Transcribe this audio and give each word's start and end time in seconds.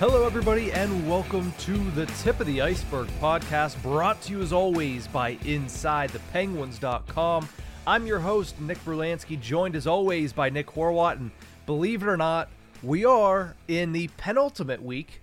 Hello, 0.00 0.24
everybody, 0.24 0.72
and 0.72 1.06
welcome 1.06 1.52
to 1.58 1.76
the 1.90 2.06
Tip 2.22 2.40
of 2.40 2.46
the 2.46 2.60
Iceburgh 2.60 3.08
podcast, 3.20 3.82
brought 3.82 4.22
to 4.22 4.32
you 4.32 4.40
as 4.40 4.50
always 4.50 5.06
by 5.06 5.34
InsideThePenguins.com. 5.34 7.48
I'm 7.86 8.06
your 8.06 8.20
host, 8.20 8.58
Nick 8.62 8.82
Brlansky, 8.82 9.38
joined 9.38 9.76
as 9.76 9.86
always 9.86 10.32
by 10.32 10.48
Nick 10.48 10.68
Horwat. 10.68 11.16
And 11.16 11.30
believe 11.66 12.02
it 12.02 12.08
or 12.08 12.16
not, 12.16 12.48
we 12.82 13.04
are 13.04 13.54
in 13.68 13.92
the 13.92 14.08
penultimate 14.16 14.82
week 14.82 15.20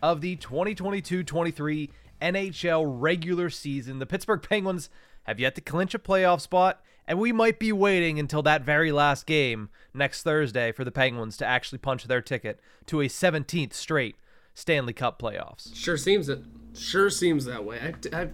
of 0.00 0.20
the 0.20 0.36
2022 0.36 1.24
23 1.24 1.90
NHL 2.22 2.84
regular 2.86 3.50
season. 3.50 3.98
The 3.98 4.06
Pittsburgh 4.06 4.46
Penguins 4.48 4.90
have 5.24 5.40
yet 5.40 5.56
to 5.56 5.60
clinch 5.60 5.92
a 5.92 5.98
playoff 5.98 6.40
spot, 6.40 6.80
and 7.10 7.18
we 7.18 7.32
might 7.32 7.58
be 7.58 7.72
waiting 7.72 8.20
until 8.20 8.40
that 8.40 8.62
very 8.62 8.92
last 8.92 9.26
game 9.26 9.68
next 9.92 10.22
Thursday 10.22 10.70
for 10.70 10.84
the 10.84 10.92
Penguins 10.92 11.36
to 11.38 11.44
actually 11.44 11.78
punch 11.78 12.04
their 12.04 12.22
ticket 12.22 12.60
to 12.86 13.00
a 13.00 13.06
17th 13.06 13.72
straight 13.72 14.14
Stanley 14.54 14.92
Cup 14.92 15.20
playoffs. 15.20 15.74
Sure 15.74 15.96
seems 15.96 16.28
it. 16.28 16.44
Sure 16.72 17.10
seems 17.10 17.46
that 17.46 17.64
way. 17.64 17.80
I, 18.12 18.16
I, 18.16 18.28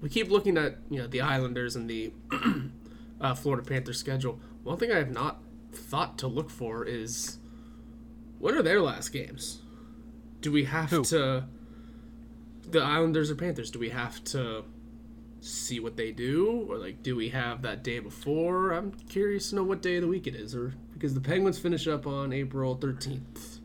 we 0.00 0.08
keep 0.08 0.30
looking 0.30 0.56
at 0.56 0.78
you 0.88 0.98
know 0.98 1.06
the 1.06 1.20
Islanders 1.20 1.76
and 1.76 1.90
the 1.90 2.10
uh, 3.20 3.34
Florida 3.34 3.62
Panthers 3.68 3.98
schedule. 3.98 4.40
One 4.62 4.78
thing 4.78 4.90
I 4.90 4.96
have 4.96 5.10
not 5.10 5.42
thought 5.70 6.16
to 6.20 6.26
look 6.26 6.48
for 6.48 6.86
is 6.86 7.36
when 8.38 8.54
are 8.54 8.62
their 8.62 8.80
last 8.80 9.10
games? 9.10 9.60
Do 10.40 10.50
we 10.50 10.64
have 10.64 10.88
Who? 10.88 11.04
to 11.04 11.44
the 12.66 12.80
Islanders 12.80 13.30
or 13.30 13.34
Panthers? 13.34 13.70
Do 13.70 13.78
we 13.78 13.90
have 13.90 14.24
to 14.24 14.64
see 15.46 15.80
what 15.80 15.96
they 15.96 16.12
do, 16.12 16.66
or 16.68 16.78
like 16.78 17.02
do 17.02 17.16
we 17.16 17.30
have 17.30 17.62
that 17.62 17.82
day 17.82 17.98
before? 17.98 18.72
I'm 18.72 18.92
curious 19.08 19.50
to 19.50 19.56
know 19.56 19.64
what 19.64 19.82
day 19.82 19.96
of 19.96 20.02
the 20.02 20.08
week 20.08 20.26
it 20.26 20.34
is, 20.34 20.54
or 20.54 20.74
because 20.92 21.14
the 21.14 21.20
Penguins 21.20 21.58
finish 21.58 21.86
up 21.86 22.06
on 22.06 22.32
April 22.32 22.76
13th. 22.76 23.58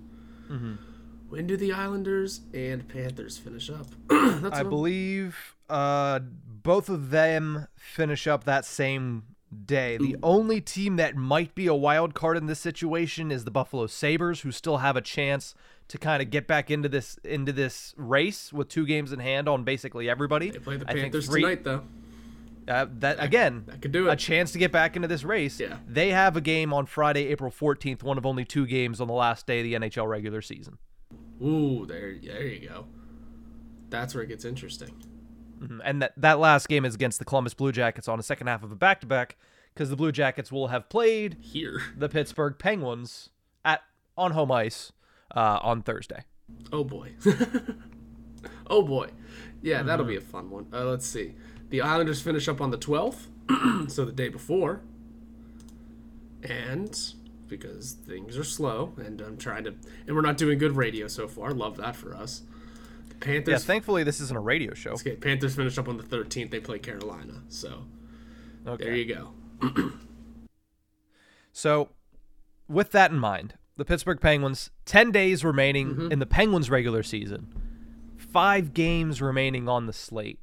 When 1.30 1.47
do 1.47 1.56
the 1.56 1.72
Islanders 1.72 2.41
and 2.53 2.86
Panthers 2.90 3.38
finish 3.38 3.70
up? 3.70 3.88
I 4.09 4.64
believe 4.64 5.56
uh, 5.70 6.20
both 6.20 6.90
of 6.90 7.09
them 7.09 7.68
finish 7.78 8.28
up 8.28 8.44
that 8.44 8.66
same 8.66 9.24
day. 9.66 9.96
The 9.96 10.18
only 10.24 10.59
team 10.59 10.97
that 10.97 11.16
might 11.16 11.56
be 11.56 11.68
a 11.68 11.74
wild 11.74 12.14
card 12.14 12.36
in 12.36 12.47
this 12.47 12.59
situation 12.59 13.31
is 13.31 13.46
the 13.46 13.52
Buffalo 13.52 13.88
Sabres, 13.88 14.41
who 14.41 14.52
still 14.52 14.78
have 14.78 14.97
a 14.97 15.02
chance 15.02 15.56
to 15.91 15.97
kind 15.97 16.22
of 16.22 16.29
get 16.29 16.47
back 16.47 16.72
into 16.72 16.88
this 16.88 17.18
into 17.24 17.52
this 17.52 17.94
race 17.97 18.52
with 18.53 18.69
two 18.69 18.85
games 18.85 19.12
in 19.12 19.19
hand 19.19 19.47
on 19.50 19.63
basically 19.66 20.09
everybody. 20.09 20.50
They 20.50 20.59
play 20.59 20.78
the 20.78 20.90
I 20.90 20.94
Panthers 20.94 21.28
three- 21.28 21.41
tonight, 21.41 21.63
though. 21.63 21.84
Uh, 22.68 22.85
that 23.00 23.18
again, 23.19 23.63
that 23.68 23.81
could 23.81 23.91
do 23.91 24.07
A 24.09 24.16
chance 24.16 24.52
to 24.53 24.57
get 24.59 24.72
back 24.72 24.96
into 24.96 25.07
this 25.07 25.24
race. 25.24 25.59
Yeah. 25.59 25.78
They 25.88 26.12
have 26.12 26.38
a 26.38 26.41
game 26.41 26.72
on 26.74 26.85
Friday, 26.85 27.28
April 27.28 27.52
14th, 27.52 28.03
one 28.03 28.18
of 28.18 28.25
only 28.25 28.46
two 28.46 28.66
games 28.68 29.02
on 29.02 29.07
the 29.07 29.13
last 29.13 29.47
day 29.47 29.59
of 29.59 29.63
the 29.66 29.74
NHL 29.74 30.07
regular 30.07 30.41
season. 30.41 30.78
Ooh, 31.44 31.85
there, 31.88 32.16
there 32.23 32.46
you 32.46 32.69
go. 32.69 32.85
That's 33.90 34.13
where 34.13 34.23
it 34.23 34.28
gets 34.28 34.46
interesting. 34.46 34.91
Mhm. 35.59 35.81
And 35.84 36.02
that, 36.03 36.13
that 36.18 36.40
last 36.40 36.69
game 36.69 36.85
is 36.85 36.96
against 36.96 37.19
the 37.19 37.25
Columbus 37.25 37.53
Blue 37.56 37.72
Jackets 37.72 38.08
on 38.08 38.18
the 38.18 38.23
second 38.23 38.47
half 38.47 38.63
of 38.63 38.72
a 38.72 38.75
back 38.75 39.02
to 39.02 39.08
back 39.08 39.38
because 39.73 39.90
the 39.90 39.96
Blue 39.96 40.12
Jackets 40.12 40.52
will 40.52 40.68
have 40.68 40.88
played 40.88 41.38
Here. 41.41 41.81
the 41.97 42.08
Pittsburgh 42.09 42.58
Penguins 42.59 43.29
at 43.66 43.81
on 44.16 44.31
home 44.31 44.52
ice 44.52 44.91
uh, 45.36 45.59
on 45.62 45.81
Thursday. 45.81 46.24
Oh 46.72 46.84
boy. 46.84 47.12
oh 48.68 48.81
boy. 48.81 49.09
Yeah, 49.62 49.84
that'll 49.84 50.06
Mm-hmm. 50.06 50.12
be 50.12 50.18
a 50.18 50.22
fun 50.22 50.50
one. 50.50 50.68
Uh, 50.74 50.86
let's 50.86 51.06
see. 51.06 51.36
The 51.69 51.81
Islanders 51.81 52.22
finish 52.22 52.47
up 52.47 52.59
on 52.62 52.72
the 52.72 52.78
12th, 52.78 53.90
so 53.90 54.03
the 54.06 54.12
day 54.12 54.28
before. 54.30 54.81
And 56.44 56.97
because 57.47 57.91
things 57.94 58.38
are 58.38 58.44
slow, 58.44 58.94
and 58.97 59.22
I'm 59.22 59.38
trying 59.38 59.64
to, 59.66 59.74
and 60.08 60.16
we're 60.16 60.22
not 60.22 60.38
doing 60.38 60.58
good 60.58 60.75
radio 60.75 61.08
so 61.08 61.28
far. 61.28 61.52
Love 61.53 61.78
that 61.78 61.96
for 61.96 62.16
us. 62.16 62.41
The 63.09 63.14
Yeah, 63.16 63.20
Panthers. 63.20 63.66
thankfully 63.66 64.03
this 64.03 64.20
isn't 64.22 64.36
a 64.36 64.40
radio 64.41 64.74
show. 64.74 64.91
okay, 64.94 65.16
Panthers 65.16 65.56
finish 65.56 65.78
up 65.78 65.88
on 65.88 65.97
the 65.97 66.03
13th. 66.03 66.50
They 66.50 66.59
play 66.59 66.80
Carolina. 66.80 67.44
So 67.50 67.84
Okay. 68.66 68.84
there 68.86 68.96
you 68.96 69.06
go. 69.06 69.34
So, 71.53 71.90
with 72.70 72.91
that 72.91 73.12
in 73.12 73.20
mind, 73.20 73.56
the 73.78 73.86
Pittsburgh 73.86 74.20
Penguins, 74.20 74.70
10 74.86 75.12
days 75.12 75.44
remaining 75.44 75.90
Mm-hmm. 75.90 76.12
in 76.12 76.20
the 76.20 76.26
Penguins 76.26 76.70
regular 76.70 77.04
season, 77.04 77.48
five 78.18 78.74
games 78.74 79.22
remaining 79.22 79.68
on 79.68 79.86
the 79.88 79.94
slate. 79.94 80.40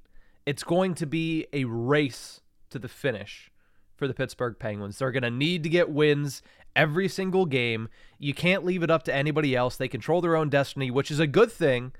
It's 0.47 0.63
going 0.65 0.95
to 0.97 1.07
be 1.07 1.47
a 1.53 1.65
race 1.65 2.41
to 2.71 2.79
the 2.79 2.89
finish 2.89 3.51
for 3.97 4.09
the 4.09 4.15
Pittsburgh 4.15 4.57
Penguins. 4.59 4.99
They're 4.99 5.11
going 5.13 5.23
to 5.23 5.31
need 5.31 5.63
to 5.65 5.69
get 5.69 5.91
wins 5.91 6.43
every 6.77 7.09
single 7.09 7.45
game. 7.47 7.89
You 8.19 8.33
can't 8.35 8.65
leave 8.65 8.83
it 8.83 8.91
up 8.91 9.03
to 9.05 9.15
anybody 9.15 9.55
else. 9.57 9.77
They 9.77 9.89
control 9.89 10.21
their 10.21 10.37
own 10.37 10.49
destiny, 10.49 10.91
which 10.91 11.11
is 11.11 11.19
a 11.21 11.27
good 11.27 11.51
thing, 11.53 11.93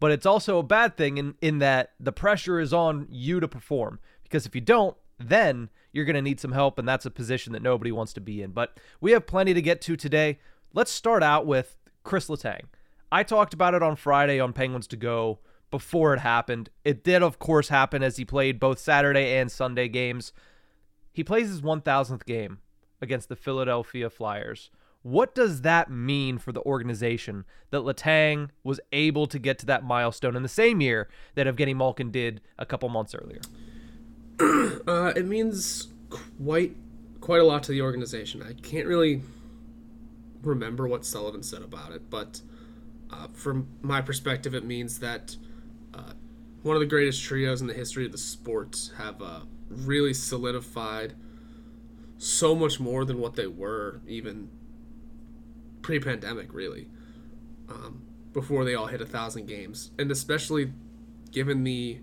but 0.00 0.10
it's 0.10 0.26
also 0.26 0.58
a 0.58 0.62
bad 0.62 0.96
thing 0.96 1.18
in, 1.18 1.34
in 1.40 1.58
that 1.58 1.92
the 2.00 2.12
pressure 2.12 2.58
is 2.60 2.72
on 2.72 3.06
you 3.10 3.40
to 3.40 3.48
perform. 3.48 3.98
Because 4.22 4.46
if 4.46 4.54
you 4.54 4.60
don't, 4.60 4.96
then 5.18 5.68
you're 5.92 6.04
going 6.06 6.16
to 6.16 6.22
need 6.22 6.40
some 6.40 6.52
help, 6.52 6.78
and 6.78 6.88
that's 6.88 7.04
a 7.06 7.10
position 7.10 7.52
that 7.52 7.62
nobody 7.62 7.92
wants 7.92 8.12
to 8.14 8.20
be 8.20 8.42
in. 8.42 8.52
But 8.52 8.78
we 9.00 9.12
have 9.12 9.26
plenty 9.26 9.52
to 9.54 9.62
get 9.62 9.80
to 9.82 9.96
today. 9.96 10.38
Let's 10.74 10.90
start 10.90 11.22
out 11.22 11.44
with 11.44 11.76
Kris 12.02 12.28
Letang. 12.28 12.62
I 13.10 13.24
talked 13.24 13.52
about 13.52 13.74
it 13.74 13.82
on 13.82 13.94
Friday 13.94 14.40
on 14.40 14.54
Penguins 14.54 14.86
to 14.86 14.96
Go 14.96 15.40
before 15.70 16.14
it 16.14 16.20
happened. 16.20 16.70
It 16.82 17.04
did, 17.04 17.22
of 17.22 17.38
course, 17.38 17.68
happen 17.68 18.02
as 18.02 18.16
he 18.16 18.24
played 18.24 18.58
both 18.58 18.78
Saturday 18.78 19.36
and 19.36 19.52
Sunday 19.52 19.88
games. 19.88 20.32
He 21.12 21.22
plays 21.22 21.48
his 21.50 21.60
1000th 21.60 22.24
game 22.24 22.60
against 23.02 23.28
the 23.28 23.36
Philadelphia 23.36 24.08
Flyers. 24.08 24.70
What 25.02 25.34
does 25.34 25.60
that 25.60 25.90
mean 25.90 26.38
for 26.38 26.52
the 26.52 26.62
organization 26.62 27.44
that 27.70 27.82
Letang 27.82 28.48
was 28.64 28.80
able 28.92 29.26
to 29.26 29.38
get 29.38 29.58
to 29.58 29.66
that 29.66 29.84
milestone 29.84 30.36
in 30.36 30.42
the 30.42 30.48
same 30.48 30.80
year 30.80 31.08
that 31.34 31.46
Evgeny 31.46 31.76
Malkin 31.76 32.10
did 32.10 32.40
a 32.58 32.64
couple 32.64 32.88
months 32.88 33.14
earlier? 33.14 33.40
Uh, 34.88 35.12
it 35.14 35.26
means 35.26 35.88
quite 36.42 36.74
quite 37.20 37.40
a 37.40 37.44
lot 37.44 37.62
to 37.62 37.70
the 37.70 37.80
organization. 37.80 38.42
I 38.42 38.52
can't 38.54 38.86
really 38.86 39.22
remember 40.42 40.86
what 40.86 41.04
Sullivan 41.04 41.42
said 41.42 41.62
about 41.62 41.92
it, 41.92 42.10
but 42.10 42.40
uh, 43.10 43.28
from 43.32 43.68
my 43.82 44.00
perspective, 44.00 44.54
it 44.54 44.64
means 44.64 44.98
that 45.00 45.36
uh, 45.94 46.12
one 46.62 46.76
of 46.76 46.80
the 46.80 46.86
greatest 46.86 47.22
trios 47.22 47.60
in 47.60 47.66
the 47.66 47.74
history 47.74 48.06
of 48.06 48.12
the 48.12 48.18
sport 48.18 48.90
have 48.96 49.20
uh, 49.20 49.40
really 49.68 50.14
solidified 50.14 51.14
so 52.18 52.54
much 52.54 52.78
more 52.78 53.04
than 53.04 53.18
what 53.18 53.34
they 53.34 53.46
were 53.46 54.00
even 54.06 54.48
pre-pandemic, 55.82 56.54
really. 56.54 56.88
Um, 57.68 58.02
before 58.32 58.64
they 58.64 58.74
all 58.74 58.86
hit 58.86 59.00
a 59.00 59.06
thousand 59.06 59.46
games, 59.46 59.90
and 59.98 60.10
especially 60.10 60.72
given 61.32 61.64
the 61.64 62.00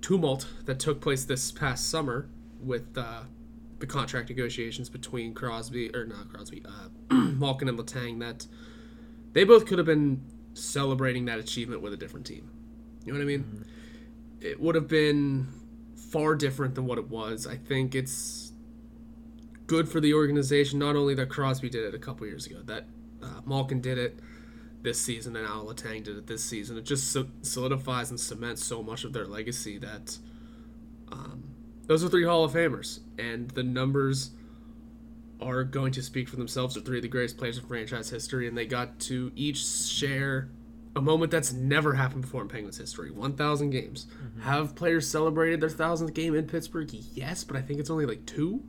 tumult 0.00 0.46
that 0.64 0.78
took 0.78 1.00
place 1.00 1.24
this 1.24 1.50
past 1.50 1.88
summer 1.88 2.28
with 2.60 2.96
uh, 2.96 3.22
the 3.82 3.86
contract 3.88 4.28
negotiations 4.28 4.88
between 4.88 5.34
Crosby 5.34 5.92
or 5.92 6.06
not 6.06 6.32
Crosby, 6.32 6.62
uh, 6.64 7.14
Malkin 7.14 7.68
and 7.68 7.76
Letang, 7.76 8.20
that 8.20 8.46
they 9.32 9.42
both 9.42 9.66
could 9.66 9.76
have 9.76 9.86
been 9.88 10.22
celebrating 10.54 11.24
that 11.24 11.40
achievement 11.40 11.82
with 11.82 11.92
a 11.92 11.96
different 11.96 12.24
team. 12.24 12.48
You 13.04 13.12
know 13.12 13.18
what 13.18 13.24
I 13.24 13.26
mean? 13.26 13.40
Mm-hmm. 13.40 13.62
It 14.40 14.60
would 14.60 14.76
have 14.76 14.86
been 14.86 15.48
far 15.96 16.36
different 16.36 16.76
than 16.76 16.86
what 16.86 16.96
it 16.96 17.08
was. 17.08 17.44
I 17.44 17.56
think 17.56 17.96
it's 17.96 18.52
good 19.66 19.88
for 19.88 20.00
the 20.00 20.14
organization, 20.14 20.78
not 20.78 20.94
only 20.94 21.16
that 21.16 21.28
Crosby 21.28 21.68
did 21.68 21.84
it 21.84 21.92
a 21.92 21.98
couple 21.98 22.24
years 22.24 22.46
ago, 22.46 22.60
that 22.66 22.84
uh, 23.20 23.40
Malkin 23.44 23.80
did 23.80 23.98
it 23.98 24.20
this 24.82 25.00
season, 25.00 25.34
and 25.34 25.44
now 25.44 25.64
Letang 25.64 26.04
did 26.04 26.16
it 26.16 26.28
this 26.28 26.44
season. 26.44 26.78
It 26.78 26.84
just 26.84 27.16
solidifies 27.42 28.10
and 28.10 28.20
cements 28.20 28.64
so 28.64 28.80
much 28.80 29.02
of 29.02 29.12
their 29.12 29.26
legacy 29.26 29.76
that 29.78 30.18
um, 31.10 31.51
those 31.86 32.04
are 32.04 32.08
three 32.08 32.24
Hall 32.24 32.44
of 32.44 32.52
Famers, 32.52 33.00
and 33.18 33.50
the 33.50 33.62
numbers 33.62 34.30
are 35.40 35.64
going 35.64 35.92
to 35.92 36.02
speak 36.02 36.28
for 36.28 36.36
themselves. 36.36 36.74
They're 36.74 36.82
three 36.82 36.98
of 36.98 37.02
the 37.02 37.08
greatest 37.08 37.36
players 37.36 37.58
in 37.58 37.66
franchise 37.66 38.10
history, 38.10 38.46
and 38.46 38.56
they 38.56 38.66
got 38.66 38.98
to 39.00 39.32
each 39.34 39.64
share 39.64 40.48
a 40.94 41.00
moment 41.00 41.30
that's 41.30 41.52
never 41.52 41.94
happened 41.94 42.22
before 42.22 42.42
in 42.42 42.48
Penguins 42.48 42.76
history 42.76 43.10
1,000 43.10 43.70
games. 43.70 44.06
Mm-hmm. 44.06 44.42
Have 44.42 44.74
players 44.74 45.08
celebrated 45.08 45.60
their 45.60 45.70
1,000th 45.70 46.14
game 46.14 46.34
in 46.34 46.46
Pittsburgh? 46.46 46.92
Yes, 47.14 47.44
but 47.44 47.56
I 47.56 47.62
think 47.62 47.80
it's 47.80 47.90
only 47.90 48.06
like 48.06 48.26
two. 48.26 48.62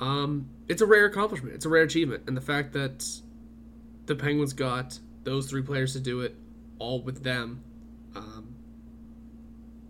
Um, 0.00 0.48
it's 0.68 0.82
a 0.82 0.86
rare 0.86 1.06
accomplishment. 1.06 1.54
It's 1.54 1.64
a 1.64 1.68
rare 1.68 1.82
achievement. 1.82 2.24
And 2.26 2.36
the 2.36 2.40
fact 2.40 2.72
that 2.72 3.04
the 4.06 4.14
Penguins 4.14 4.52
got 4.52 4.98
those 5.24 5.48
three 5.48 5.62
players 5.62 5.92
to 5.92 6.00
do 6.00 6.20
it 6.20 6.34
all 6.78 7.02
with 7.02 7.22
them, 7.22 7.62
um, 8.14 8.54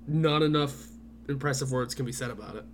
not 0.06 0.42
enough 0.42 0.88
impressive 1.28 1.70
words 1.70 1.94
can 1.94 2.04
be 2.04 2.12
said 2.12 2.30
about 2.30 2.56
it. 2.56 2.64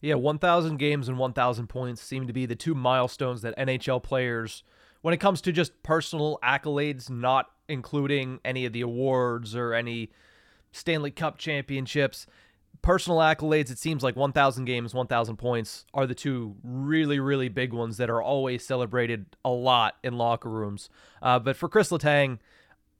Yeah, 0.00 0.16
1,000 0.16 0.78
games 0.78 1.08
and 1.08 1.16
1,000 1.16 1.68
points 1.68 2.02
seem 2.02 2.26
to 2.26 2.32
be 2.32 2.44
the 2.44 2.56
two 2.56 2.74
milestones 2.74 3.42
that 3.42 3.56
NHL 3.56 4.02
players, 4.02 4.64
when 5.00 5.14
it 5.14 5.18
comes 5.18 5.40
to 5.42 5.52
just 5.52 5.80
personal 5.84 6.40
accolades, 6.42 7.08
not 7.08 7.50
including 7.68 8.40
any 8.44 8.66
of 8.66 8.72
the 8.72 8.80
awards 8.80 9.54
or 9.54 9.74
any 9.74 10.10
Stanley 10.72 11.12
Cup 11.12 11.38
championships, 11.38 12.26
personal 12.82 13.20
accolades, 13.20 13.70
it 13.70 13.78
seems 13.78 14.02
like 14.02 14.16
1,000 14.16 14.64
games, 14.64 14.92
1,000 14.92 15.36
points 15.36 15.86
are 15.94 16.06
the 16.06 16.16
two 16.16 16.56
really, 16.64 17.20
really 17.20 17.48
big 17.48 17.72
ones 17.72 17.96
that 17.98 18.10
are 18.10 18.20
always 18.20 18.66
celebrated 18.66 19.26
a 19.44 19.50
lot 19.50 19.98
in 20.02 20.18
locker 20.18 20.50
rooms. 20.50 20.90
Uh, 21.22 21.38
but 21.38 21.56
for 21.56 21.68
Kris 21.68 21.90
Letang, 21.90 22.38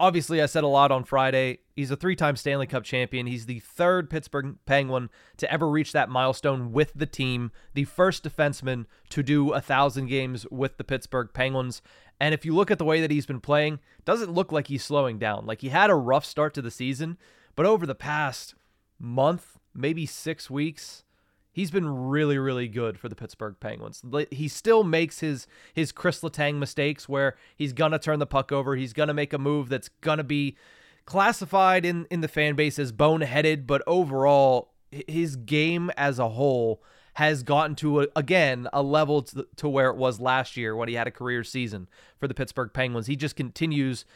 obviously, 0.03 0.43
I 0.43 0.47
said 0.47 0.65
a 0.65 0.69
lot 0.69 0.91
on 0.91 1.05
Friday. 1.05 1.61
He's 1.77 1.93
a 1.93 1.97
three 1.97 2.17
time 2.17 2.35
Stanley 2.35 2.67
Cup 2.67 2.83
champion. 2.83 3.27
He's 3.27 3.47
the 3.47 3.61
third 3.61 4.11
Pittsburgh 4.11 4.57
Penguin 4.67 5.09
to 5.37 5.51
ever 5.51 5.71
reach 5.71 5.93
that 5.93 6.11
milestone 6.11 6.73
with 6.73 6.93
the 6.95 7.07
team, 7.07 7.53
the 7.73 7.85
first 7.85 8.25
defenseman 8.25 8.87
to 9.11 9.23
do 9.23 9.51
a 9.51 9.63
1,000 9.63 10.07
games 10.07 10.45
with 10.51 10.77
the 10.77 10.85
Pittsburgh 10.85 11.31
Penguins. 11.33 11.81
And 12.21 12.35
if 12.35 12.45
you 12.45 12.53
look 12.53 12.71
at 12.71 12.79
the 12.79 12.85
way 12.85 13.01
that 13.01 13.13
he's 13.13 13.27
been 13.27 13.41
playing, 13.41 13.79
doesn't 14.05 14.33
look 14.33 14.51
like 14.51 14.67
he's 14.67 14.85
slowing 14.85 15.19
down. 15.19 15.47
Like 15.47 15.61
he 15.61 15.69
had 15.69 15.89
a 15.89 15.95
rough 15.95 16.25
start 16.25 16.53
to 16.55 16.63
the 16.63 16.71
season, 16.71 17.17
but 17.55 17.65
over 17.65 17.87
the 17.87 17.95
past 17.95 18.55
month, 18.99 19.57
maybe 19.73 20.05
six 20.05 20.51
weeks, 20.51 21.05
he's 21.53 21.71
been 21.71 21.89
really, 21.89 22.39
really 22.39 22.67
good 22.67 22.99
for 22.99 23.09
the 23.09 23.15
Pittsburgh 23.15 23.57
Penguins. 23.61 24.03
He 24.31 24.49
still 24.49 24.83
makes 24.83 25.21
his 25.21 25.47
his 25.75 25.93
Kris 25.93 26.21
Letang 26.21 26.59
mistakes 26.59 27.09
where 27.09 27.37
he's 27.57 27.73
gonna 27.73 27.99
turn 27.99 28.19
the 28.19 28.27
puck 28.27 28.51
over, 28.51 28.75
he's 28.75 28.93
gonna 28.93 29.15
make 29.15 29.33
a 29.33 29.39
move 29.39 29.69
that's 29.69 29.89
gonna 30.01 30.25
be 30.25 30.57
classified 31.05 31.85
in 31.85 32.07
in 32.11 32.21
the 32.21 32.29
fan 32.29 32.55
base 32.55 32.79
as 32.79 32.93
boneheaded, 32.93 33.67
but 33.67 33.83
overall, 33.87 34.73
his 34.91 35.37
game 35.37 35.91
as 35.97 36.19
a 36.19 36.31
whole 36.31 36.83
has 37.15 37.43
gotten 37.43 37.75
to 37.77 38.03
a, 38.03 38.07
again 38.17 38.67
a 38.73 38.83
level 38.83 39.23
to, 39.23 39.47
to 39.57 39.69
where 39.69 39.91
it 39.91 39.97
was 39.97 40.19
last 40.19 40.57
year 40.57 40.75
when 40.75 40.89
he 40.89 40.95
had 40.95 41.07
a 41.07 41.11
career 41.11 41.45
season 41.45 41.87
for 42.19 42.27
the 42.27 42.35
Pittsburgh 42.35 42.73
Penguins. 42.73 43.07
He 43.07 43.17
just 43.17 43.37
continues 43.37 44.07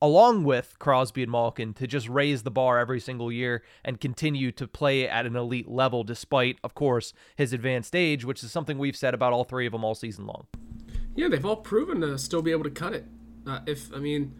along 0.00 0.44
with 0.44 0.76
Crosby 0.78 1.22
and 1.22 1.32
Malkin, 1.32 1.72
to 1.74 1.86
just 1.86 2.08
raise 2.08 2.42
the 2.42 2.50
bar 2.50 2.78
every 2.78 3.00
single 3.00 3.32
year 3.32 3.62
and 3.84 4.00
continue 4.00 4.52
to 4.52 4.66
play 4.66 5.08
at 5.08 5.26
an 5.26 5.36
elite 5.36 5.68
level, 5.68 6.04
despite, 6.04 6.58
of 6.62 6.74
course, 6.74 7.12
his 7.36 7.52
advanced 7.52 7.96
age, 7.96 8.24
which 8.24 8.44
is 8.44 8.52
something 8.52 8.78
we've 8.78 8.96
said 8.96 9.14
about 9.14 9.32
all 9.32 9.44
three 9.44 9.66
of 9.66 9.72
them 9.72 9.84
all 9.84 9.94
season 9.94 10.26
long. 10.26 10.46
Yeah, 11.14 11.28
they've 11.28 11.44
all 11.44 11.56
proven 11.56 12.00
to 12.02 12.18
still 12.18 12.42
be 12.42 12.50
able 12.50 12.64
to 12.64 12.70
cut 12.70 12.92
it. 12.92 13.06
Uh, 13.46 13.60
if 13.66 13.92
I 13.94 13.98
mean, 13.98 14.34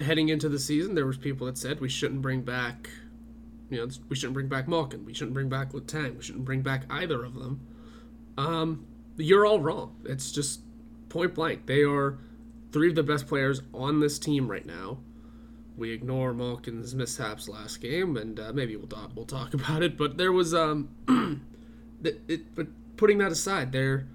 heading 0.00 0.28
into 0.28 0.48
the 0.48 0.58
season, 0.58 0.94
there 0.94 1.06
was 1.06 1.16
people 1.16 1.46
that 1.46 1.58
said 1.58 1.80
we 1.80 1.88
shouldn't 1.88 2.22
bring 2.22 2.42
back, 2.42 2.90
you 3.68 3.78
know, 3.78 3.88
we 4.08 4.16
shouldn't 4.16 4.34
bring 4.34 4.48
back 4.48 4.66
Malkin, 4.66 5.04
we 5.04 5.14
shouldn't 5.14 5.34
bring 5.34 5.48
back 5.48 5.72
Letang, 5.72 6.16
we 6.16 6.22
shouldn't 6.22 6.44
bring 6.44 6.62
back 6.62 6.84
either 6.90 7.22
of 7.24 7.34
them. 7.34 7.60
Um, 8.36 8.86
you're 9.16 9.46
all 9.46 9.60
wrong. 9.60 9.96
It's 10.04 10.32
just 10.32 10.62
point 11.08 11.34
blank. 11.34 11.66
They 11.66 11.82
are 11.82 12.18
three 12.72 12.88
of 12.88 12.94
the 12.94 13.02
best 13.02 13.26
players 13.26 13.62
on 13.74 14.00
this 14.00 14.18
team 14.18 14.50
right 14.50 14.66
now. 14.66 14.98
We 15.76 15.92
ignore 15.92 16.34
Malkin's 16.34 16.94
mishaps 16.94 17.48
last 17.48 17.80
game, 17.80 18.16
and 18.16 18.38
uh, 18.38 18.52
maybe 18.52 18.76
we'll 18.76 18.86
talk, 18.86 19.12
we'll 19.14 19.24
talk 19.24 19.54
about 19.54 19.82
it. 19.82 19.96
But 19.96 20.18
there 20.18 20.32
was 20.32 20.54
um, 20.54 20.88
it, 22.04 22.20
it, 22.28 22.54
but 22.54 22.68
putting 22.96 23.18
that 23.18 23.32
aside, 23.32 23.72
they're 23.72 24.06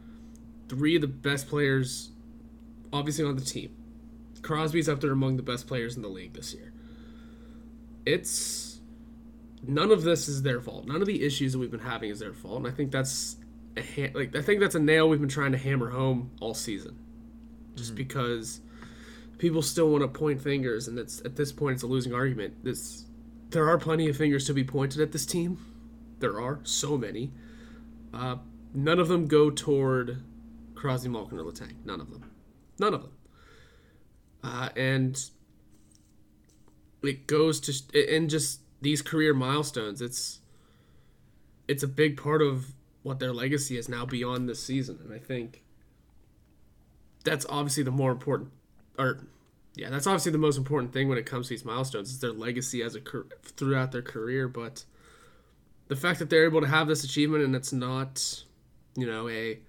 three 0.69 0.96
of 0.96 1.02
the 1.02 1.07
best 1.07 1.48
players, 1.48 2.12
obviously 2.94 3.25
on 3.25 3.36
the 3.36 3.46
team. 3.46 3.75
Crosby's 4.42 4.88
up 4.88 5.02
there 5.02 5.12
among 5.12 5.38
the 5.38 5.44
best 5.44 5.66
players 5.66 5.96
in 5.96 6.04
the 6.04 6.07
league 6.07 6.34
this 6.34 6.54
year. 6.54 6.72
It's 8.06 8.80
none 9.63 9.92
of 9.92 10.04
this 10.04 10.28
is 10.28 10.44
their 10.44 10.62
fault. 10.62 10.86
None 10.86 11.02
of 11.02 11.07
the 11.07 11.24
issues 11.24 11.54
that 11.54 11.60
we've 11.60 11.72
been 11.72 11.80
having 11.80 12.12
is 12.12 12.19
their 12.19 12.34
fault, 12.34 12.57
and 12.57 12.68
I 12.68 12.72
think 12.72 12.92
that's 12.92 13.38
a 13.75 13.81
ha- 13.81 14.12
like 14.13 14.36
I 14.36 14.44
think 14.44 14.60
that's 14.60 14.75
a 14.75 14.80
nail 14.80 15.10
we've 15.10 15.19
been 15.19 15.28
trying 15.28 15.52
to 15.54 15.57
hammer 15.57 15.90
home 15.90 16.30
all 16.40 16.54
season 16.54 17.00
just 17.75 17.89
mm-hmm. 17.89 17.98
because 17.98 18.62
people 19.38 19.62
still 19.62 19.89
want 19.89 20.01
to 20.01 20.07
point 20.07 20.42
fingers, 20.42 20.88
and 20.88 20.98
it's 20.98 21.22
at 21.25 21.36
this 21.36 21.51
point 21.51 21.75
it's 21.75 21.83
a 21.83 21.88
losing 21.88 22.13
argument. 22.13 22.63
This 22.63 23.06
there 23.50 23.68
are 23.68 23.77
plenty 23.77 24.10
of 24.10 24.18
fingers 24.18 24.45
to 24.48 24.54
be 24.54 24.63
pointed 24.63 25.01
at 25.01 25.12
this 25.12 25.25
team. 25.25 25.57
There 26.19 26.39
are 26.39 26.60
so 26.63 26.98
many. 26.98 27.31
Uh, 28.13 28.38
none 28.74 29.00
of 29.00 29.07
them 29.07 29.27
go 29.27 29.50
toward 29.50 30.24
Crosby, 30.74 31.10
Malkin, 31.10 31.39
or 31.39 31.44
Letang. 31.44 31.75
None 31.86 32.01
of 32.01 32.10
them. 32.10 32.31
None 32.80 32.94
of 32.94 33.01
them. 33.01 33.12
Uh, 34.44 34.69
and 34.75 35.30
it 37.04 37.28
goes 37.28 37.60
to 37.62 38.16
and 38.16 38.30
just 38.30 38.62
these 38.81 39.01
career 39.01 39.33
milestones. 39.33 40.01
It's 40.01 40.39
it's 41.68 41.83
a 41.83 41.88
big 41.88 42.18
part 42.18 42.42
of 42.42 42.74
what 43.04 43.19
their 43.19 43.33
legacy 43.33 43.78
is 43.78 43.89
now 43.89 44.06
beyond 44.06 44.48
this 44.48 44.63
season, 44.63 45.00
and 45.04 45.13
I 45.13 45.19
think 45.19 45.64
that's 47.25 47.45
obviously 47.50 47.83
the 47.83 47.92
more 47.92 48.12
important, 48.12 48.51
or 48.98 49.27
yeah, 49.75 49.89
that's 49.89 50.07
obviously 50.07 50.31
the 50.31 50.38
most 50.38 50.57
important 50.57 50.94
thing 50.94 51.10
when 51.10 51.18
it 51.18 51.25
comes 51.25 51.48
to 51.48 51.54
these 51.54 51.66
milestones 51.66 52.10
is 52.10 52.19
their 52.19 52.31
legacy 52.31 52.81
as 52.81 52.95
a 52.95 53.01
throughout 53.44 53.92
their 53.92 54.02
career. 54.02 54.47
But 54.47 54.85
the 55.88 55.95
fact 55.95 56.19
that 56.19 56.30
they're 56.30 56.45
able 56.45 56.61
to 56.61 56.68
have 56.68 56.88
this 56.88 57.04
achievement 57.04 57.44
and 57.44 57.56
it's 57.56 57.73
not, 57.73 58.44
you 58.95 59.06
know, 59.06 59.28
a 59.28 59.59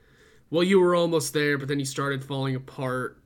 well, 0.50 0.62
you 0.62 0.78
were 0.78 0.94
almost 0.94 1.34
there, 1.34 1.58
but 1.58 1.66
then 1.66 1.80
you 1.80 1.84
started 1.84 2.24
falling 2.24 2.54
apart 2.54 3.18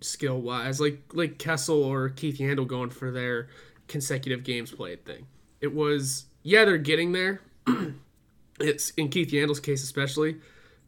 skill 0.00 0.40
wise, 0.40 0.80
like 0.80 1.02
like 1.12 1.38
Kessel 1.38 1.82
or 1.82 2.08
Keith 2.08 2.38
Yandle 2.38 2.68
going 2.68 2.90
for 2.90 3.10
their 3.10 3.48
consecutive 3.88 4.44
games 4.44 4.70
played 4.70 5.04
thing. 5.04 5.26
It 5.60 5.74
was 5.74 6.26
yeah, 6.42 6.64
they're 6.64 6.78
getting 6.78 7.12
there. 7.12 7.40
it's 8.60 8.90
in 8.90 9.08
Keith 9.08 9.30
Yandle's 9.30 9.60
case 9.60 9.82
especially, 9.82 10.36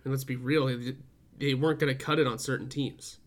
and 0.05 0.13
let's 0.13 0.25
be 0.25 0.37
real, 0.37 0.69
they 1.41 1.55
weren't 1.55 1.81
going 1.81 1.97
to 1.97 2.05
cut 2.05 2.19
it 2.19 2.27
on 2.27 2.39
certain 2.39 2.69
teams, 2.69 3.19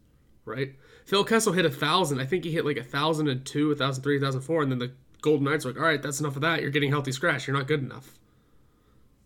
right? 0.45 0.75
Phil 1.05 1.23
Kessel 1.23 1.51
hit 1.51 1.65
a 1.65 1.69
thousand. 1.69 2.21
I 2.21 2.25
think 2.25 2.45
he 2.45 2.51
hit 2.51 2.65
like 2.65 2.77
a 2.77 2.83
thousand 2.83 3.27
and 3.27 3.45
two, 3.45 3.71
a 3.71 3.75
thousand 3.75 4.03
three, 4.03 4.17
a 4.17 4.21
thousand 4.21 4.41
four, 4.41 4.61
and 4.61 4.71
then 4.71 4.79
the 4.79 4.91
Golden 5.21 5.45
Knights 5.45 5.65
were 5.65 5.71
like, 5.71 5.79
"All 5.79 5.85
right, 5.85 6.01
that's 6.01 6.19
enough 6.19 6.35
of 6.35 6.43
that. 6.43 6.61
You're 6.61 6.71
getting 6.71 6.91
healthy 6.91 7.11
scratch. 7.11 7.47
You're 7.47 7.57
not 7.57 7.67
good 7.67 7.81
enough." 7.81 8.17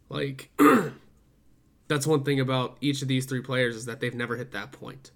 Like, 0.09 0.49
that's 1.87 2.07
one 2.07 2.23
thing 2.23 2.39
about 2.39 2.77
each 2.81 3.01
of 3.01 3.07
these 3.07 3.25
three 3.25 3.41
players 3.41 3.75
is 3.75 3.85
that 3.85 3.99
they've 3.99 4.15
never 4.15 4.37
hit 4.37 4.51
that 4.53 4.71
point, 4.71 5.11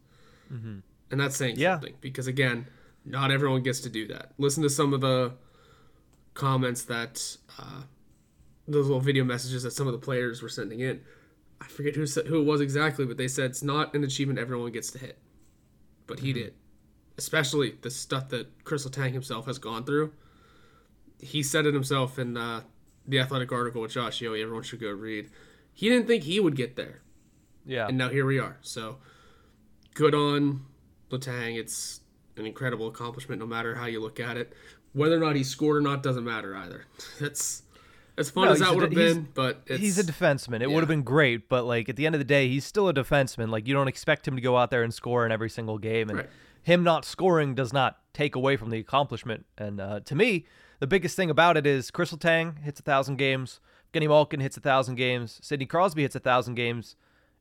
mm-hmm. 0.52 0.80
and 1.10 1.20
that's 1.20 1.36
saying 1.36 1.56
yeah. 1.58 1.76
something 1.76 1.96
because 2.02 2.28
again, 2.28 2.68
not 3.06 3.32
everyone 3.32 3.64
gets 3.64 3.80
to 3.82 3.90
do 3.90 4.08
that. 4.08 4.34
Listen 4.38 4.62
to 4.64 4.70
some 4.70 4.94
of 4.94 5.02
the 5.02 5.34
comments 6.34 6.84
that 6.84 7.38
uh, 7.58 7.82
those 8.68 8.86
little 8.86 9.02
video 9.02 9.24
messages 9.24 9.64
that 9.64 9.72
some 9.72 9.88
of 9.88 9.94
the 9.94 10.00
players 10.00 10.42
were 10.42 10.50
sending 10.50 10.82
in 10.82 11.02
I 11.62 11.66
forget 11.66 11.96
who 11.96 12.08
said, 12.08 12.26
who 12.26 12.42
it 12.42 12.46
was 12.46 12.60
exactly, 12.60 13.06
but 13.06 13.18
they 13.18 13.28
said 13.28 13.52
it's 13.52 13.62
not 13.62 13.94
an 13.94 14.04
achievement 14.04 14.40
everyone 14.40 14.72
gets 14.72 14.90
to 14.92 14.98
hit, 14.98 15.20
but 16.08 16.20
he 16.20 16.32
mm-hmm. 16.32 16.40
did. 16.40 16.54
Especially 17.18 17.76
the 17.82 17.92
stuff 17.92 18.30
that 18.30 18.64
Kris 18.64 18.86
Letang 18.86 19.12
himself 19.12 19.46
has 19.46 19.60
gone 19.60 19.84
through. 19.86 20.12
He 21.20 21.44
said 21.44 21.68
it 21.68 21.74
himself 21.76 22.18
in 22.18 22.36
uh, 22.36 22.62
the 23.08 23.20
athletic 23.20 23.52
article 23.52 23.82
with 23.82 23.92
Josh 23.92 24.20
Yohe. 24.22 24.42
Everyone 24.42 24.64
should 24.64 24.82
go 24.82 24.90
read. 24.90 25.30
He 25.74 25.88
didn't 25.88 26.08
think 26.08 26.24
he 26.24 26.40
would 26.40 26.56
get 26.56 26.76
there. 26.76 27.02
Yeah. 27.64 27.88
And 27.88 27.98
now 27.98 28.10
here 28.10 28.26
we 28.26 28.40
are. 28.40 28.58
So 28.62 28.98
good 29.94 30.16
on 30.16 30.66
Letang. 31.12 31.60
It's 31.60 32.02
an 32.38 32.48
incredible 32.48 32.88
accomplishment 32.88 33.40
no 33.40 33.46
matter 33.46 33.76
how 33.76 33.86
you 33.86 34.00
look 34.00 34.20
at 34.20 34.36
it. 34.36 34.54
Whether 34.94 35.18
or 35.18 35.20
not 35.20 35.36
he 35.36 35.44
scored 35.44 35.78
or 35.78 35.82
not 35.82 36.02
doesn't 36.02 36.24
matter 36.24 36.56
either. 36.56 36.86
That's 37.20 37.62
as 38.18 38.30
fun 38.30 38.46
no, 38.46 38.52
as 38.52 38.60
that 38.60 38.74
would 38.74 38.84
have 38.84 38.94
been, 38.94 39.28
but 39.34 39.62
he's 39.68 39.98
a 39.98 40.04
defenseman. 40.04 40.56
It 40.56 40.62
yeah. 40.62 40.68
would 40.68 40.82
have 40.82 40.90
been 40.90 41.04
great, 41.04 41.50
but 41.50 41.66
like 41.66 41.90
at 41.90 41.96
the 41.96 42.06
end 42.06 42.16
of 42.16 42.20
the 42.20 42.26
day, 42.26 42.48
he's 42.48 42.66
still 42.66 42.88
a 42.88 42.94
defenseman. 42.94 43.50
Like 43.50 43.68
you 43.68 43.74
don't 43.74 43.88
expect 43.88 44.28
him 44.28 44.36
to 44.36 44.42
go 44.42 44.58
out 44.58 44.72
there 44.72 44.84
and 44.84 44.94
score 44.94 45.26
in 45.26 45.32
every 45.32 45.50
single 45.50 45.78
game. 45.78 46.10
And 46.10 46.20
right. 46.20 46.30
him 46.62 46.84
not 46.84 47.06
scoring 47.06 47.56
does 47.56 47.72
not 47.72 48.00
take 48.14 48.36
away 48.36 48.58
from 48.58 48.70
the 48.70 48.80
accomplishment. 48.80 49.46
And 49.58 49.80
uh, 49.80 50.02
to 50.02 50.16
me, 50.16 50.46
the 50.80 50.88
biggest 50.88 51.16
thing 51.16 51.30
about 51.30 51.58
it 51.58 51.66
is 51.66 51.92
Kris 51.92 52.12
Letang 52.12 52.64
hits 52.64 52.80
a 52.80 52.84
thousand 52.84 53.18
games, 53.18 53.60
Kenny 53.94 54.08
Malkin 54.08 54.40
hits 54.40 54.58
a 54.58 54.62
thousand 54.62 54.96
games, 54.96 55.40
Sidney 55.42 55.66
Crosby 55.66 56.02
hits 56.02 56.16
a 56.16 56.20
thousand 56.20 56.56
games, 56.56 56.96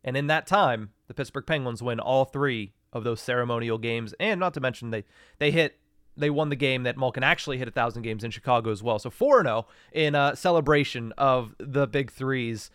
and 0.05 0.17
in 0.17 0.29
that 0.29 0.47
time, 0.47 0.91
the 1.09 1.15
Pittsburgh 1.15 1.47
Penguins 1.47 1.83
win 1.83 2.01
all 2.01 2.25
three 2.25 2.73
of 2.93 3.05
those 3.05 3.21
ceremonial 3.21 3.79
games. 3.79 4.15
And 4.19 4.41
not 4.41 4.55
to 4.55 4.61
mention 4.61 4.91
they 4.91 5.05
they 5.39 5.51
hit 5.51 5.79
they 6.17 6.31
won 6.31 6.49
the 6.49 6.57
game 6.57 6.83
that 6.83 6.97
Malkin 6.97 7.23
actually 7.23 7.59
hit 7.59 7.69
a 7.69 7.71
thousand 7.73 8.03
games 8.03 8.25
in 8.25 8.31
Chicago 8.31 8.71
as 8.71 8.83
well. 8.83 8.99
So 8.99 9.11
4 9.11 9.43
0 9.43 9.67
in 9.93 10.15
a 10.15 10.37
celebration 10.37 11.13
of 11.17 11.55
the 11.59 11.87
Big 11.87 12.11
Three's 12.11 12.71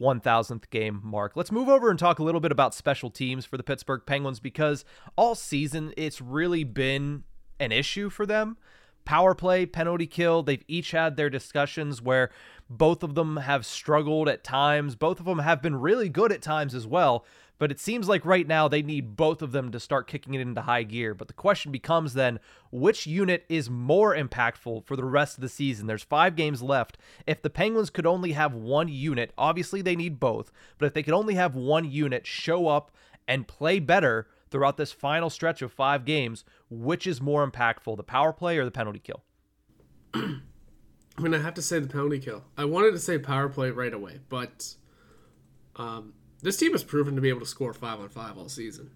1000th 0.00 0.70
game 0.70 1.00
mark. 1.02 1.32
Let's 1.34 1.52
move 1.52 1.68
over 1.68 1.90
and 1.90 1.98
talk 1.98 2.18
a 2.18 2.22
little 2.22 2.40
bit 2.40 2.52
about 2.52 2.74
special 2.74 3.10
teams 3.10 3.44
for 3.44 3.56
the 3.56 3.62
Pittsburgh 3.62 4.02
Penguins 4.06 4.40
because 4.40 4.84
all 5.16 5.34
season 5.34 5.92
it's 5.96 6.20
really 6.20 6.64
been 6.64 7.24
an 7.58 7.72
issue 7.72 8.08
for 8.10 8.24
them. 8.24 8.56
Power 9.04 9.34
play, 9.34 9.64
penalty 9.64 10.06
kill, 10.06 10.42
they've 10.42 10.62
each 10.68 10.90
had 10.90 11.16
their 11.16 11.30
discussions 11.30 12.02
where 12.02 12.30
both 12.68 13.02
of 13.02 13.14
them 13.14 13.38
have 13.38 13.64
struggled 13.64 14.28
at 14.28 14.44
times. 14.44 14.94
Both 14.96 15.18
of 15.18 15.26
them 15.26 15.38
have 15.38 15.62
been 15.62 15.76
really 15.76 16.10
good 16.10 16.30
at 16.30 16.42
times 16.42 16.74
as 16.74 16.86
well. 16.86 17.24
But 17.58 17.72
it 17.72 17.80
seems 17.80 18.08
like 18.08 18.24
right 18.24 18.46
now 18.46 18.68
they 18.68 18.82
need 18.82 19.16
both 19.16 19.42
of 19.42 19.52
them 19.52 19.72
to 19.72 19.80
start 19.80 20.06
kicking 20.06 20.34
it 20.34 20.40
into 20.40 20.62
high 20.62 20.84
gear. 20.84 21.12
But 21.14 21.26
the 21.26 21.34
question 21.34 21.72
becomes 21.72 22.14
then 22.14 22.38
which 22.70 23.06
unit 23.06 23.44
is 23.48 23.68
more 23.68 24.14
impactful 24.14 24.84
for 24.84 24.96
the 24.96 25.04
rest 25.04 25.36
of 25.36 25.42
the 25.42 25.48
season? 25.48 25.86
There's 25.86 26.02
five 26.02 26.36
games 26.36 26.62
left. 26.62 26.98
If 27.26 27.42
the 27.42 27.50
Penguins 27.50 27.90
could 27.90 28.06
only 28.06 28.32
have 28.32 28.54
one 28.54 28.88
unit, 28.88 29.32
obviously 29.36 29.82
they 29.82 29.96
need 29.96 30.20
both, 30.20 30.52
but 30.78 30.86
if 30.86 30.94
they 30.94 31.02
could 31.02 31.14
only 31.14 31.34
have 31.34 31.54
one 31.54 31.90
unit 31.90 32.26
show 32.26 32.68
up 32.68 32.92
and 33.26 33.48
play 33.48 33.80
better 33.80 34.28
throughout 34.50 34.76
this 34.76 34.92
final 34.92 35.28
stretch 35.28 35.60
of 35.60 35.72
five 35.72 36.04
games, 36.04 36.44
which 36.70 37.06
is 37.06 37.20
more 37.20 37.48
impactful, 37.48 37.96
the 37.96 38.02
power 38.02 38.32
play 38.32 38.56
or 38.56 38.64
the 38.64 38.70
penalty 38.70 39.00
kill? 39.00 39.22
I'm 40.14 41.24
going 41.24 41.32
to 41.32 41.42
have 41.42 41.54
to 41.54 41.62
say 41.62 41.80
the 41.80 41.88
penalty 41.88 42.20
kill. 42.20 42.44
I 42.56 42.64
wanted 42.64 42.92
to 42.92 42.98
say 42.98 43.18
power 43.18 43.48
play 43.48 43.70
right 43.70 43.92
away, 43.92 44.20
but 44.28 44.74
um, 45.76 46.14
this 46.42 46.56
team 46.56 46.72
has 46.72 46.84
proven 46.84 47.14
to 47.16 47.20
be 47.20 47.28
able 47.28 47.40
to 47.40 47.46
score 47.46 47.72
five 47.72 48.00
on 48.00 48.08
five 48.08 48.36
all 48.36 48.48
season. 48.48 48.90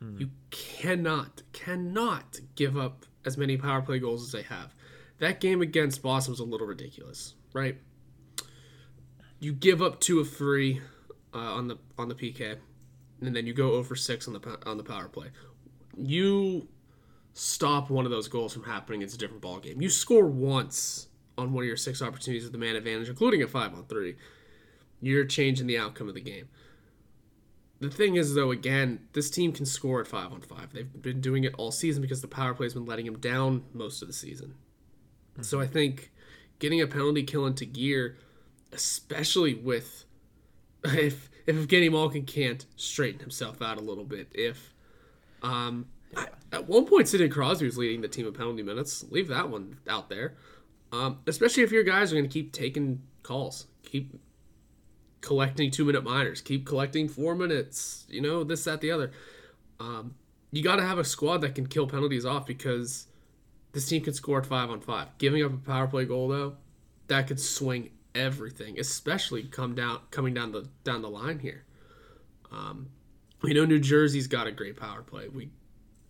Hmm. 0.00 0.18
You 0.18 0.30
cannot, 0.50 1.42
cannot 1.52 2.40
give 2.54 2.76
up 2.76 3.06
as 3.24 3.36
many 3.36 3.56
power 3.56 3.82
play 3.82 3.98
goals 3.98 4.22
as 4.22 4.32
they 4.32 4.42
have. 4.42 4.74
That 5.18 5.40
game 5.40 5.62
against 5.62 6.02
Boston 6.02 6.32
was 6.32 6.40
a 6.40 6.44
little 6.44 6.66
ridiculous, 6.66 7.34
right? 7.52 7.78
You 9.38 9.52
give 9.52 9.82
up 9.82 10.00
two 10.00 10.20
of 10.20 10.30
three 10.30 10.80
uh, 11.34 11.38
on 11.38 11.68
the 11.68 11.78
on 11.98 12.08
the 12.08 12.14
PK, 12.14 12.56
and 13.20 13.34
then 13.34 13.46
you 13.46 13.54
go 13.54 13.72
over 13.72 13.94
six 13.94 14.26
on 14.26 14.34
the 14.34 14.58
on 14.66 14.76
the 14.76 14.84
power 14.84 15.08
play. 15.08 15.28
You 15.96 16.68
stop 17.32 17.90
one 17.90 18.04
of 18.04 18.10
those 18.10 18.28
goals 18.28 18.52
from 18.52 18.64
happening. 18.64 19.02
It's 19.02 19.14
a 19.14 19.18
different 19.18 19.42
ball 19.42 19.58
game. 19.58 19.80
You 19.80 19.90
score 19.90 20.26
once 20.26 21.08
on 21.38 21.52
one 21.52 21.64
of 21.64 21.68
your 21.68 21.76
six 21.76 22.02
opportunities 22.02 22.44
with 22.44 22.52
the 22.52 22.58
man 22.58 22.76
advantage, 22.76 23.08
including 23.08 23.42
a 23.42 23.46
five 23.46 23.74
on 23.74 23.84
three 23.84 24.16
you're 25.00 25.24
changing 25.24 25.66
the 25.66 25.78
outcome 25.78 26.08
of 26.08 26.14
the 26.14 26.20
game. 26.20 26.48
The 27.78 27.90
thing 27.90 28.16
is, 28.16 28.34
though, 28.34 28.50
again, 28.50 29.00
this 29.12 29.30
team 29.30 29.52
can 29.52 29.66
score 29.66 30.00
at 30.00 30.06
five 30.06 30.32
on 30.32 30.40
five. 30.40 30.72
They've 30.72 31.02
been 31.02 31.20
doing 31.20 31.44
it 31.44 31.54
all 31.58 31.70
season 31.70 32.00
because 32.00 32.22
the 32.22 32.28
power 32.28 32.54
play 32.54 32.66
has 32.66 32.74
been 32.74 32.86
letting 32.86 33.04
them 33.04 33.18
down 33.18 33.64
most 33.74 34.00
of 34.00 34.08
the 34.08 34.14
season. 34.14 34.54
Mm-hmm. 35.34 35.42
So 35.42 35.60
I 35.60 35.66
think 35.66 36.10
getting 36.58 36.80
a 36.80 36.86
penalty 36.86 37.22
kill 37.22 37.44
into 37.46 37.66
gear, 37.66 38.16
especially 38.72 39.54
with 39.54 40.04
if 40.84 41.30
if 41.46 41.54
Evgeny 41.54 41.92
Malkin 41.92 42.24
can't 42.24 42.64
straighten 42.76 43.20
himself 43.20 43.60
out 43.60 43.76
a 43.76 43.82
little 43.82 44.04
bit, 44.04 44.28
if 44.34 44.74
um, 45.42 45.86
yeah. 46.12 46.26
at 46.52 46.66
one 46.66 46.86
point 46.86 47.08
Sidney 47.08 47.28
Crosby 47.28 47.66
was 47.66 47.76
leading 47.76 48.00
the 48.00 48.08
team 48.08 48.26
of 48.26 48.34
penalty 48.34 48.62
minutes. 48.62 49.04
Leave 49.10 49.28
that 49.28 49.50
one 49.50 49.78
out 49.86 50.08
there. 50.08 50.34
Um, 50.92 51.18
especially 51.26 51.62
if 51.62 51.72
your 51.72 51.82
guys 51.82 52.10
are 52.12 52.16
going 52.16 52.28
to 52.28 52.32
keep 52.32 52.52
taking 52.52 53.02
calls, 53.22 53.66
keep 53.82 54.18
collecting 55.20 55.70
two 55.70 55.84
minute 55.84 56.04
minors, 56.04 56.40
keep 56.40 56.66
collecting 56.66 57.08
four 57.08 57.34
minutes, 57.34 58.04
you 58.08 58.20
know, 58.20 58.44
this, 58.44 58.64
that, 58.64 58.80
the 58.80 58.90
other. 58.90 59.10
Um, 59.80 60.14
you 60.52 60.62
got 60.62 60.76
to 60.76 60.82
have 60.82 60.98
a 60.98 61.04
squad 61.04 61.38
that 61.38 61.54
can 61.54 61.66
kill 61.66 61.86
penalties 61.86 62.24
off 62.24 62.46
because 62.46 63.06
this 63.72 63.88
team 63.88 64.02
can 64.02 64.14
score 64.14 64.38
at 64.38 64.46
five 64.46 64.70
on 64.70 64.80
five. 64.80 65.08
Giving 65.18 65.44
up 65.44 65.52
a 65.52 65.56
power 65.56 65.86
play 65.86 66.04
goal 66.04 66.28
though, 66.28 66.56
that 67.08 67.26
could 67.26 67.40
swing 67.40 67.90
everything, 68.14 68.78
especially 68.78 69.42
come 69.44 69.74
down 69.74 70.00
coming 70.10 70.34
down 70.34 70.52
the 70.52 70.68
down 70.84 71.02
the 71.02 71.10
line 71.10 71.40
here. 71.40 71.64
Um, 72.50 72.88
we 73.42 73.52
know 73.52 73.64
New 73.64 73.80
Jersey's 73.80 74.26
got 74.26 74.46
a 74.46 74.52
great 74.52 74.76
power 74.76 75.02
play. 75.02 75.28
We 75.28 75.50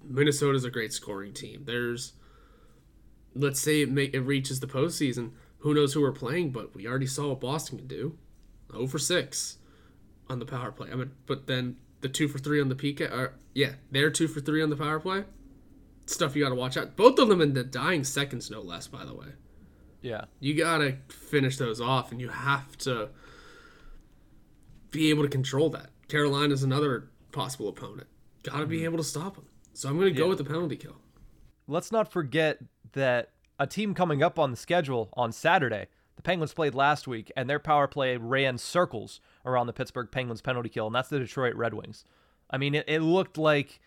Minnesota's 0.03 0.65
a 0.65 0.71
great 0.71 0.93
scoring 0.93 1.33
team. 1.33 1.65
There's 1.65 2.13
let's 3.35 3.61
say 3.61 3.83
it, 3.83 3.91
may, 3.91 4.05
it 4.05 4.21
reaches 4.21 4.61
the 4.61 4.67
postseason. 4.67 5.33
Who 5.59 5.75
knows 5.75 5.93
who 5.93 6.01
we're 6.01 6.13
playing? 6.13 6.51
But 6.53 6.75
we 6.75 6.87
already 6.87 7.07
saw 7.07 7.31
what 7.31 7.41
Boston 7.41 7.79
can 7.79 7.89
do. 7.89 8.17
0 8.73 8.87
for 8.87 8.99
6 8.99 9.59
on 10.29 10.39
the 10.39 10.47
power 10.47 10.73
play. 10.73 10.91
I 10.91 10.95
mean, 10.95 11.13
but 11.27 11.47
then 11.47 11.77
the 12.01 12.09
2 12.09 12.29
for 12.29 12.39
3 12.39 12.61
on 12.61 12.69
the 12.69 12.75
PK. 12.75 13.11
Are, 13.11 13.35
yeah, 13.55 13.73
they're 13.91 14.11
2 14.11 14.29
for 14.29 14.41
3 14.41 14.63
on 14.63 14.71
the 14.71 14.77
power 14.77 15.01
play. 15.01 15.25
Stuff 16.07 16.37
you 16.37 16.45
got 16.45 16.51
to 16.51 16.55
watch 16.55 16.77
out. 16.77 16.97
Both 16.97 17.19
of 17.19 17.29
them 17.29 17.41
in 17.41 17.55
the 17.55 17.65
dying 17.65 18.05
seconds, 18.05 18.51
no 18.51 18.61
less, 18.61 18.87
by 18.87 19.05
the 19.05 19.15
way. 19.15 19.29
Yeah. 20.03 20.27
You 20.39 20.55
got 20.55 20.79
to 20.79 20.97
finish 21.09 21.57
those 21.57 21.81
off, 21.81 22.13
and 22.13 22.21
you 22.21 22.29
have 22.29 22.77
to 22.79 23.09
be 24.91 25.11
able 25.11 25.25
to 25.25 25.29
control 25.29 25.69
that. 25.71 25.91
Carolina's 26.09 26.63
another 26.63 27.09
possible 27.33 27.69
opponent. 27.69 28.07
Got 28.45 28.53
to 28.53 28.59
mm-hmm. 28.61 28.71
be 28.71 28.85
able 28.85 28.99
to 28.99 29.05
stop 29.05 29.35
them. 29.35 29.47
So 29.75 29.89
I'm 29.89 29.99
going 29.99 30.13
to 30.13 30.19
go 30.19 30.29
with 30.29 30.39
the 30.39 30.45
penalty 30.45 30.77
kill. 30.77 30.97
Let's 31.67 31.91
not 31.91 32.11
forget 32.11 32.59
that 32.93 33.31
a 33.59 33.67
team 33.67 33.95
coming 33.95 34.23
up 34.23 34.39
on 34.39 34.51
the 34.53 34.57
schedule 34.57 35.11
on 35.15 35.33
Saturday 35.33 35.89
the 36.17 36.23
Penguins 36.23 36.55
played 36.55 36.75
last 36.75 37.07
week, 37.07 37.31
and 37.37 37.49
their 37.49 37.59
power 37.59 37.87
play 37.87 38.17
ran 38.17 38.59
circles 38.59 39.21
around 39.45 39.67
the 39.67 39.73
Pittsburgh 39.73 40.11
Penguins 40.11 40.41
penalty 40.41 40.69
kill, 40.69 40.87
and 40.87 40.95
that's 40.95 41.09
the 41.09 41.19
Detroit 41.19 41.55
Red 41.55 41.75
Wings. 41.75 42.05
I 42.51 42.59
mean, 42.59 42.75
it, 42.75 42.85
it 42.89 43.01
looked 43.01 43.39
like 43.39 43.81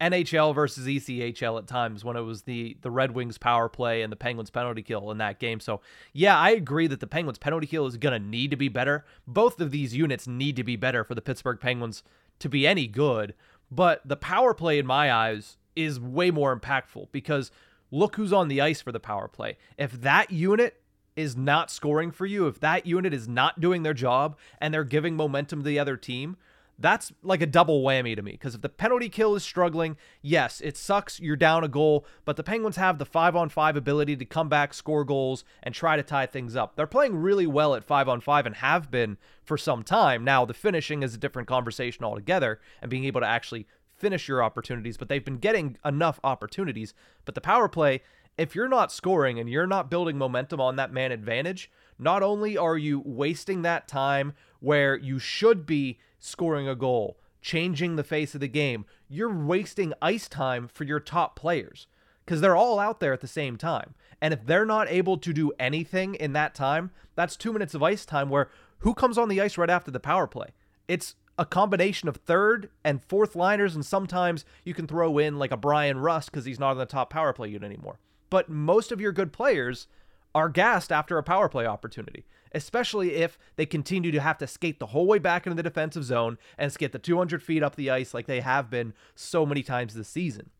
NHL 0.00 0.54
versus 0.54 0.86
ECHL 0.86 1.58
at 1.58 1.66
times 1.66 2.04
when 2.04 2.16
it 2.16 2.22
was 2.22 2.42
the 2.42 2.76
the 2.82 2.90
Red 2.90 3.12
Wings 3.12 3.38
power 3.38 3.68
play 3.68 4.02
and 4.02 4.10
the 4.10 4.16
Penguins 4.16 4.50
penalty 4.50 4.82
kill 4.82 5.10
in 5.10 5.18
that 5.18 5.38
game. 5.38 5.60
So, 5.60 5.80
yeah, 6.12 6.36
I 6.36 6.50
agree 6.50 6.86
that 6.88 7.00
the 7.00 7.06
Penguins 7.06 7.38
penalty 7.38 7.66
kill 7.66 7.86
is 7.86 7.96
going 7.96 8.20
to 8.20 8.28
need 8.28 8.50
to 8.50 8.56
be 8.56 8.68
better. 8.68 9.04
Both 9.26 9.60
of 9.60 9.70
these 9.70 9.94
units 9.94 10.26
need 10.26 10.56
to 10.56 10.64
be 10.64 10.76
better 10.76 11.04
for 11.04 11.14
the 11.14 11.22
Pittsburgh 11.22 11.60
Penguins 11.60 12.02
to 12.40 12.48
be 12.48 12.66
any 12.66 12.86
good, 12.86 13.34
but 13.70 14.00
the 14.04 14.16
power 14.16 14.54
play 14.54 14.78
in 14.78 14.86
my 14.86 15.12
eyes 15.12 15.56
is 15.76 16.00
way 16.00 16.30
more 16.30 16.58
impactful 16.58 17.08
because 17.12 17.50
look 17.90 18.16
who's 18.16 18.32
on 18.32 18.48
the 18.48 18.60
ice 18.60 18.80
for 18.80 18.92
the 18.92 19.00
power 19.00 19.28
play. 19.28 19.56
If 19.78 19.92
that 20.02 20.30
unit 20.32 20.80
is 21.16 21.36
not 21.36 21.70
scoring 21.70 22.10
for 22.10 22.26
you, 22.26 22.46
if 22.46 22.60
that 22.60 22.86
unit 22.86 23.14
is 23.14 23.28
not 23.28 23.60
doing 23.60 23.82
their 23.82 23.94
job 23.94 24.36
and 24.60 24.72
they're 24.72 24.84
giving 24.84 25.16
momentum 25.16 25.60
to 25.60 25.64
the 25.64 25.78
other 25.78 25.96
team, 25.96 26.36
that's 26.78 27.12
like 27.22 27.40
a 27.40 27.46
double 27.46 27.82
whammy 27.82 28.16
to 28.16 28.22
me. 28.22 28.32
Because 28.32 28.54
if 28.54 28.60
the 28.60 28.68
penalty 28.68 29.08
kill 29.08 29.36
is 29.36 29.44
struggling, 29.44 29.96
yes, 30.22 30.60
it 30.60 30.76
sucks. 30.76 31.20
You're 31.20 31.36
down 31.36 31.62
a 31.62 31.68
goal, 31.68 32.04
but 32.24 32.36
the 32.36 32.42
Penguins 32.42 32.76
have 32.76 32.98
the 32.98 33.04
five 33.04 33.36
on 33.36 33.48
five 33.48 33.76
ability 33.76 34.16
to 34.16 34.24
come 34.24 34.48
back, 34.48 34.74
score 34.74 35.04
goals, 35.04 35.44
and 35.62 35.74
try 35.74 35.96
to 35.96 36.02
tie 36.02 36.26
things 36.26 36.56
up. 36.56 36.74
They're 36.74 36.86
playing 36.86 37.16
really 37.16 37.46
well 37.46 37.74
at 37.74 37.84
five 37.84 38.08
on 38.08 38.20
five 38.20 38.44
and 38.44 38.56
have 38.56 38.90
been 38.90 39.18
for 39.44 39.56
some 39.56 39.84
time. 39.84 40.24
Now, 40.24 40.44
the 40.44 40.54
finishing 40.54 41.02
is 41.02 41.14
a 41.14 41.18
different 41.18 41.48
conversation 41.48 42.04
altogether 42.04 42.60
and 42.82 42.90
being 42.90 43.04
able 43.04 43.20
to 43.20 43.26
actually 43.26 43.66
finish 43.96 44.26
your 44.26 44.42
opportunities, 44.42 44.96
but 44.96 45.08
they've 45.08 45.24
been 45.24 45.38
getting 45.38 45.76
enough 45.84 46.18
opportunities. 46.24 46.92
But 47.24 47.36
the 47.36 47.40
power 47.40 47.68
play 47.68 48.02
if 48.36 48.54
you're 48.54 48.68
not 48.68 48.92
scoring 48.92 49.38
and 49.38 49.48
you're 49.48 49.66
not 49.66 49.90
building 49.90 50.18
momentum 50.18 50.60
on 50.60 50.76
that 50.76 50.92
man 50.92 51.12
advantage, 51.12 51.70
not 51.98 52.22
only 52.22 52.56
are 52.56 52.76
you 52.76 53.02
wasting 53.04 53.62
that 53.62 53.86
time 53.86 54.32
where 54.60 54.96
you 54.96 55.18
should 55.18 55.66
be 55.66 55.98
scoring 56.18 56.68
a 56.68 56.74
goal, 56.74 57.18
changing 57.40 57.96
the 57.96 58.04
face 58.04 58.34
of 58.34 58.40
the 58.40 58.48
game, 58.48 58.84
you're 59.08 59.32
wasting 59.32 59.92
ice 60.02 60.28
time 60.28 60.66
for 60.66 60.84
your 60.84 60.98
top 60.98 61.36
players 61.36 61.86
because 62.24 62.40
they're 62.40 62.56
all 62.56 62.80
out 62.80 63.00
there 63.00 63.12
at 63.12 63.20
the 63.20 63.28
same 63.28 63.56
time. 63.56 63.94
And 64.20 64.32
if 64.32 64.46
they're 64.46 64.66
not 64.66 64.88
able 64.88 65.18
to 65.18 65.32
do 65.32 65.52
anything 65.58 66.14
in 66.14 66.32
that 66.32 66.54
time, 66.54 66.90
that's 67.14 67.36
two 67.36 67.52
minutes 67.52 67.74
of 67.74 67.82
ice 67.82 68.04
time 68.04 68.30
where 68.30 68.50
who 68.78 68.94
comes 68.94 69.18
on 69.18 69.28
the 69.28 69.40
ice 69.40 69.56
right 69.56 69.70
after 69.70 69.90
the 69.90 70.00
power 70.00 70.26
play? 70.26 70.48
It's 70.88 71.14
a 71.38 71.44
combination 71.44 72.08
of 72.08 72.16
third 72.16 72.70
and 72.82 73.02
fourth 73.02 73.36
liners, 73.36 73.74
and 73.74 73.84
sometimes 73.84 74.44
you 74.64 74.72
can 74.72 74.86
throw 74.86 75.18
in 75.18 75.38
like 75.38 75.50
a 75.50 75.56
Bryan 75.56 75.98
Rust 75.98 76.30
because 76.30 76.44
he's 76.44 76.60
not 76.60 76.72
on 76.72 76.78
the 76.78 76.86
top 76.86 77.10
power 77.10 77.32
play 77.32 77.48
unit 77.48 77.64
anymore 77.64 77.98
but 78.30 78.48
most 78.48 78.92
of 78.92 79.00
your 79.00 79.12
good 79.12 79.32
players 79.32 79.86
are 80.34 80.48
gassed 80.48 80.90
after 80.90 81.16
a 81.16 81.22
power 81.22 81.48
play 81.48 81.64
opportunity, 81.64 82.24
especially 82.52 83.14
if 83.14 83.38
they 83.56 83.66
continue 83.66 84.10
to 84.10 84.20
have 84.20 84.38
to 84.38 84.46
skate 84.46 84.80
the 84.80 84.86
whole 84.86 85.06
way 85.06 85.18
back 85.18 85.46
into 85.46 85.54
the 85.54 85.62
defensive 85.62 86.04
zone 86.04 86.38
and 86.58 86.72
skate 86.72 86.92
the 86.92 86.98
200 86.98 87.42
feet 87.42 87.62
up 87.62 87.76
the 87.76 87.90
ice 87.90 88.12
like 88.12 88.26
they 88.26 88.40
have 88.40 88.68
been 88.68 88.92
so 89.14 89.46
many 89.46 89.62
times 89.62 89.94
this 89.94 90.08
season. 90.08 90.50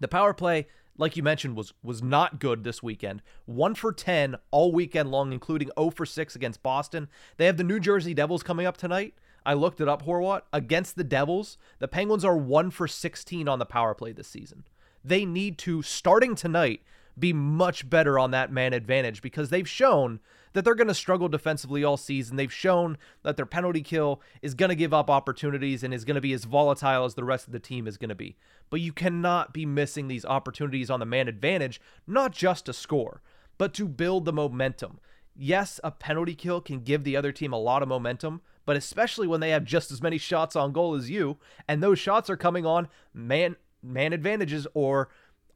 The 0.00 0.08
power 0.08 0.32
play, 0.32 0.66
like 0.96 1.16
you 1.16 1.22
mentioned, 1.22 1.54
was 1.54 1.74
was 1.82 2.02
not 2.02 2.40
good 2.40 2.64
this 2.64 2.82
weekend. 2.82 3.20
One 3.44 3.74
for 3.74 3.92
10 3.92 4.36
all 4.50 4.72
weekend 4.72 5.10
long, 5.10 5.32
including 5.32 5.70
0 5.78 5.90
for 5.90 6.06
6 6.06 6.34
against 6.34 6.62
Boston. 6.62 7.08
They 7.36 7.46
have 7.46 7.58
the 7.58 7.64
New 7.64 7.80
Jersey 7.80 8.14
Devils 8.14 8.42
coming 8.42 8.64
up 8.64 8.78
tonight. 8.78 9.14
I 9.44 9.54
looked 9.54 9.80
it 9.80 9.88
up, 9.88 10.04
Horwat. 10.04 10.42
Against 10.52 10.96
the 10.96 11.04
Devils, 11.04 11.58
the 11.78 11.88
Penguins 11.88 12.24
are 12.24 12.36
1 12.36 12.70
for 12.70 12.88
16 12.88 13.48
on 13.48 13.58
the 13.58 13.66
power 13.66 13.94
play 13.94 14.12
this 14.12 14.28
season. 14.28 14.64
They 15.04 15.24
need 15.24 15.56
to, 15.58 15.82
starting 15.82 16.34
tonight, 16.34 16.82
be 17.20 17.32
much 17.32 17.88
better 17.88 18.18
on 18.18 18.30
that 18.32 18.52
man 18.52 18.72
advantage 18.72 19.22
because 19.22 19.50
they've 19.50 19.68
shown 19.68 20.20
that 20.52 20.64
they're 20.64 20.74
going 20.74 20.88
to 20.88 20.94
struggle 20.94 21.28
defensively 21.28 21.84
all 21.84 21.96
season. 21.96 22.36
They've 22.36 22.52
shown 22.52 22.98
that 23.22 23.36
their 23.36 23.46
penalty 23.46 23.82
kill 23.82 24.20
is 24.42 24.54
going 24.54 24.70
to 24.70 24.74
give 24.74 24.92
up 24.92 25.08
opportunities 25.08 25.82
and 25.82 25.94
is 25.94 26.04
going 26.04 26.16
to 26.16 26.20
be 26.20 26.32
as 26.32 26.44
volatile 26.44 27.04
as 27.04 27.14
the 27.14 27.24
rest 27.24 27.46
of 27.46 27.52
the 27.52 27.60
team 27.60 27.86
is 27.86 27.96
going 27.96 28.08
to 28.08 28.14
be. 28.14 28.36
But 28.68 28.80
you 28.80 28.92
cannot 28.92 29.52
be 29.52 29.66
missing 29.66 30.08
these 30.08 30.24
opportunities 30.24 30.90
on 30.90 31.00
the 31.00 31.06
man 31.06 31.28
advantage, 31.28 31.80
not 32.06 32.32
just 32.32 32.66
to 32.66 32.72
score, 32.72 33.22
but 33.58 33.74
to 33.74 33.86
build 33.86 34.24
the 34.24 34.32
momentum. 34.32 34.98
Yes, 35.36 35.78
a 35.84 35.90
penalty 35.90 36.34
kill 36.34 36.60
can 36.60 36.80
give 36.80 37.04
the 37.04 37.16
other 37.16 37.32
team 37.32 37.52
a 37.52 37.58
lot 37.58 37.82
of 37.82 37.88
momentum, 37.88 38.40
but 38.66 38.76
especially 38.76 39.26
when 39.26 39.40
they 39.40 39.50
have 39.50 39.64
just 39.64 39.90
as 39.90 40.02
many 40.02 40.18
shots 40.18 40.56
on 40.56 40.72
goal 40.72 40.94
as 40.94 41.10
you, 41.10 41.38
and 41.68 41.82
those 41.82 41.98
shots 41.98 42.28
are 42.28 42.36
coming 42.36 42.66
on 42.66 42.88
man 43.14 43.56
man 43.82 44.12
advantages 44.12 44.66
or 44.74 45.08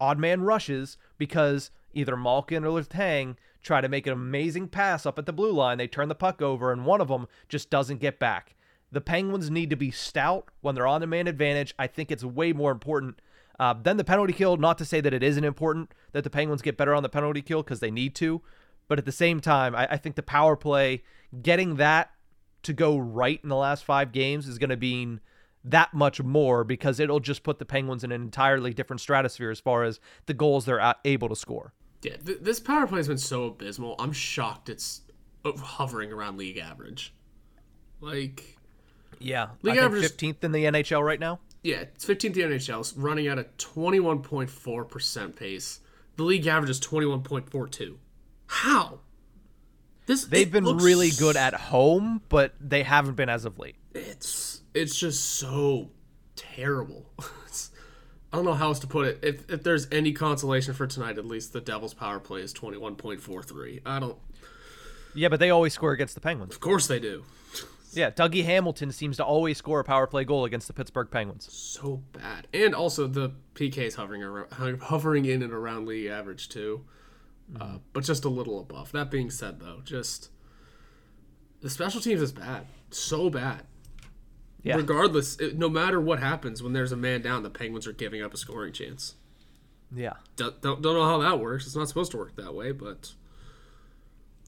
odd 0.04 0.18
man 0.18 0.42
rushes 0.42 0.96
because 1.18 1.70
either 1.94 2.16
Malkin 2.16 2.64
or 2.64 2.80
Letang 2.80 3.36
try 3.62 3.80
to 3.80 3.88
make 3.88 4.06
an 4.06 4.12
amazing 4.12 4.68
pass 4.68 5.06
up 5.06 5.18
at 5.18 5.26
the 5.26 5.32
blue 5.32 5.52
line. 5.52 5.78
They 5.78 5.86
turn 5.86 6.08
the 6.08 6.14
puck 6.14 6.42
over, 6.42 6.70
and 6.70 6.84
one 6.84 7.00
of 7.00 7.08
them 7.08 7.26
just 7.48 7.70
doesn't 7.70 8.00
get 8.00 8.18
back. 8.18 8.54
The 8.92 9.00
Penguins 9.00 9.50
need 9.50 9.70
to 9.70 9.76
be 9.76 9.90
stout 9.90 10.50
when 10.60 10.74
they're 10.74 10.86
on 10.86 11.00
the 11.00 11.06
man 11.06 11.26
advantage. 11.26 11.74
I 11.78 11.86
think 11.86 12.10
it's 12.10 12.22
way 12.22 12.52
more 12.52 12.70
important 12.70 13.20
uh, 13.58 13.74
than 13.82 13.96
the 13.96 14.04
penalty 14.04 14.32
kill. 14.32 14.56
Not 14.56 14.78
to 14.78 14.84
say 14.84 15.00
that 15.00 15.14
it 15.14 15.22
isn't 15.22 15.44
important 15.44 15.92
that 16.12 16.22
the 16.22 16.30
Penguins 16.30 16.62
get 16.62 16.76
better 16.76 16.94
on 16.94 17.02
the 17.02 17.08
penalty 17.08 17.42
kill 17.42 17.62
because 17.62 17.80
they 17.80 17.90
need 17.90 18.14
to, 18.16 18.42
but 18.86 18.98
at 18.98 19.06
the 19.06 19.12
same 19.12 19.40
time, 19.40 19.74
I, 19.74 19.92
I 19.92 19.96
think 19.96 20.16
the 20.16 20.22
power 20.22 20.56
play, 20.56 21.02
getting 21.42 21.76
that 21.76 22.10
to 22.64 22.72
go 22.72 22.96
right 22.96 23.40
in 23.42 23.48
the 23.48 23.56
last 23.56 23.84
five 23.84 24.12
games 24.12 24.46
is 24.46 24.58
going 24.58 24.70
to 24.70 24.76
be 24.76 25.18
that 25.64 25.94
much 25.94 26.22
more 26.22 26.62
because 26.62 27.00
it'll 27.00 27.20
just 27.20 27.42
put 27.42 27.58
the 27.58 27.64
Penguins 27.64 28.04
in 28.04 28.12
an 28.12 28.20
entirely 28.22 28.74
different 28.74 29.00
stratosphere 29.00 29.50
as 29.50 29.60
far 29.60 29.84
as 29.84 29.98
the 30.26 30.34
goals 30.34 30.66
they're 30.66 30.94
able 31.04 31.28
to 31.28 31.36
score. 31.36 31.72
Yeah, 32.02 32.16
th- 32.16 32.38
this 32.42 32.60
power 32.60 32.86
play 32.86 32.98
has 32.98 33.08
been 33.08 33.18
so 33.18 33.44
abysmal. 33.44 33.96
I'm 33.98 34.12
shocked 34.12 34.68
it's 34.68 35.00
uh, 35.44 35.52
hovering 35.56 36.12
around 36.12 36.36
league 36.36 36.58
average. 36.58 37.14
Like, 38.00 38.58
yeah, 39.18 39.48
league 39.62 39.78
average 39.78 40.02
fifteenth 40.02 40.44
in 40.44 40.52
the 40.52 40.64
NHL 40.64 41.02
right 41.02 41.18
now. 41.18 41.40
Yeah, 41.62 41.76
it's 41.76 42.04
fifteenth 42.04 42.36
in 42.36 42.50
the 42.50 42.56
NHL, 42.56 42.80
it's 42.80 42.92
running 42.92 43.26
at 43.26 43.38
a 43.38 43.44
twenty 43.56 44.00
one 44.00 44.20
point 44.20 44.50
four 44.50 44.84
percent 44.84 45.34
pace. 45.34 45.80
The 46.16 46.24
league 46.24 46.46
average 46.46 46.70
is 46.70 46.78
twenty 46.80 47.06
one 47.06 47.22
point 47.22 47.48
four 47.48 47.66
two. 47.66 47.98
How? 48.46 49.00
This 50.06 50.26
they've 50.26 50.52
been 50.52 50.76
really 50.76 51.10
good 51.10 51.36
at 51.36 51.54
home, 51.54 52.20
but 52.28 52.52
they 52.60 52.82
haven't 52.82 53.14
been 53.14 53.30
as 53.30 53.46
of 53.46 53.58
late. 53.58 53.76
It's 53.94 54.53
it's 54.74 54.98
just 54.98 55.24
so 55.36 55.90
terrible. 56.36 57.10
I 58.32 58.36
don't 58.36 58.46
know 58.46 58.54
how 58.54 58.66
else 58.66 58.80
to 58.80 58.88
put 58.88 59.06
it. 59.06 59.20
If 59.22 59.48
if 59.48 59.62
there's 59.62 59.86
any 59.92 60.12
consolation 60.12 60.74
for 60.74 60.88
tonight, 60.88 61.18
at 61.18 61.24
least 61.24 61.52
the 61.52 61.60
Devils' 61.60 61.94
power 61.94 62.18
play 62.18 62.40
is 62.40 62.52
twenty 62.52 62.76
one 62.76 62.96
point 62.96 63.20
four 63.20 63.44
three. 63.44 63.80
I 63.86 64.00
don't. 64.00 64.18
Yeah, 65.14 65.28
but 65.28 65.38
they 65.38 65.50
always 65.50 65.72
score 65.72 65.92
against 65.92 66.16
the 66.16 66.20
Penguins. 66.20 66.52
Of 66.52 66.60
course 66.60 66.88
they 66.88 66.98
do. 66.98 67.24
Yeah, 67.96 68.10
Dougie 68.10 68.44
Hamilton 68.44 68.90
seems 68.90 69.18
to 69.18 69.24
always 69.24 69.56
score 69.56 69.78
a 69.78 69.84
power 69.84 70.08
play 70.08 70.24
goal 70.24 70.44
against 70.44 70.66
the 70.66 70.72
Pittsburgh 70.72 71.08
Penguins. 71.12 71.48
So 71.52 72.02
bad, 72.10 72.48
and 72.52 72.74
also 72.74 73.06
the 73.06 73.30
PK's 73.54 73.94
hovering 73.94 74.20
around, 74.20 74.80
hovering 74.82 75.26
in 75.26 75.44
and 75.44 75.52
around 75.52 75.86
league 75.86 76.08
average 76.08 76.48
too, 76.48 76.84
mm. 77.52 77.62
uh, 77.62 77.78
but 77.92 78.02
just 78.02 78.24
a 78.24 78.28
little 78.28 78.58
above. 78.58 78.90
That 78.90 79.12
being 79.12 79.30
said, 79.30 79.60
though, 79.60 79.80
just 79.84 80.30
the 81.60 81.70
special 81.70 82.00
teams 82.00 82.20
is 82.20 82.32
bad, 82.32 82.66
so 82.90 83.30
bad. 83.30 83.62
Yeah. 84.64 84.76
Regardless, 84.76 85.36
it, 85.36 85.58
no 85.58 85.68
matter 85.68 86.00
what 86.00 86.20
happens, 86.20 86.62
when 86.62 86.72
there's 86.72 86.90
a 86.90 86.96
man 86.96 87.20
down, 87.20 87.42
the 87.42 87.50
Penguins 87.50 87.86
are 87.86 87.92
giving 87.92 88.22
up 88.22 88.32
a 88.32 88.38
scoring 88.38 88.72
chance. 88.72 89.14
Yeah. 89.94 90.14
Don't, 90.36 90.60
don't, 90.62 90.82
don't 90.82 90.94
know 90.94 91.04
how 91.04 91.18
that 91.18 91.38
works. 91.38 91.66
It's 91.66 91.76
not 91.76 91.86
supposed 91.86 92.10
to 92.12 92.16
work 92.16 92.34
that 92.36 92.54
way, 92.54 92.72
but 92.72 93.12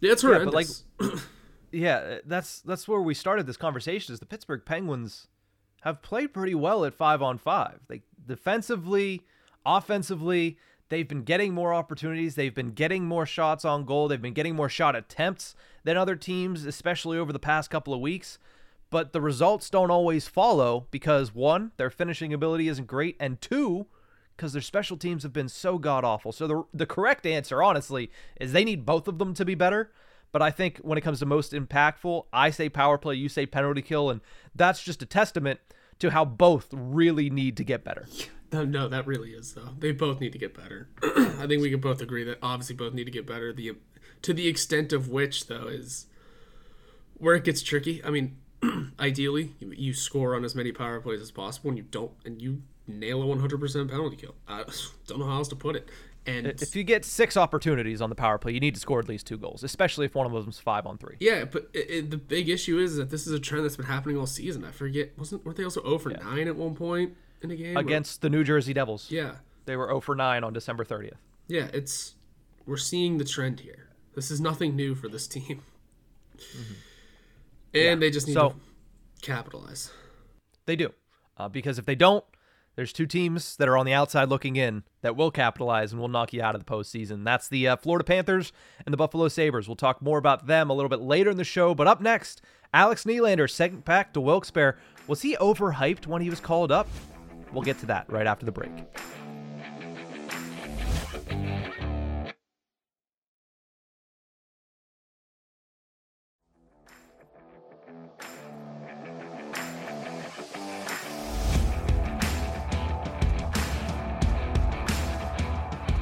yeah, 0.00 0.12
it's 0.12 0.22
horrendous. 0.22 0.84
Yeah, 0.98 1.06
like, 1.06 1.20
yeah, 1.70 2.18
that's 2.24 2.60
that's 2.62 2.88
where 2.88 3.02
we 3.02 3.12
started 3.12 3.46
this 3.46 3.58
conversation. 3.58 4.14
Is 4.14 4.20
the 4.20 4.26
Pittsburgh 4.26 4.62
Penguins 4.64 5.28
have 5.82 6.00
played 6.00 6.32
pretty 6.32 6.54
well 6.54 6.84
at 6.86 6.94
five 6.94 7.20
on 7.20 7.36
five. 7.36 7.80
Like 7.88 8.02
defensively, 8.26 9.22
offensively, 9.66 10.58
they've 10.88 11.06
been 11.06 11.22
getting 11.24 11.52
more 11.52 11.74
opportunities. 11.74 12.34
They've 12.34 12.54
been 12.54 12.72
getting 12.72 13.04
more 13.04 13.26
shots 13.26 13.66
on 13.66 13.84
goal. 13.84 14.08
They've 14.08 14.20
been 14.20 14.32
getting 14.32 14.56
more 14.56 14.70
shot 14.70 14.96
attempts 14.96 15.54
than 15.84 15.98
other 15.98 16.16
teams, 16.16 16.64
especially 16.64 17.18
over 17.18 17.32
the 17.32 17.38
past 17.38 17.70
couple 17.70 17.92
of 17.92 18.00
weeks 18.00 18.38
but 18.90 19.12
the 19.12 19.20
results 19.20 19.70
don't 19.70 19.90
always 19.90 20.28
follow 20.28 20.86
because 20.90 21.34
one, 21.34 21.72
their 21.76 21.90
finishing 21.90 22.32
ability 22.32 22.68
isn't 22.68 22.86
great, 22.86 23.16
and 23.18 23.40
two, 23.40 23.86
because 24.36 24.52
their 24.52 24.62
special 24.62 24.96
teams 24.96 25.22
have 25.22 25.32
been 25.32 25.48
so 25.48 25.78
god 25.78 26.04
awful. 26.04 26.32
So 26.32 26.46
the 26.46 26.64
the 26.72 26.86
correct 26.86 27.26
answer, 27.26 27.62
honestly, 27.62 28.10
is 28.40 28.52
they 28.52 28.64
need 28.64 28.86
both 28.86 29.08
of 29.08 29.18
them 29.18 29.34
to 29.34 29.44
be 29.44 29.54
better. 29.54 29.92
But 30.32 30.42
I 30.42 30.50
think 30.50 30.78
when 30.78 30.98
it 30.98 31.00
comes 31.00 31.20
to 31.20 31.26
most 31.26 31.52
impactful, 31.52 32.26
I 32.32 32.50
say 32.50 32.68
power 32.68 32.98
play, 32.98 33.14
you 33.14 33.28
say 33.28 33.46
penalty 33.46 33.80
kill, 33.80 34.10
and 34.10 34.20
that's 34.54 34.82
just 34.82 35.00
a 35.00 35.06
testament 35.06 35.60
to 35.98 36.10
how 36.10 36.24
both 36.24 36.68
really 36.72 37.30
need 37.30 37.56
to 37.56 37.64
get 37.64 37.84
better. 37.84 38.06
No, 38.52 38.88
that 38.88 39.06
really 39.06 39.30
is 39.30 39.54
though. 39.54 39.70
They 39.78 39.92
both 39.92 40.20
need 40.20 40.32
to 40.32 40.38
get 40.38 40.54
better. 40.54 40.88
I 41.02 41.46
think 41.46 41.62
we 41.62 41.70
can 41.70 41.80
both 41.80 42.00
agree 42.00 42.24
that 42.24 42.38
obviously 42.42 42.76
both 42.76 42.94
need 42.94 43.04
to 43.04 43.10
get 43.10 43.26
better. 43.26 43.52
The 43.52 43.76
to 44.22 44.32
the 44.32 44.48
extent 44.48 44.92
of 44.92 45.08
which 45.08 45.46
though 45.46 45.66
is 45.66 46.06
where 47.14 47.34
it 47.34 47.44
gets 47.44 47.62
tricky. 47.62 48.02
I 48.04 48.10
mean, 48.10 48.38
ideally, 49.00 49.54
you 49.60 49.92
score 49.92 50.34
on 50.34 50.44
as 50.44 50.54
many 50.54 50.72
power 50.72 51.00
plays 51.00 51.20
as 51.20 51.30
possible, 51.30 51.70
and 51.70 51.78
you 51.78 51.84
don't, 51.90 52.12
and 52.24 52.40
you 52.40 52.62
nail 52.86 53.22
a 53.22 53.26
100% 53.26 53.90
penalty 53.90 54.16
kill. 54.16 54.34
I 54.48 54.64
don't 55.06 55.18
know 55.18 55.26
how 55.26 55.36
else 55.36 55.48
to 55.48 55.56
put 55.56 55.76
it. 55.76 55.88
And 56.28 56.46
if 56.46 56.74
you 56.74 56.82
get 56.82 57.04
six 57.04 57.36
opportunities 57.36 58.00
on 58.02 58.10
the 58.10 58.16
power 58.16 58.36
play, 58.36 58.50
you 58.50 58.58
need 58.58 58.74
to 58.74 58.80
score 58.80 58.98
at 58.98 59.08
least 59.08 59.28
two 59.28 59.38
goals, 59.38 59.62
especially 59.62 60.06
if 60.06 60.16
one 60.16 60.26
of 60.26 60.32
them's 60.32 60.58
five 60.58 60.84
on 60.84 60.98
three. 60.98 61.14
Yeah, 61.20 61.44
but 61.44 61.68
it, 61.72 61.90
it, 61.90 62.10
the 62.10 62.16
big 62.16 62.48
issue 62.48 62.80
is 62.80 62.96
that 62.96 63.10
this 63.10 63.28
is 63.28 63.32
a 63.32 63.38
trend 63.38 63.64
that's 63.64 63.76
been 63.76 63.86
happening 63.86 64.18
all 64.18 64.26
season. 64.26 64.64
I 64.64 64.72
forget, 64.72 65.16
wasn't 65.16 65.44
weren't 65.44 65.56
they 65.56 65.62
also 65.62 65.82
0 65.82 65.98
for 65.98 66.10
yeah. 66.10 66.18
9 66.24 66.48
at 66.48 66.56
one 66.56 66.74
point 66.74 67.14
in 67.42 67.52
a 67.52 67.56
game 67.56 67.76
against 67.76 68.18
or? 68.18 68.28
the 68.28 68.30
New 68.30 68.42
Jersey 68.42 68.72
Devils? 68.72 69.08
Yeah, 69.08 69.36
they 69.66 69.76
were 69.76 69.86
0 69.86 70.00
for 70.00 70.16
9 70.16 70.42
on 70.42 70.52
December 70.52 70.84
30th. 70.84 71.14
Yeah, 71.46 71.68
it's 71.72 72.16
we're 72.66 72.76
seeing 72.76 73.18
the 73.18 73.24
trend 73.24 73.60
here. 73.60 73.90
This 74.16 74.32
is 74.32 74.40
nothing 74.40 74.74
new 74.74 74.96
for 74.96 75.08
this 75.08 75.28
team. 75.28 75.62
Mm-hmm 76.38 76.74
and 77.74 77.82
yeah. 77.82 77.94
they 77.94 78.10
just 78.10 78.26
need 78.26 78.34
so, 78.34 78.50
to 78.50 78.56
capitalize. 79.22 79.90
They 80.66 80.76
do, 80.76 80.92
uh, 81.36 81.48
because 81.48 81.78
if 81.78 81.84
they 81.86 81.94
don't, 81.94 82.24
there's 82.76 82.92
two 82.92 83.06
teams 83.06 83.56
that 83.56 83.68
are 83.68 83.76
on 83.78 83.86
the 83.86 83.94
outside 83.94 84.28
looking 84.28 84.56
in 84.56 84.84
that 85.00 85.16
will 85.16 85.30
capitalize 85.30 85.92
and 85.92 86.00
will 86.00 86.08
knock 86.08 86.34
you 86.34 86.42
out 86.42 86.54
of 86.54 86.64
the 86.64 86.70
postseason. 86.70 87.24
That's 87.24 87.48
the 87.48 87.68
uh, 87.68 87.76
Florida 87.76 88.04
Panthers 88.04 88.52
and 88.84 88.92
the 88.92 88.98
Buffalo 88.98 89.28
Sabres. 89.28 89.66
We'll 89.66 89.76
talk 89.76 90.02
more 90.02 90.18
about 90.18 90.46
them 90.46 90.68
a 90.68 90.74
little 90.74 90.90
bit 90.90 91.00
later 91.00 91.30
in 91.30 91.38
the 91.38 91.44
show. 91.44 91.74
But 91.74 91.86
up 91.86 92.02
next, 92.02 92.42
Alex 92.74 93.04
Nylander, 93.04 93.48
second 93.48 93.86
pack 93.86 94.12
to 94.12 94.20
Wilkes-Barre. 94.20 94.76
Was 95.06 95.22
he 95.22 95.36
overhyped 95.36 96.06
when 96.06 96.20
he 96.20 96.28
was 96.28 96.40
called 96.40 96.70
up? 96.70 96.86
We'll 97.50 97.62
get 97.62 97.78
to 97.78 97.86
that 97.86 98.12
right 98.12 98.26
after 98.26 98.44
the 98.44 98.52
break. 98.52 98.72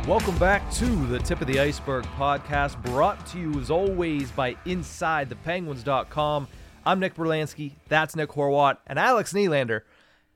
Welcome 0.06 0.36
back 0.36 0.70
to 0.72 0.84
the 1.06 1.18
Tip 1.18 1.40
of 1.40 1.46
the 1.46 1.54
Iceburgh 1.54 2.04
podcast, 2.18 2.80
brought 2.82 3.26
to 3.28 3.38
you 3.38 3.58
as 3.58 3.70
always 3.70 4.30
by 4.30 4.52
InsideThePenguins.com. 4.66 6.46
I'm 6.84 7.00
Nick 7.00 7.14
Brlansky, 7.14 7.72
that's 7.88 8.14
Nick 8.14 8.28
Horwat, 8.28 8.76
and 8.86 8.98
Alex 8.98 9.32
Nylander 9.32 9.80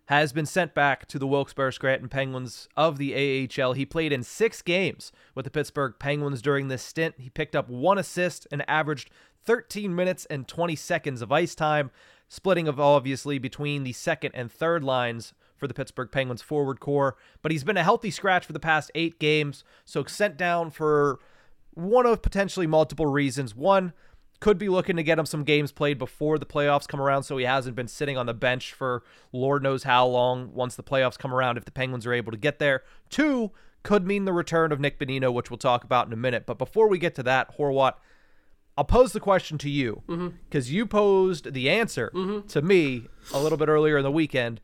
has 0.06 0.32
been 0.32 0.46
sent 0.46 0.74
back 0.74 1.06
to 1.08 1.18
the 1.18 1.26
Wilkes-Barre 1.26 1.70
Scranton 1.70 2.08
Penguins 2.08 2.66
of 2.78 2.96
the 2.96 3.12
AHL. 3.46 3.74
He 3.74 3.84
played 3.84 4.10
in 4.10 4.22
six 4.22 4.62
games 4.62 5.12
with 5.34 5.44
the 5.44 5.50
Pittsburgh 5.50 5.96
Penguins 5.98 6.40
during 6.40 6.68
this 6.68 6.82
stint. 6.82 7.16
He 7.18 7.28
picked 7.28 7.54
up 7.54 7.68
one 7.68 7.98
assist 7.98 8.48
and 8.50 8.64
averaged 8.66 9.10
13 9.44 9.94
minutes 9.94 10.24
and 10.30 10.48
20 10.48 10.76
seconds 10.76 11.20
of 11.20 11.30
ice 11.30 11.54
time, 11.54 11.90
splitting 12.26 12.68
of 12.68 12.80
obviously 12.80 13.38
between 13.38 13.84
the 13.84 13.92
second 13.92 14.32
and 14.34 14.50
third 14.50 14.82
lines 14.82 15.34
for 15.58 15.66
the 15.66 15.74
Pittsburgh 15.74 16.10
Penguins 16.10 16.42
forward 16.42 16.80
core, 16.80 17.16
but 17.42 17.52
he's 17.52 17.64
been 17.64 17.76
a 17.76 17.82
healthy 17.82 18.10
scratch 18.10 18.46
for 18.46 18.52
the 18.52 18.60
past 18.60 18.90
eight 18.94 19.18
games, 19.18 19.64
so 19.84 20.04
sent 20.04 20.36
down 20.36 20.70
for 20.70 21.18
one 21.74 22.06
of 22.06 22.22
potentially 22.22 22.66
multiple 22.66 23.06
reasons. 23.06 23.54
One, 23.54 23.92
could 24.40 24.56
be 24.56 24.68
looking 24.68 24.94
to 24.94 25.02
get 25.02 25.18
him 25.18 25.26
some 25.26 25.42
games 25.42 25.72
played 25.72 25.98
before 25.98 26.38
the 26.38 26.46
playoffs 26.46 26.86
come 26.86 27.00
around 27.00 27.24
so 27.24 27.36
he 27.38 27.44
hasn't 27.44 27.74
been 27.74 27.88
sitting 27.88 28.16
on 28.16 28.26
the 28.26 28.34
bench 28.34 28.72
for 28.72 29.02
Lord 29.32 29.64
knows 29.64 29.82
how 29.82 30.06
long 30.06 30.52
once 30.54 30.76
the 30.76 30.84
playoffs 30.84 31.18
come 31.18 31.34
around 31.34 31.56
if 31.58 31.64
the 31.64 31.72
Penguins 31.72 32.06
are 32.06 32.12
able 32.12 32.30
to 32.30 32.38
get 32.38 32.60
there. 32.60 32.84
Two, 33.10 33.50
could 33.82 34.06
mean 34.06 34.26
the 34.26 34.32
return 34.32 34.70
of 34.70 34.78
Nick 34.78 34.98
Bonino, 35.00 35.32
which 35.32 35.50
we'll 35.50 35.58
talk 35.58 35.82
about 35.82 36.06
in 36.06 36.12
a 36.12 36.16
minute. 36.16 36.46
But 36.46 36.56
before 36.56 36.86
we 36.88 36.98
get 36.98 37.16
to 37.16 37.22
that, 37.24 37.56
Horwat, 37.58 37.94
I'll 38.76 38.84
pose 38.84 39.12
the 39.12 39.18
question 39.18 39.58
to 39.58 39.68
you 39.68 40.02
because 40.06 40.66
Mm-hmm. 40.68 40.74
you 40.76 40.86
posed 40.86 41.52
the 41.52 41.68
answer 41.68 42.10
to 42.48 42.62
me 42.62 43.08
a 43.34 43.40
little 43.40 43.58
bit 43.58 43.68
earlier 43.68 43.96
in 43.98 44.04
the 44.04 44.12
weekend. 44.12 44.60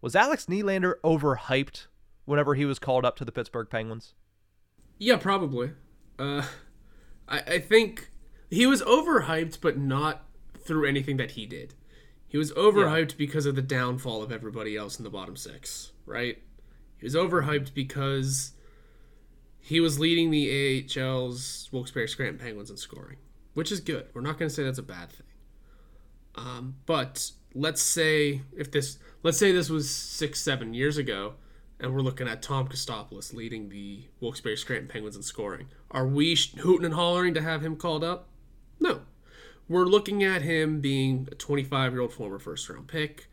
Was 0.00 0.16
Alex 0.16 0.46
Nylander 0.46 0.94
overhyped 1.04 1.86
whenever 2.24 2.54
he 2.54 2.64
was 2.64 2.78
called 2.78 3.04
up 3.04 3.16
to 3.16 3.24
the 3.24 3.32
Pittsburgh 3.32 3.68
Penguins? 3.68 4.14
Yeah, 4.98 5.16
probably. 5.16 5.72
Uh, 6.18 6.42
I, 7.28 7.40
I 7.40 7.58
think 7.58 8.10
he 8.50 8.66
was 8.66 8.82
overhyped, 8.82 9.60
but 9.60 9.78
not 9.78 10.24
through 10.58 10.86
anything 10.88 11.16
that 11.18 11.32
he 11.32 11.46
did. 11.46 11.74
He 12.26 12.38
was 12.38 12.52
overhyped 12.52 13.16
because 13.16 13.44
of 13.44 13.56
the 13.56 13.62
downfall 13.62 14.22
of 14.22 14.30
everybody 14.30 14.76
else 14.76 14.98
in 14.98 15.04
the 15.04 15.10
bottom 15.10 15.36
six, 15.36 15.92
right? 16.06 16.38
He 16.96 17.04
was 17.04 17.14
overhyped 17.16 17.74
because 17.74 18.52
he 19.58 19.80
was 19.80 19.98
leading 19.98 20.30
the 20.30 20.86
AHL's 20.96 21.68
Wilkes-Barre 21.72 22.06
Scranton 22.06 22.38
Penguins 22.38 22.70
in 22.70 22.76
scoring, 22.76 23.16
which 23.54 23.72
is 23.72 23.80
good. 23.80 24.06
We're 24.14 24.20
not 24.20 24.38
going 24.38 24.48
to 24.48 24.54
say 24.54 24.62
that's 24.62 24.78
a 24.78 24.82
bad 24.82 25.10
thing. 25.10 25.26
Um, 26.36 26.76
but 26.86 27.32
let's 27.54 27.82
say 27.82 28.42
if 28.56 28.70
this, 28.70 28.98
let's 29.22 29.38
say 29.38 29.52
this 29.52 29.70
was 29.70 29.90
six, 29.90 30.40
seven 30.40 30.74
years 30.74 30.96
ago, 30.96 31.34
and 31.78 31.94
we're 31.94 32.02
looking 32.02 32.28
at 32.28 32.42
Tom 32.42 32.68
Kostopoulos 32.68 33.32
leading 33.32 33.70
the 33.70 34.04
Wilkes-Barre 34.20 34.56
Scranton 34.56 34.88
Penguins 34.88 35.16
in 35.16 35.22
scoring. 35.22 35.68
Are 35.90 36.06
we 36.06 36.36
hooting 36.58 36.84
and 36.84 36.94
hollering 36.94 37.34
to 37.34 37.42
have 37.42 37.62
him 37.62 37.76
called 37.76 38.04
up? 38.04 38.28
No. 38.78 39.02
We're 39.68 39.86
looking 39.86 40.22
at 40.22 40.42
him 40.42 40.80
being 40.80 41.28
a 41.30 41.34
25 41.34 41.92
year 41.92 42.02
old 42.02 42.12
former 42.12 42.38
first 42.38 42.68
round 42.68 42.88
pick 42.88 43.28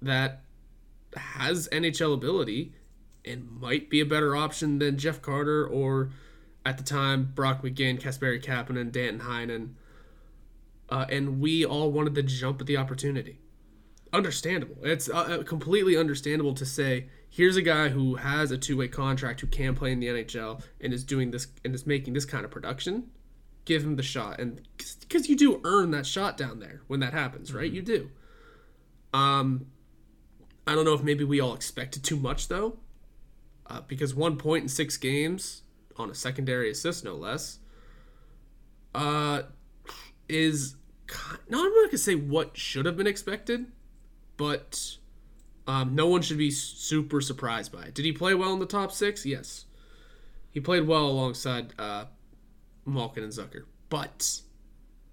that 0.00 0.42
has 1.14 1.68
NHL 1.70 2.14
ability 2.14 2.72
and 3.24 3.60
might 3.60 3.88
be 3.88 4.00
a 4.00 4.06
better 4.06 4.34
option 4.34 4.78
than 4.78 4.98
Jeff 4.98 5.22
Carter 5.22 5.66
or 5.66 6.10
at 6.64 6.78
the 6.78 6.84
time 6.84 7.32
Brock 7.34 7.62
McGinn, 7.62 8.00
Kasperi 8.00 8.42
Kapanen, 8.42 8.90
Danton 8.90 9.20
Heinen. 9.20 9.74
Uh, 10.88 11.06
and 11.08 11.40
we 11.40 11.64
all 11.64 11.90
wanted 11.90 12.14
to 12.16 12.22
jump 12.22 12.60
at 12.60 12.66
the 12.66 12.76
opportunity. 12.76 13.38
Understandable. 14.12 14.76
It's 14.82 15.08
uh, 15.08 15.42
completely 15.46 15.96
understandable 15.96 16.54
to 16.54 16.66
say, 16.66 17.06
here's 17.30 17.56
a 17.56 17.62
guy 17.62 17.88
who 17.88 18.16
has 18.16 18.50
a 18.50 18.58
two 18.58 18.76
way 18.76 18.88
contract 18.88 19.40
who 19.40 19.46
can 19.46 19.74
play 19.74 19.90
in 19.90 20.00
the 20.00 20.08
NHL 20.08 20.62
and 20.80 20.92
is 20.92 21.02
doing 21.02 21.30
this 21.30 21.46
and 21.64 21.74
is 21.74 21.86
making 21.86 22.12
this 22.12 22.26
kind 22.26 22.44
of 22.44 22.50
production. 22.50 23.10
Give 23.64 23.84
him 23.84 23.96
the 23.96 24.02
shot, 24.02 24.40
and 24.40 24.60
because 24.76 25.28
you 25.28 25.36
do 25.36 25.60
earn 25.62 25.92
that 25.92 26.04
shot 26.04 26.36
down 26.36 26.58
there 26.58 26.82
when 26.88 26.98
that 26.98 27.12
happens, 27.12 27.54
right? 27.54 27.70
You 27.70 27.80
do. 27.80 28.10
Um, 29.14 29.66
I 30.66 30.74
don't 30.74 30.84
know 30.84 30.94
if 30.94 31.02
maybe 31.02 31.22
we 31.22 31.40
all 31.40 31.54
expected 31.54 32.02
too 32.02 32.16
much 32.16 32.48
though, 32.48 32.78
uh, 33.68 33.82
because 33.86 34.16
one 34.16 34.36
point 34.36 34.62
in 34.64 34.68
six 34.68 34.96
games 34.96 35.62
on 35.96 36.10
a 36.10 36.14
secondary 36.14 36.70
assist, 36.70 37.04
no 37.04 37.14
less, 37.14 37.60
uh, 38.96 39.42
is 40.28 40.74
ki- 41.06 41.36
no. 41.48 41.64
I'm 41.64 41.72
not 41.72 41.86
gonna 41.86 41.98
say 41.98 42.16
what 42.16 42.56
should 42.56 42.84
have 42.84 42.96
been 42.96 43.06
expected, 43.06 43.66
but 44.42 44.96
um, 45.68 45.94
no 45.94 46.08
one 46.08 46.20
should 46.20 46.36
be 46.36 46.50
super 46.50 47.20
surprised 47.20 47.70
by 47.70 47.84
it. 47.84 47.94
Did 47.94 48.04
he 48.04 48.10
play 48.10 48.34
well 48.34 48.52
in 48.52 48.58
the 48.58 48.66
top 48.66 48.90
six? 48.90 49.24
Yes, 49.24 49.66
he 50.50 50.58
played 50.58 50.88
well 50.88 51.06
alongside 51.06 51.72
uh, 51.78 52.06
Malkin 52.84 53.22
and 53.22 53.32
Zucker. 53.32 53.66
But 53.88 54.40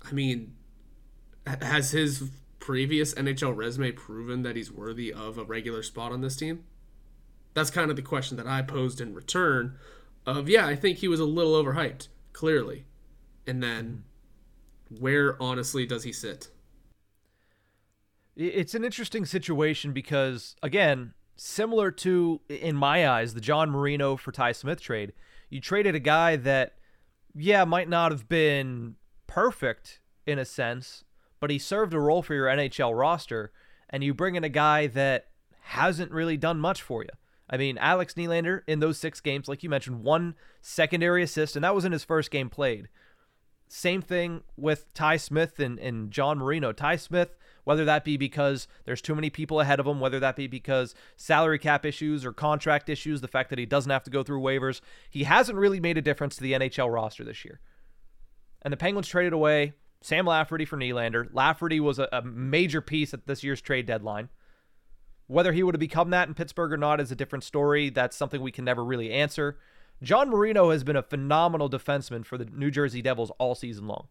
I 0.04 0.13
mean, 0.13 0.56
has 1.46 1.92
his 1.92 2.32
previous 2.58 3.13
NHL 3.13 3.56
resume 3.56 3.92
proven 3.92 4.42
that 4.42 4.56
he's 4.56 4.72
worthy 4.72 5.13
of 5.13 5.38
a 5.38 5.44
regular 5.44 5.84
spot 5.84 6.12
on 6.12 6.22
this 6.22 6.36
team? 6.36 6.63
That's 7.54 7.70
kind 7.70 7.92
of 7.92 7.98
the 7.98 8.02
question 8.02 8.36
that 8.38 8.48
I 8.48 8.63
posed 8.63 9.00
in 9.00 9.13
return. 9.13 9.76
Of 10.26 10.50
yeah, 10.50 10.65
I 10.65 10.76
think 10.76 10.98
he 10.98 11.08
was 11.08 11.20
a 11.20 11.26
little 11.26 11.54
overhyped, 11.54 12.08
clearly, 12.34 12.86
and 13.46 13.62
then 13.62 14.06
where 14.89 15.39
honestly 15.39 15.86
does 15.86 16.02
he 16.02 16.12
sit? 16.12 16.48
It's 18.36 18.76
an 18.76 18.86
interesting 18.86 19.26
situation 19.26 19.92
because, 19.92 20.56
again, 20.63 21.13
similar 21.36 21.92
to, 21.92 22.42
in 22.48 22.76
my 22.76 23.08
eyes, 23.08 23.34
the 23.34 23.42
John 23.42 23.70
Marino 23.70 24.15
for 24.15 24.32
Ty 24.32 24.54
Smith 24.54 24.82
trade, 24.82 25.13
you 25.50 25.60
traded 25.60 25.96
a 25.96 26.00
guy 26.00 26.36
that, 26.36 26.76
yeah, 27.36 27.65
might 27.65 27.89
not 27.89 28.12
have 28.12 28.30
been 28.30 28.96
perfect 29.28 30.00
in 30.26 30.39
a 30.39 30.46
sense, 30.46 31.04
but 31.39 31.50
he 31.50 31.58
served 31.58 31.94
a 31.94 32.00
role 32.00 32.22
for 32.22 32.34
your 32.34 32.48
NHL 32.48 32.98
roster, 32.98 33.52
and 33.89 34.04
you 34.04 34.13
bring 34.13 34.36
in 34.36 34.44
a 34.44 34.50
guy 34.50 34.88
that 34.88 35.28
hasn't 35.62 36.12
really 36.12 36.38
done 36.38 36.60
much 36.60 36.82
for 36.82 37.04
you. 37.04 37.10
I 37.50 37.58
mean, 37.58 37.78
Alex 37.78 38.13
Nylander 38.13 38.62
in 38.68 38.80
those 38.80 39.00
six 39.00 39.22
games, 39.22 39.48
like 39.48 39.63
you 39.63 39.70
mentioned, 39.70 40.04
one 40.04 40.36
secondary 40.62 41.24
assist, 41.24 41.56
and 41.56 41.63
that 41.63 41.74
was 41.74 41.86
in 41.86 41.92
his 41.92 42.04
first 42.04 42.30
game 42.30 42.50
played. 42.50 42.89
Same 43.68 44.02
thing 44.02 44.42
with 44.56 44.94
Ty 44.94 45.18
Smith 45.18 45.60
and, 45.60 45.80
and 45.80 46.12
John 46.12 46.38
Marino. 46.38 46.72
Ty 46.72 46.98
Smith, 46.98 47.36
whether 47.69 47.86
that 47.86 48.03
be 48.03 48.17
because 48.17 48.67
there's 48.86 48.99
too 48.99 49.13
many 49.13 49.29
people 49.29 49.60
ahead 49.60 49.79
of 49.79 49.86
him, 49.86 49.99
whether 49.99 50.19
that 50.19 50.36
be 50.36 50.47
because 50.47 50.95
salary 51.15 51.60
cap 51.60 51.86
issues 51.86 52.25
or 52.25 52.34
contract 52.34 52.89
issues, 52.89 53.21
the 53.21 53.27
fact 53.27 53.51
that 53.51 53.60
he 53.60 53.65
doesn't 53.67 53.91
have 53.91 54.03
to 54.03 54.10
go 54.10 54.23
through 54.23 54.41
waivers, 54.41 54.82
he 55.08 55.25
hasn't 55.25 55.55
really 55.55 55.79
made 55.79 55.95
a 55.95 56.01
difference 56.01 56.36
to 56.36 56.41
the 56.41 56.53
NHL 56.53 56.91
roster 56.91 57.23
this 57.23 57.45
year. 57.45 57.60
And 58.63 58.73
the 58.73 58.77
Penguins 58.77 59.08
traded 59.08 59.34
away 59.34 59.73
Sam 60.01 60.25
Lafferty 60.25 60.65
for 60.65 60.77
Nylander. 60.77 61.29
Lafferty 61.32 61.79
was 61.79 61.99
a, 61.99 62.10
a 62.12 62.23
major 62.23 62.82
piece 62.82 63.13
at 63.13 63.27
this 63.27 63.43
year's 63.43 63.62
trade 63.62 63.86
deadline. 63.86 64.29
Whether 65.27 65.51
he 65.51 65.62
would 65.62 65.75
have 65.75 65.79
become 65.79 66.10
that 66.10 66.27
in 66.27 66.34
Pittsburgh 66.34 66.73
or 66.73 66.77
not 66.77 66.99
is 66.99 67.12
a 67.12 67.15
different 67.15 67.43
story. 67.43 67.91
That's 67.91 68.17
something 68.17 68.41
we 68.41 68.51
can 68.51 68.65
never 68.65 68.84
really 68.84 69.12
answer. 69.12 69.60
John 70.01 70.32
Marino 70.32 70.71
has 70.71 70.84
been 70.84 70.95
a 70.95 71.03
phenomenal 71.03 71.69
defenseman 71.69 72.25
for 72.25 72.36
the 72.36 72.45
New 72.45 72.71
Jersey 72.71 73.03
Devils 73.03 73.32
all 73.38 73.53
season 73.53 73.86
long. 73.86 74.08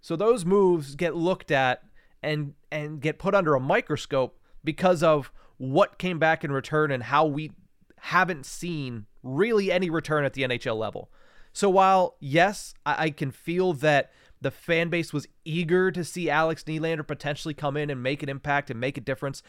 So 0.00 0.16
those 0.16 0.46
moves 0.46 0.94
get 0.94 1.14
looked 1.14 1.50
at 1.50 1.82
and 2.22 2.54
and 2.70 3.00
get 3.00 3.18
put 3.18 3.34
under 3.34 3.54
a 3.54 3.60
microscope 3.60 4.38
because 4.64 5.02
of 5.02 5.32
what 5.56 5.98
came 5.98 6.18
back 6.18 6.44
in 6.44 6.52
return 6.52 6.90
and 6.90 7.04
how 7.04 7.26
we 7.26 7.52
haven't 8.00 8.46
seen 8.46 9.06
really 9.22 9.72
any 9.72 9.90
return 9.90 10.24
at 10.24 10.34
the 10.34 10.42
NHL 10.42 10.76
level. 10.76 11.10
So 11.52 11.68
while 11.68 12.16
yes, 12.20 12.74
I, 12.86 13.04
I 13.04 13.10
can 13.10 13.30
feel 13.30 13.72
that 13.74 14.12
the 14.40 14.50
fan 14.50 14.88
base 14.88 15.12
was 15.12 15.26
eager 15.44 15.90
to 15.90 16.04
see 16.04 16.30
Alex 16.30 16.62
Nylander 16.64 17.06
potentially 17.06 17.54
come 17.54 17.76
in 17.76 17.90
and 17.90 18.02
make 18.02 18.22
an 18.22 18.28
impact 18.28 18.70
and 18.70 18.78
make 18.78 18.96
a 18.96 19.00
difference, 19.00 19.42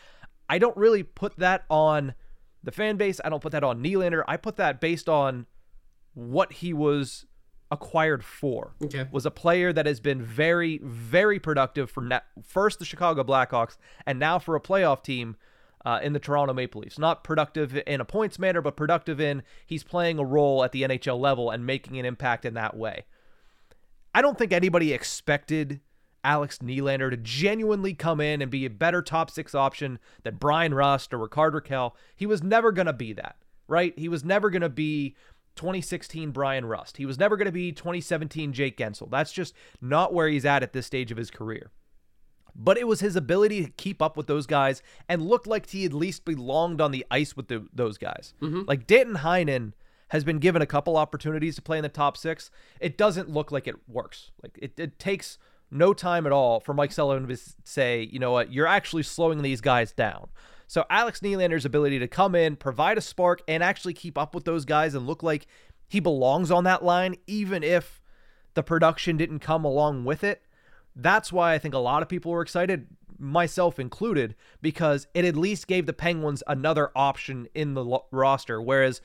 I 0.50 0.58
don't 0.58 0.76
really 0.76 1.04
put 1.04 1.38
that 1.38 1.66
on 1.70 2.16
the 2.64 2.72
fan 2.72 2.98
base. 2.98 3.22
I 3.24 3.30
don't 3.30 3.42
put 3.42 3.52
that 3.52 3.64
on 3.64 3.84
Nylander. 3.84 4.24
I 4.28 4.38
put 4.38 4.56
that 4.58 4.82
based 4.82 5.08
on 5.08 5.46
what 6.14 6.54
he 6.54 6.74
was 6.74 7.26
acquired 7.72 8.24
for. 8.24 8.74
Okay. 8.84 9.08
Was 9.12 9.26
a 9.26 9.32
player 9.32 9.72
that 9.74 9.86
has 9.86 10.00
been 10.00 10.22
very, 10.22 10.80
very 10.84 11.40
productive 11.40 11.92
for 11.92 12.02
na- 12.02 12.22
first 12.44 12.80
the 12.80 12.86
Chicago 12.86 13.24
Blackhawks 13.24 13.78
and 14.06 14.20
now 14.20 14.40
for 14.40 14.56
a 14.56 14.62
playoff 14.62 15.04
team 15.04 15.36
uh, 15.86 16.00
in 16.02 16.14
the 16.14 16.20
Toronto 16.20 16.54
Maple 16.54 16.82
Leafs. 16.82 17.00
Not 17.00 17.24
productive 17.24 17.78
in 17.86 18.02
a 18.02 18.06
points 18.06 18.40
manner, 18.40 18.62
but 18.62 18.76
productive 18.76 19.20
in 19.22 19.44
he's 19.66 19.84
playing 19.84 20.20
a 20.20 20.26
role 20.26 20.64
at 20.64 20.72
the 20.72 20.84
NHL 20.84 21.20
level 21.20 21.52
and 21.52 21.66
making 21.66 21.98
an 21.98 22.06
impact 22.06 22.46
in 22.46 22.54
that 22.56 22.76
way. 22.76 23.06
I 24.14 24.22
don't 24.22 24.38
think 24.38 24.52
anybody 24.52 24.92
expected 24.92 25.82
Alex 26.24 26.60
Nylander 26.60 27.12
to 27.12 27.18
genuinely 27.18 27.94
come 27.94 28.20
in 28.20 28.42
and 28.42 28.52
be 28.52 28.66
a 28.66 28.70
better 28.70 29.02
top 29.02 29.30
six 29.32 29.56
option 29.56 30.00
than 30.24 30.36
Bryan 30.36 30.74
Rust 30.74 31.14
or 31.14 31.20
Rickard 31.20 31.54
Rakell. 31.54 31.94
He 32.16 32.26
was 32.26 32.44
never 32.44 32.72
going 32.72 32.88
to 32.88 32.94
be 32.94 33.14
that, 33.14 33.38
right? 33.68 33.98
He 33.98 34.10
was 34.10 34.24
never 34.24 34.50
going 34.50 34.62
to 34.62 34.70
be 34.70 35.16
2016 35.60 36.32
Bryan 36.32 36.66
Rust. 36.66 36.96
He 36.96 37.06
was 37.06 37.20
never 37.20 37.36
going 37.36 37.46
to 37.46 37.52
be 37.52 37.74
2017 37.74 38.54
Jake 38.54 38.78
Guentzel. 38.78 39.12
That's 39.12 39.34
just 39.34 39.54
not 39.82 40.14
where 40.14 40.30
he's 40.30 40.46
at 40.46 40.64
at 40.64 40.72
this 40.72 40.86
stage 40.86 41.12
of 41.12 41.18
his 41.18 41.30
career. 41.30 41.72
But 42.56 42.78
it 42.78 42.88
was 42.88 43.02
his 43.02 43.18
ability 43.18 43.66
to 43.66 43.72
keep 43.72 44.02
up 44.02 44.16
with 44.16 44.28
those 44.28 44.48
guys 44.48 44.82
and 45.10 45.22
looked 45.22 45.48
like 45.48 45.70
he 45.70 45.84
at 45.84 45.92
least 45.92 46.24
belonged 46.24 46.80
on 46.80 46.92
the 46.92 47.06
ice 47.12 47.36
with 47.36 47.50
the, 47.50 47.68
those 47.74 47.98
guys. 47.98 48.34
Mm-hmm. 48.42 48.62
Like 48.68 48.88
Danton 48.88 49.18
Heinen 49.18 49.74
has 50.12 50.24
been 50.24 50.40
given 50.40 50.62
a 50.62 50.66
couple 50.66 50.96
opportunities 50.96 51.58
to 51.58 51.62
play 51.62 51.78
in 51.78 51.84
the 51.84 51.90
top 51.90 52.16
six. 52.16 52.50
It 52.80 52.98
doesn't 52.98 53.30
look 53.30 53.52
like 53.52 53.68
it 53.68 53.76
works. 53.86 54.32
Like 54.42 54.58
it, 54.62 54.80
it 54.80 54.98
takes 54.98 55.38
no 55.70 55.94
time 55.94 56.26
at 56.26 56.32
all 56.32 56.62
for 56.62 56.74
Mike 56.74 56.94
Sullivan 56.94 57.28
to 57.28 57.38
say, 57.66 58.08
you 58.10 58.18
know 58.18 58.32
what, 58.32 58.54
you're 58.54 58.66
actually 58.66 59.04
slowing 59.04 59.42
these 59.42 59.60
guys 59.60 59.92
down. 59.92 60.30
So 60.70 60.86
Alex 60.88 61.22
Nylander's 61.22 61.66
ability 61.66 61.98
to 61.98 62.08
come 62.08 62.36
in, 62.36 62.56
provide 62.56 63.00
a 63.00 63.02
spark, 63.02 63.42
and 63.48 63.64
actually 63.64 63.96
keep 63.96 64.20
up 64.20 64.36
with 64.36 64.46
those 64.46 64.66
guys 64.66 64.94
and 64.94 65.08
look 65.08 65.24
like 65.24 65.48
he 65.88 66.00
belongs 66.00 66.52
on 66.52 66.64
that 66.66 66.86
line, 66.86 67.16
even 67.26 67.64
if 67.64 68.04
the 68.54 68.62
production 68.62 69.18
didn't 69.18 69.40
come 69.40 69.66
along 69.66 70.06
with 70.06 70.24
it. 70.24 70.44
That's 70.96 71.34
why 71.34 71.56
I 71.56 71.58
think 71.58 71.74
a 71.74 71.80
lot 71.80 72.04
of 72.04 72.08
people 72.08 72.32
were 72.32 72.44
excited, 72.44 72.86
myself 73.18 73.80
included, 73.80 74.36
because 74.62 75.08
it 75.16 75.26
at 75.26 75.36
least 75.36 75.66
gave 75.66 75.88
the 75.88 75.92
Penguins 75.92 76.44
another 76.46 76.92
option 76.96 77.48
in 77.56 77.74
the 77.74 77.84
lo- 77.84 78.06
roster. 78.12 78.62
Whereas 78.62 79.02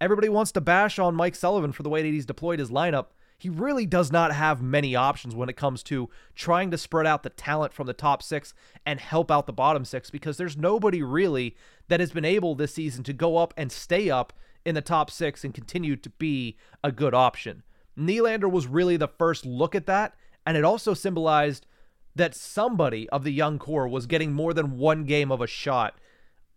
everybody 0.00 0.30
wants 0.30 0.50
to 0.52 0.62
bash 0.62 0.98
on 0.98 1.14
Mike 1.14 1.34
Sullivan 1.34 1.72
for 1.72 1.82
the 1.82 1.90
way 1.90 2.00
that 2.00 2.08
he's 2.08 2.24
deployed 2.24 2.58
his 2.58 2.70
lineup. 2.70 3.08
He 3.38 3.48
really 3.50 3.84
does 3.84 4.10
not 4.10 4.32
have 4.32 4.62
many 4.62 4.96
options 4.96 5.34
when 5.34 5.48
it 5.48 5.56
comes 5.56 5.82
to 5.84 6.08
trying 6.34 6.70
to 6.70 6.78
spread 6.78 7.06
out 7.06 7.22
the 7.22 7.30
talent 7.30 7.72
from 7.74 7.86
the 7.86 7.92
top 7.92 8.22
six 8.22 8.54
and 8.86 8.98
help 8.98 9.30
out 9.30 9.46
the 9.46 9.52
bottom 9.52 9.84
six 9.84 10.10
because 10.10 10.36
there's 10.36 10.56
nobody 10.56 11.02
really 11.02 11.54
that 11.88 12.00
has 12.00 12.12
been 12.12 12.24
able 12.24 12.54
this 12.54 12.74
season 12.74 13.04
to 13.04 13.12
go 13.12 13.36
up 13.36 13.52
and 13.56 13.70
stay 13.70 14.08
up 14.08 14.32
in 14.64 14.74
the 14.74 14.80
top 14.80 15.10
six 15.10 15.44
and 15.44 15.54
continue 15.54 15.96
to 15.96 16.10
be 16.10 16.56
a 16.82 16.90
good 16.90 17.14
option. 17.14 17.62
Nylander 17.98 18.50
was 18.50 18.66
really 18.66 18.96
the 18.96 19.08
first 19.08 19.46
look 19.46 19.74
at 19.74 19.86
that, 19.86 20.14
And 20.44 20.56
it 20.56 20.64
also 20.64 20.94
symbolized 20.94 21.66
that 22.14 22.34
somebody 22.34 23.08
of 23.10 23.24
the 23.24 23.32
young 23.32 23.58
core 23.58 23.88
was 23.88 24.06
getting 24.06 24.32
more 24.32 24.54
than 24.54 24.78
one 24.78 25.04
game 25.04 25.30
of 25.30 25.40
a 25.40 25.46
shot 25.46 25.98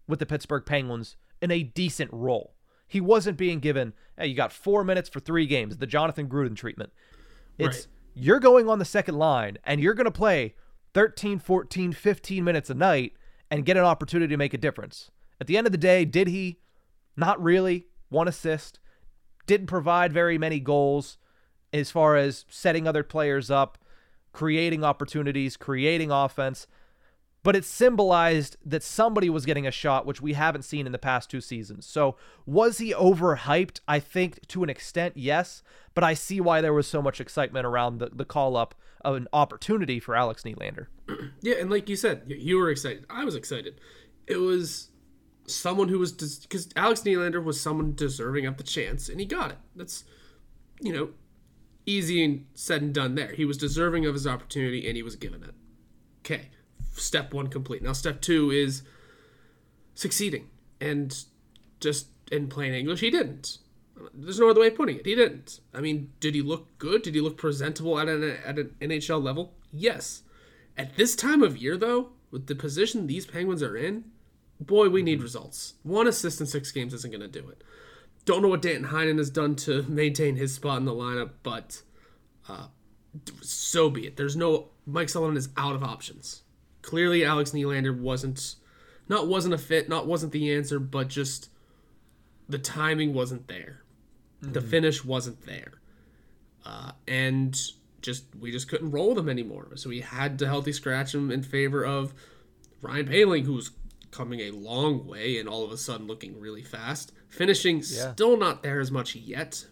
with 0.08 0.20
the 0.20 0.26
Pittsburgh 0.26 0.66
Penguins 0.66 1.18
in 1.42 1.52
a 1.52 1.64
decent 1.64 2.12
role. 2.14 2.54
He 2.90 3.00
wasn't 3.00 3.38
being 3.38 3.60
given, 3.60 3.94
hey, 4.18 4.28
you 4.28 4.36
got 4.36 4.52
four 4.52 4.84
minutes 4.84 5.08
for 5.08 5.20
three 5.22 5.46
games, 5.46 5.78
the 5.78 5.88
Jonathan 5.88 6.28
Gruden 6.28 6.56
treatment. 6.56 6.92
It's 7.58 7.78
Right. 7.78 7.88
you're 8.16 8.40
going 8.40 8.68
on 8.68 8.80
the 8.80 8.86
second 8.86 9.16
line 9.16 9.58
and 9.64 9.80
you're 9.80 9.94
going 9.94 10.06
to 10.06 10.12
play 10.12 10.56
13, 10.94 11.40
14, 11.40 11.94
15 11.94 12.44
minutes 12.44 12.70
a 12.70 12.74
night 12.74 13.14
and 13.52 13.64
get 13.64 13.78
an 13.78 13.84
opportunity 13.84 14.34
to 14.34 14.38
make 14.38 14.54
a 14.54 14.58
difference. 14.58 15.12
At 15.40 15.48
the 15.48 15.58
end 15.58 15.68
of 15.68 15.72
the 15.72 15.78
day, 15.78 16.04
did 16.04 16.28
he? 16.28 16.60
Not 17.16 17.42
really. 17.42 17.86
One 18.10 18.28
assist. 18.28 18.80
Didn't 19.46 19.68
provide 19.68 20.12
very 20.12 20.38
many 20.38 20.60
goals 20.60 21.18
as 21.72 21.92
far 21.92 22.16
as 22.16 22.46
setting 22.50 22.88
other 22.88 23.04
players 23.04 23.52
up, 23.52 23.78
creating 24.34 24.84
opportunities, 24.84 25.56
creating 25.58 26.12
offense. 26.12 26.66
But 27.42 27.56
it 27.56 27.64
symbolized 27.64 28.58
that 28.66 28.84
somebody 28.84 29.30
was 29.30 29.46
getting 29.46 29.66
a 29.66 29.72
shot, 29.72 30.06
which 30.06 30.22
we 30.22 30.34
haven't 30.34 30.64
seen 30.64 30.86
in 30.86 30.92
the 30.92 30.98
past 30.98 31.30
two 31.30 31.40
seasons. 31.40 31.86
So, 31.86 32.18
was 32.46 32.80
he 32.80 32.94
overhyped? 32.94 33.80
I 33.88 34.00
think 34.00 34.46
to 34.50 34.64
an 34.64 34.70
extent, 34.70 35.16
yes. 35.16 35.64
But 35.94 36.04
I 36.04 36.14
see 36.14 36.42
why 36.42 36.60
there 36.62 36.74
was 36.74 36.88
so 36.88 37.02
much 37.02 37.22
excitement 37.22 37.66
around 37.66 38.00
the, 38.00 38.10
the 38.12 38.26
call 38.26 38.58
up 38.58 38.76
of 39.02 39.16
an 39.16 39.28
opportunity 39.32 40.00
for 40.00 40.16
Alex 40.16 40.44
Nylander. 40.44 40.88
Yeah, 41.42 41.56
and 41.60 41.70
like 41.70 41.88
you 41.88 41.96
said, 41.96 42.24
you 42.28 42.58
were 42.58 42.70
excited. 42.70 43.06
I 43.10 43.24
was 43.24 43.34
excited. 43.34 43.80
It 44.28 44.38
was 44.38 44.90
someone 45.48 45.88
who 45.88 46.00
was 46.00 46.12
because 46.12 46.70
Alex 46.76 47.02
Nylander 47.02 47.44
was 47.44 47.60
someone 47.60 47.96
deserving 47.96 48.46
of 48.46 48.58
the 48.58 48.64
chance, 48.64 49.10
and 49.10 49.20
he 49.20 49.26
got 49.26 49.52
it. 49.52 49.58
That's 49.76 50.04
you 50.82 50.94
know 50.94 51.10
easy 51.86 52.24
and 52.24 52.46
said 52.54 52.82
and 52.82 52.94
done. 52.94 53.16
There, 53.16 53.34
he 53.34 53.46
was 53.46 53.58
deserving 53.58 54.06
of 54.06 54.14
his 54.14 54.28
opportunity, 54.28 54.88
and 54.88 54.96
he 54.96 55.04
was 55.04 55.16
given 55.16 55.44
it. 55.44 55.56
Okay, 56.20 56.50
step 56.92 57.34
one 57.34 57.48
complete. 57.48 57.82
Now, 57.82 57.94
step 57.94 58.22
two 58.22 58.52
is 58.52 58.84
succeeding, 59.96 60.50
and 60.80 61.24
just 61.80 62.08
in 62.32 62.48
plain 62.48 62.74
English, 62.74 63.00
he 63.00 63.10
didn't. 63.10 63.60
There's 64.14 64.40
no 64.40 64.50
other 64.50 64.62
way 64.62 64.68
of 64.68 64.76
putting 64.76 64.98
it. 64.98 65.06
He 65.06 65.16
didn't. 65.16 65.60
I 65.74 65.82
mean, 65.82 66.12
did 66.20 66.36
he 66.36 66.42
look 66.42 66.78
good? 66.78 67.02
Did 67.02 67.16
he 67.16 67.22
look 67.22 67.38
presentable 67.38 68.00
at 68.00 68.08
an 68.08 68.24
at 68.46 68.58
an 68.58 68.76
NHL 68.80 69.22
level? 69.22 69.54
Yes. 69.72 70.24
At 70.78 70.96
this 70.96 71.16
time 71.16 71.44
of 71.44 71.58
year, 71.58 71.76
though, 71.76 72.12
with 72.32 72.48
the 72.48 72.56
position 72.56 73.08
these 73.08 73.26
Penguins 73.26 73.62
are 73.62 73.76
in, 73.76 74.06
boy, 74.60 74.90
we 74.90 75.02
need 75.02 75.22
results. 75.22 75.74
One 75.84 76.08
assist 76.08 76.40
in 76.40 76.48
six 76.48 76.72
games 76.72 76.94
isn't 76.94 77.12
going 77.12 77.22
to 77.22 77.28
do 77.28 77.50
it. 77.50 77.64
Don't 78.26 78.42
know 78.42 78.48
what 78.48 78.62
Danton 78.62 78.90
Heinen 78.90 79.18
has 79.18 79.30
done 79.30 79.56
to 79.58 79.84
maintain 79.88 80.36
his 80.36 80.54
spot 80.54 80.78
in 80.78 80.86
the 80.86 80.94
lineup, 80.94 81.32
but 81.44 81.82
uh, 82.48 82.68
so 83.42 83.90
be 83.90 84.08
it. 84.08 84.18
There's 84.18 84.36
no 84.36 84.70
Mike 84.86 85.10
Sullivan 85.10 85.38
is 85.38 85.50
out 85.58 85.76
of 85.76 85.84
options. 85.84 86.44
Clearly, 86.82 87.26
Alex 87.26 87.52
Nylander 87.52 87.98
wasn't 87.98 88.56
not 89.08 89.28
wasn't 89.28 89.54
a 89.54 89.58
fit, 89.58 89.90
not 89.90 90.08
wasn't 90.08 90.32
the 90.32 90.54
answer, 90.54 90.80
but 90.80 91.08
just 91.08 91.50
the 92.48 92.60
timing 92.60 93.14
wasn't 93.14 93.48
there. 93.48 93.84
The 94.42 94.62
finish 94.62 95.04
wasn't 95.04 95.46
there, 95.46 95.82
uh, 96.66 96.94
and 97.08 97.60
just 98.02 98.24
we 98.40 98.52
just 98.52 98.70
couldn't 98.70 98.92
roll 98.92 99.14
them 99.14 99.28
anymore. 99.28 99.72
So 99.76 99.90
we 99.90 100.00
had 100.00 100.40
to 100.40 100.48
healthy 100.48 100.72
scratch 100.72 101.14
him 101.14 101.30
in 101.30 101.44
favor 101.44 101.84
of 101.84 102.14
Ryan 102.82 103.08
Poehling, 103.08 103.44
who's 103.44 103.72
coming 104.12 104.40
a 104.40 104.52
long 104.52 105.06
way 105.06 105.38
and 105.38 105.48
all 105.50 105.64
of 105.66 105.72
a 105.72 105.78
sudden 105.78 106.08
looking 106.08 106.40
really 106.40 106.64
fast. 106.64 107.12
Finishing 107.28 107.82
still 108.12 108.38
not 108.38 108.64
there 108.64 108.80
as 108.80 108.92
much 108.92 109.16
yet, 109.16 109.66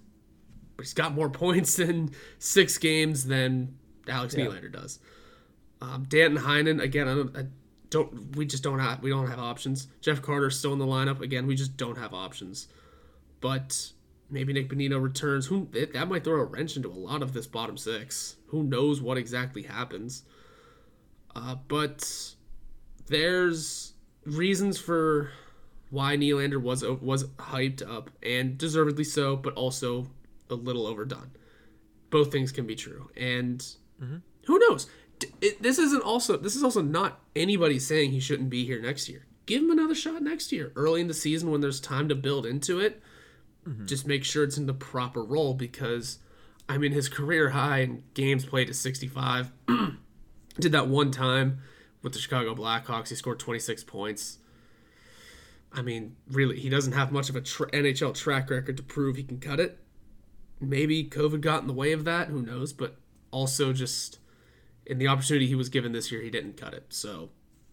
but 0.76 0.86
he's 0.86 0.94
got 0.94 1.14
more 1.14 1.30
points 1.46 1.80
in 1.80 2.12
six 2.40 2.78
games 2.78 3.26
than 3.26 3.78
Alex 4.08 4.36
Nylander 4.36 4.72
does. 4.72 5.00
Um, 5.82 6.06
Danton 6.10 6.44
Heinen 6.44 6.82
again. 6.82 7.08
I 7.08 7.16
don't, 7.16 7.38
I 7.38 7.46
don't. 7.90 8.36
We 8.36 8.46
just 8.46 8.64
don't 8.64 8.80
have. 8.80 9.02
We 9.02 9.10
don't 9.10 9.28
have 9.28 9.40
options. 9.40 9.88
Jeff 10.02 10.22
Carter's 10.22 10.58
still 10.58 10.74
in 10.74 10.80
the 10.80 10.86
lineup 10.86 11.22
again. 11.22 11.48
We 11.48 11.56
just 11.56 11.78
don't 11.78 11.98
have 11.98 12.14
options. 12.14 12.68
But 13.42 13.92
maybe 14.30 14.54
Nick 14.54 14.70
Bonino 14.70 15.02
returns. 15.02 15.48
Who 15.48 15.68
that 15.72 16.08
might 16.08 16.24
throw 16.24 16.42
a 16.42 16.46
wrench 16.46 16.76
into 16.76 16.90
a 16.90 16.92
lot 16.92 17.22
of 17.22 17.34
this 17.34 17.48
bottom 17.48 17.78
six. 17.78 18.38
Who 18.48 18.64
knows 18.64 19.02
what 19.02 19.18
exactly 19.18 19.64
happens? 19.64 20.24
Uh, 21.36 21.56
but 21.68 22.34
there's 23.08 23.94
reasons 24.26 24.80
for 24.80 25.32
why 25.90 26.18
Nylander 26.18 26.62
was 26.62 26.84
was 26.84 27.26
hyped 27.26 27.88
up 27.88 28.10
and 28.24 28.58
deservedly 28.58 29.04
so, 29.04 29.36
but 29.36 29.54
also 29.54 30.08
a 30.50 30.56
little 30.56 30.88
overdone. 30.88 31.32
Both 32.10 32.32
things 32.32 32.52
can 32.52 32.66
be 32.66 32.76
true, 32.76 33.10
and 33.16 33.66
who 34.46 34.60
knows? 34.60 34.88
It, 35.42 35.62
this 35.62 35.80
isn't 35.80 36.04
also 36.04 36.38
this 36.38 36.56
is 36.56 36.64
also 36.64 36.82
not 36.82 37.22
anybody 37.36 37.80
saying 37.80 38.12
he 38.12 38.20
shouldn't 38.20 38.50
be 38.50 38.66
here 38.66 38.82
next 38.82 39.10
year. 39.10 39.26
Give 39.46 39.64
him 39.64 39.72
another 39.72 39.96
shot 39.96 40.22
next 40.22 40.52
year, 40.52 40.72
early 40.76 41.02
in 41.02 41.08
the 41.08 41.14
season 41.14 41.50
when 41.50 41.62
there's 41.62 41.80
time 41.80 42.10
to 42.10 42.16
build 42.16 42.46
into 42.46 42.80
it. 42.80 43.02
Mm-hmm. 43.68 43.86
Just 43.86 44.06
make 44.06 44.24
sure 44.24 44.44
it's 44.44 44.58
in 44.58 44.66
the 44.66 44.74
proper 44.74 45.24
role 45.24 45.54
because, 45.54 46.20
I 46.68 46.78
mean, 46.78 46.92
his 46.92 47.08
career 47.08 47.50
high 47.52 47.80
in 47.80 48.04
games 48.14 48.46
played 48.46 48.70
is 48.70 48.80
65. 48.80 49.52
Did 50.60 50.72
that 50.74 50.88
one 50.88 51.12
time 51.12 51.60
with 52.02 52.14
the 52.14 52.20
Chicago 52.20 52.56
Blackhawks. 52.56 53.10
He 53.10 53.16
scored 53.16 53.40
26 53.40 53.84
points. 53.86 54.40
I 55.74 55.82
mean, 55.82 56.16
really, 56.30 56.60
he 56.60 56.70
doesn't 56.70 56.94
have 56.94 57.12
much 57.12 57.30
of 57.30 57.36
a 57.36 57.42
tra- 57.42 57.70
NHL 57.72 58.14
track 58.14 58.50
record 58.50 58.78
to 58.78 58.84
prove 58.84 59.16
he 59.16 59.24
can 59.24 59.40
cut 59.40 59.60
it. 59.60 59.78
Maybe 60.60 61.04
COVID 61.04 61.42
got 61.42 61.62
in 61.62 61.68
the 61.68 61.74
way 61.74 61.92
of 61.92 62.06
that. 62.06 62.30
Who 62.30 62.42
knows? 62.42 62.74
But 62.74 62.96
also, 63.32 63.74
just 63.74 64.20
in 64.88 64.98
the 64.98 65.08
opportunity 65.08 65.46
he 65.48 65.56
was 65.56 65.70
given 65.70 65.92
this 65.92 66.12
year, 66.12 66.22
he 66.22 66.30
didn't 66.30 66.58
cut 66.58 66.74
it. 66.74 66.86
So 66.90 67.30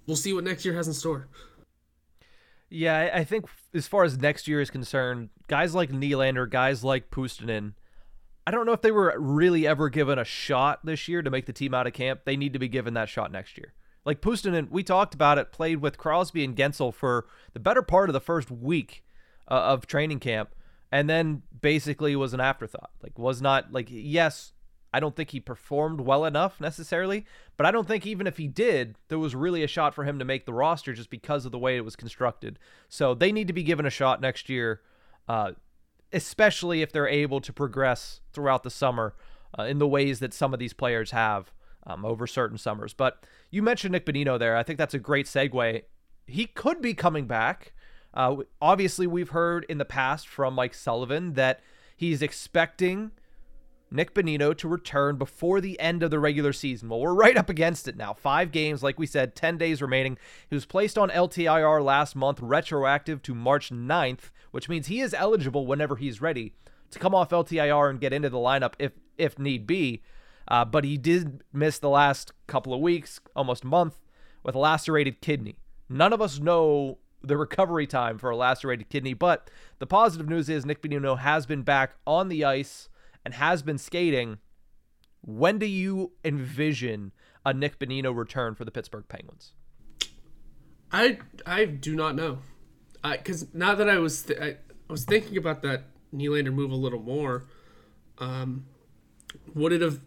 we'll 0.06 0.16
see 0.16 0.32
what 0.32 0.44
next 0.44 0.64
year 0.64 0.74
has 0.74 0.86
in 0.86 0.94
store. 0.94 1.28
Yeah, 2.68 3.10
I- 3.14 3.24
think 3.24 3.46
as 3.72 3.86
far 3.86 4.04
as 4.04 4.18
next 4.18 4.48
year 4.48 4.60
is 4.60 4.70
concerned, 4.70 5.30
guys 5.46 5.74
like 5.74 5.90
Nylander, 5.90 6.50
guys 6.50 6.82
like 6.82 7.10
Puustinen, 7.10 7.74
I 8.46 8.50
don't 8.50 8.66
know 8.66 8.72
if 8.72 8.82
they 8.82 8.90
were 8.90 9.14
really 9.18 9.66
ever 9.66 9.88
given 9.88 10.18
a 10.18 10.24
shot 10.24 10.84
this 10.84 11.08
year 11.08 11.22
to 11.22 11.30
make 11.30 11.46
the 11.46 11.52
team 11.52 11.72
out 11.72 11.86
of 11.86 11.92
camp. 11.92 12.22
They 12.24 12.36
need 12.36 12.52
to 12.52 12.58
be 12.58 12.68
given 12.68 12.94
that 12.94 13.08
shot 13.08 13.30
next 13.32 13.56
year. 13.56 13.72
Like 14.04 14.20
Puustinen, 14.20 14.70
we 14.70 14.82
talked 14.82 15.14
about 15.14 15.38
it, 15.38 15.52
played 15.52 15.80
with 15.80 15.96
Crosby 15.96 16.44
and 16.44 16.56
Guentzel 16.56 16.92
for 16.92 17.26
the 17.52 17.60
better 17.60 17.80
part 17.80 18.08
of 18.08 18.12
the 18.12 18.20
first 18.20 18.50
week 18.50 19.04
uh, 19.48 19.54
of 19.54 19.86
training 19.86 20.20
camp, 20.20 20.54
and 20.90 21.08
then 21.08 21.42
basically 21.62 22.14
was 22.16 22.34
an 22.34 22.40
afterthought. 22.40 22.90
Like, 23.02 23.18
was 23.18 23.40
not 23.40 23.72
like, 23.72 23.88
yes, 23.90 24.52
I 24.94 25.00
don't 25.00 25.16
think 25.16 25.30
he 25.30 25.40
performed 25.40 26.00
well 26.02 26.24
enough 26.24 26.60
necessarily, 26.60 27.26
but 27.56 27.66
I 27.66 27.72
don't 27.72 27.88
think 27.88 28.06
even 28.06 28.28
if 28.28 28.36
he 28.36 28.46
did, 28.46 28.94
there 29.08 29.18
was 29.18 29.34
really 29.34 29.64
a 29.64 29.66
shot 29.66 29.92
for 29.92 30.04
him 30.04 30.20
to 30.20 30.24
make 30.24 30.46
the 30.46 30.52
roster 30.52 30.92
just 30.92 31.10
because 31.10 31.44
of 31.44 31.50
the 31.50 31.58
way 31.58 31.76
it 31.76 31.84
was 31.84 31.96
constructed. 31.96 32.60
So 32.88 33.12
they 33.12 33.32
need 33.32 33.48
to 33.48 33.52
be 33.52 33.64
given 33.64 33.86
a 33.86 33.90
shot 33.90 34.20
next 34.20 34.48
year, 34.48 34.82
uh, 35.26 35.52
especially 36.12 36.80
if 36.80 36.92
they're 36.92 37.08
able 37.08 37.40
to 37.40 37.52
progress 37.52 38.20
throughout 38.32 38.62
the 38.62 38.70
summer 38.70 39.16
uh, 39.58 39.64
in 39.64 39.80
the 39.80 39.88
ways 39.88 40.20
that 40.20 40.32
some 40.32 40.54
of 40.54 40.60
these 40.60 40.72
players 40.72 41.10
have 41.10 41.52
um, 41.88 42.04
over 42.04 42.28
certain 42.28 42.56
summers. 42.56 42.94
But 42.94 43.26
you 43.50 43.64
mentioned 43.64 43.90
Nick 43.90 44.06
Bonino 44.06 44.38
there. 44.38 44.56
I 44.56 44.62
think 44.62 44.78
that's 44.78 44.94
a 44.94 45.00
great 45.00 45.26
segue. 45.26 45.82
He 46.28 46.46
could 46.46 46.80
be 46.80 46.94
coming 46.94 47.26
back. 47.26 47.72
Uh, 48.14 48.36
obviously, 48.62 49.08
we've 49.08 49.30
heard 49.30 49.66
in 49.68 49.78
the 49.78 49.84
past 49.84 50.28
from 50.28 50.54
Mike 50.54 50.72
Sullivan 50.72 51.32
that 51.32 51.60
he's 51.96 52.22
expecting 52.22 53.10
Nick 53.90 54.14
Bonino 54.14 54.56
to 54.56 54.68
return 54.68 55.16
before 55.16 55.60
the 55.60 55.78
end 55.78 56.02
of 56.02 56.10
the 56.10 56.18
regular 56.18 56.52
season. 56.52 56.88
Well, 56.88 57.00
we're 57.00 57.14
right 57.14 57.36
up 57.36 57.48
against 57.48 57.86
it 57.86 57.96
now. 57.96 58.12
Five 58.12 58.50
games, 58.50 58.82
like 58.82 58.98
we 58.98 59.06
said, 59.06 59.36
10 59.36 59.58
days 59.58 59.80
remaining. 59.80 60.18
He 60.48 60.54
was 60.54 60.66
placed 60.66 60.98
on 60.98 61.10
LTIR 61.10 61.84
last 61.84 62.16
month, 62.16 62.40
retroactive 62.40 63.22
to 63.22 63.34
March 63.34 63.70
9th, 63.70 64.30
which 64.50 64.68
means 64.68 64.88
he 64.88 65.00
is 65.00 65.14
eligible 65.14 65.66
whenever 65.66 65.96
he's 65.96 66.20
ready 66.20 66.54
to 66.90 66.98
come 66.98 67.14
off 67.14 67.30
LTIR 67.30 67.90
and 67.90 68.00
get 68.00 68.12
into 68.12 68.30
the 68.30 68.38
lineup 68.38 68.74
if 68.78 68.92
if 69.16 69.38
need 69.38 69.66
be. 69.66 70.02
Uh, 70.48 70.64
but 70.64 70.84
he 70.84 70.96
did 70.96 71.42
miss 71.52 71.78
the 71.78 71.88
last 71.88 72.32
couple 72.46 72.74
of 72.74 72.80
weeks, 72.80 73.20
almost 73.34 73.64
a 73.64 73.68
month, 73.68 74.00
with 74.42 74.54
a 74.54 74.58
lacerated 74.58 75.20
kidney. 75.20 75.56
None 75.88 76.12
of 76.12 76.20
us 76.20 76.38
know 76.38 76.98
the 77.22 77.36
recovery 77.36 77.86
time 77.86 78.18
for 78.18 78.30
a 78.30 78.36
lacerated 78.36 78.88
kidney, 78.88 79.14
but 79.14 79.50
the 79.78 79.86
positive 79.86 80.28
news 80.28 80.48
is 80.48 80.66
Nick 80.66 80.82
Bonino 80.82 81.18
has 81.18 81.46
been 81.46 81.62
back 81.62 81.94
on 82.06 82.28
the 82.28 82.44
ice 82.44 82.88
and 83.24 83.34
has 83.34 83.62
been 83.62 83.78
skating. 83.78 84.38
When 85.22 85.58
do 85.58 85.66
you 85.66 86.12
envision 86.24 87.12
a 87.44 87.54
Nick 87.54 87.78
Bonino 87.78 88.14
return 88.14 88.54
for 88.54 88.64
the 88.64 88.70
Pittsburgh 88.70 89.04
Penguins? 89.08 89.54
I 90.92 91.18
I 91.46 91.64
do 91.64 91.96
not 91.96 92.14
know, 92.14 92.38
because 93.02 93.52
now 93.54 93.74
that 93.74 93.88
I 93.88 93.98
was 93.98 94.22
th- 94.22 94.38
I, 94.38 94.46
I 94.48 94.56
was 94.92 95.04
thinking 95.04 95.36
about 95.36 95.62
that 95.62 95.84
Nylander 96.14 96.52
move 96.52 96.70
a 96.70 96.76
little 96.76 97.02
more. 97.02 97.46
Um, 98.18 98.66
would 99.54 99.72
it 99.72 99.80
have? 99.80 100.00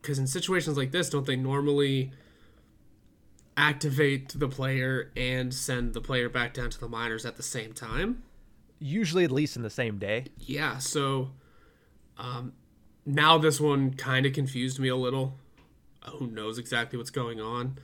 Because 0.00 0.18
in 0.18 0.26
situations 0.26 0.76
like 0.76 0.90
this, 0.90 1.08
don't 1.08 1.24
they 1.24 1.36
normally 1.36 2.10
activate 3.56 4.38
the 4.38 4.48
player 4.48 5.12
and 5.16 5.54
send 5.54 5.94
the 5.94 6.00
player 6.00 6.28
back 6.28 6.52
down 6.52 6.70
to 6.70 6.80
the 6.80 6.88
minors 6.88 7.24
at 7.24 7.36
the 7.36 7.42
same 7.42 7.72
time? 7.72 8.22
Usually, 8.78 9.24
at 9.24 9.30
least 9.30 9.56
in 9.56 9.62
the 9.62 9.70
same 9.70 9.98
day. 9.98 10.26
Yeah. 10.38 10.78
So, 10.78 11.30
um, 12.22 12.52
now 13.04 13.36
this 13.36 13.60
one 13.60 13.94
kind 13.94 14.24
of 14.24 14.32
confused 14.32 14.78
me 14.78 14.88
a 14.88 14.96
little. 14.96 15.38
Who 16.18 16.28
knows 16.28 16.56
exactly 16.56 16.96
what's 16.96 17.10
going 17.10 17.40
on? 17.40 17.78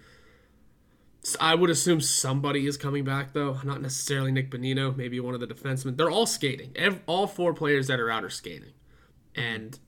I 1.40 1.57
would 1.57 1.70
assume 1.70 2.01
somebody 2.01 2.66
is 2.66 2.77
coming 2.77 3.05
back 3.05 3.33
though, 3.33 3.59
not 3.64 3.83
necessarily 3.83 4.31
Nick 4.31 4.51
Bonino, 4.51 4.96
maybe 4.96 5.18
one 5.18 5.35
of 5.35 5.40
the 5.40 5.46
defensemen. 5.46 5.96
They're 5.96 6.11
all 6.11 6.24
skating. 6.24 6.74
all 7.07 7.27
four 7.27 7.53
players 7.53 7.88
that 7.88 7.98
are 7.98 8.11
out 8.11 8.24
are 8.24 8.31
skating. 8.31 8.72
And 9.35 9.79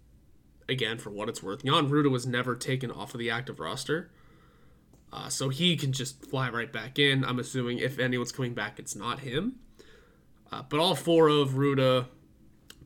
again, 0.69 0.99
for 0.99 1.11
what 1.11 1.29
it's 1.29 1.43
worth, 1.43 1.65
Jan 1.65 1.89
Rutta 1.89 2.11
was 2.11 2.27
never 2.27 2.57
taken 2.57 2.91
off 2.91 3.15
of 3.15 3.21
the 3.21 3.31
active 3.31 3.61
roster. 3.61 4.11
Uh, 5.13 5.29
so 5.29 5.49
he 5.49 5.77
can 5.77 5.93
just 5.93 6.25
fly 6.27 6.51
right 6.51 6.73
back 6.73 6.99
in. 6.99 7.25
I'm 7.25 7.39
assuming 7.39 7.79
if 7.79 7.99
anyone's 7.99 8.33
coming 8.33 8.55
back, 8.55 8.79
it's 8.79 8.95
not 8.97 9.21
him. 9.21 9.57
Uh, 10.53 10.63
but 10.69 10.81
all 10.81 10.95
four 10.95 11.29
of 11.29 11.51
Rutta, 11.51 12.07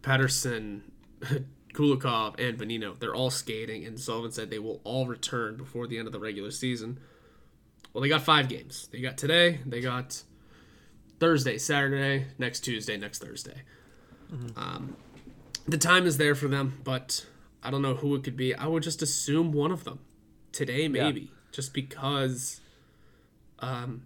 Pettersson, 0.01 0.83
Kulikov, 1.75 2.39
and 2.39 2.59
Bonino, 2.59 2.99
they're 2.99 3.15
all 3.15 3.31
skating, 3.31 3.85
and 3.85 3.99
Sullivan 4.01 4.33
said 4.33 4.49
they 4.49 4.59
will 4.59 4.81
all 4.85 5.07
return 5.07 5.57
before 5.57 5.87
the 5.87 5.99
end 5.99 6.07
of 6.07 6.13
the 6.13 6.19
regular 6.19 6.51
season. 6.51 6.99
Well, 7.93 8.01
they 8.03 8.09
got 8.09 8.23
five 8.23 8.49
games. 8.49 8.89
They 8.91 9.01
got 9.01 9.19
today, 9.19 9.61
they 9.67 9.81
got 9.81 10.23
Thursday, 11.21 11.59
Saturday, 11.59 12.27
next 12.39 12.61
Tuesday, 12.61 12.97
next 12.97 13.23
Thursday. 13.23 13.63
Mm-hmm. 14.33 14.59
Um, 14.59 14.97
the 15.67 15.79
time 15.79 16.07
is 16.07 16.17
there 16.17 16.35
for 16.35 16.49
them, 16.49 16.81
but 16.85 17.27
I 17.63 17.71
don't 17.71 17.83
know 17.83 17.95
who 17.95 18.15
it 18.15 18.25
could 18.25 18.37
be. 18.37 18.55
I 18.55 18.67
would 18.67 18.83
just 18.83 19.03
assume 19.03 19.53
one 19.53 19.71
of 19.71 19.85
them 19.85 19.99
today, 20.53 20.89
maybe, 20.89 21.21
yeah. 21.21 21.27
just 21.53 21.75
because. 21.75 22.61
Um, 23.61 24.03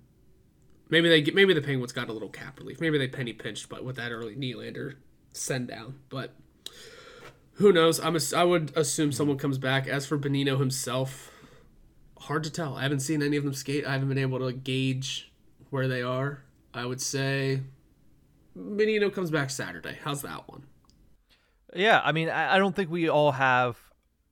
maybe 0.89 1.09
they 1.09 1.23
get, 1.23 1.35
maybe 1.35 1.55
the 1.55 1.63
Penguins 1.63 1.93
got 1.93 2.09
a 2.09 2.13
little 2.13 2.29
cap 2.29 2.59
relief. 2.59 2.81
Maybe 2.81 2.99
they 2.99 3.09
penny 3.09 3.33
pinched, 3.33 3.69
but 3.69 3.85
with 3.85 3.97
that 3.97 4.13
early 4.13 4.37
Nylander 4.37 4.97
send 5.33 5.69
down, 5.69 5.99
but 6.09 6.35
who 7.59 7.73
knows? 7.73 7.99
I'm 8.01 8.17
a, 8.17 8.21
I 8.37 8.45
would 8.45 8.77
assume 8.77 9.13
someone 9.13 9.37
comes 9.37 9.59
back. 9.59 9.87
As 9.87 10.07
for 10.07 10.17
Bonino 10.17 10.59
himself, 10.59 11.33
hard 12.21 12.45
to 12.45 12.51
tell. 12.51 12.77
I 12.77 12.83
haven't 12.83 13.01
seen 13.01 13.23
any 13.23 13.37
of 13.37 13.45
them 13.45 13.55
skate. 13.55 13.85
I 13.85 13.93
haven't 13.93 14.09
been 14.09 14.19
able 14.19 14.39
to 14.39 14.53
gauge 14.53 15.33
where 15.71 15.89
they 15.89 16.03
are. 16.03 16.43
I 16.73 16.87
would 16.87 17.01
say 17.01 17.63
Bonino 18.57 19.13
comes 19.13 19.31
back 19.31 19.51
Saturday. 19.51 19.99
How's 20.05 20.23
that 20.23 20.49
one? 20.49 20.65
Yeah, 21.75 22.01
I 22.05 22.13
mean, 22.13 22.31
I 22.31 22.59
don't 22.59 22.75
think 22.75 22.91
we 22.91 23.09
all 23.09 23.33
have 23.33 23.77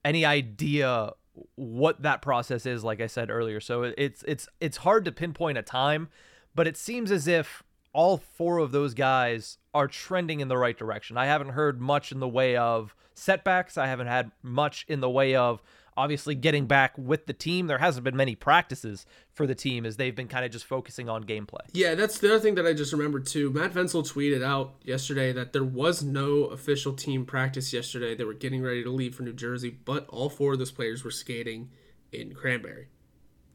any 0.04 0.24
idea 0.24 1.12
what 1.56 2.02
that 2.02 2.22
process 2.22 2.64
is. 2.64 2.84
Like 2.84 3.00
I 3.00 3.08
said 3.08 3.28
earlier, 3.28 3.60
so 3.60 3.82
it's 3.82 4.22
it's 4.26 4.48
it's 4.60 4.78
hard 4.78 5.04
to 5.04 5.12
pinpoint 5.12 5.58
a 5.58 5.62
time, 5.62 6.08
but 6.54 6.66
it 6.66 6.76
seems 6.76 7.10
as 7.10 7.26
if 7.26 7.62
all 7.92 8.18
four 8.18 8.58
of 8.58 8.72
those 8.72 8.94
guys 8.94 9.58
are 9.76 9.88
trending 9.88 10.40
in 10.40 10.48
the 10.48 10.56
right 10.56 10.76
direction. 10.76 11.18
I 11.18 11.26
haven't 11.26 11.50
heard 11.50 11.80
much 11.80 12.10
in 12.10 12.18
the 12.18 12.28
way 12.28 12.56
of 12.56 12.94
setbacks. 13.14 13.76
I 13.76 13.86
haven't 13.86 14.06
had 14.06 14.30
much 14.42 14.86
in 14.88 15.00
the 15.00 15.10
way 15.10 15.34
of 15.34 15.60
obviously 15.98 16.34
getting 16.34 16.66
back 16.66 16.96
with 16.96 17.26
the 17.26 17.34
team. 17.34 17.66
There 17.66 17.76
hasn't 17.76 18.02
been 18.02 18.16
many 18.16 18.34
practices 18.34 19.04
for 19.32 19.46
the 19.46 19.54
team 19.54 19.84
as 19.84 19.98
they've 19.98 20.14
been 20.14 20.28
kind 20.28 20.46
of 20.46 20.50
just 20.50 20.64
focusing 20.64 21.10
on 21.10 21.24
gameplay. 21.24 21.60
Yeah, 21.74 21.94
that's 21.94 22.18
the 22.18 22.28
other 22.30 22.40
thing 22.40 22.54
that 22.54 22.66
I 22.66 22.72
just 22.72 22.92
remembered 22.92 23.26
too. 23.26 23.50
Matt 23.50 23.72
Vensel 23.72 24.02
tweeted 24.02 24.42
out 24.42 24.76
yesterday 24.82 25.32
that 25.32 25.52
there 25.52 25.64
was 25.64 26.02
no 26.02 26.44
official 26.44 26.94
team 26.94 27.26
practice 27.26 27.72
yesterday. 27.72 28.14
They 28.14 28.24
were 28.24 28.34
getting 28.34 28.62
ready 28.62 28.82
to 28.82 28.90
leave 28.90 29.14
for 29.14 29.24
New 29.24 29.34
Jersey, 29.34 29.78
but 29.84 30.06
all 30.08 30.30
four 30.30 30.54
of 30.54 30.58
those 30.58 30.72
players 30.72 31.04
were 31.04 31.10
skating 31.10 31.70
in 32.12 32.34
Cranberry. 32.34 32.88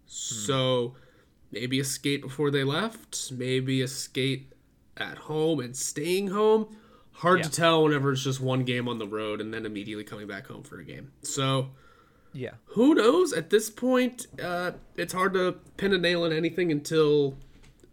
Hmm. 0.05 0.09
So 0.45 0.95
maybe 1.51 1.79
a 1.79 1.83
skate 1.83 2.21
before 2.21 2.51
they 2.51 2.63
left, 2.63 3.31
maybe 3.31 3.81
a 3.81 3.87
skate 3.87 4.53
at 4.97 5.17
home 5.17 5.59
and 5.59 5.75
staying 5.75 6.27
home. 6.27 6.75
Hard 7.13 7.39
yeah. 7.39 7.45
to 7.45 7.51
tell 7.51 7.83
whenever 7.83 8.11
it's 8.11 8.23
just 8.23 8.41
one 8.41 8.63
game 8.63 8.87
on 8.87 8.97
the 8.97 9.07
road 9.07 9.41
and 9.41 9.53
then 9.53 9.65
immediately 9.65 10.03
coming 10.03 10.27
back 10.27 10.47
home 10.47 10.63
for 10.63 10.79
a 10.79 10.83
game. 10.83 11.11
So 11.21 11.69
yeah. 12.33 12.51
Who 12.67 12.95
knows? 12.95 13.33
At 13.33 13.49
this 13.49 13.69
point, 13.69 14.27
uh, 14.41 14.71
it's 14.95 15.13
hard 15.13 15.33
to 15.33 15.57
pin 15.77 15.93
a 15.93 15.97
nail 15.97 16.25
in 16.25 16.31
anything 16.31 16.71
until 16.71 17.37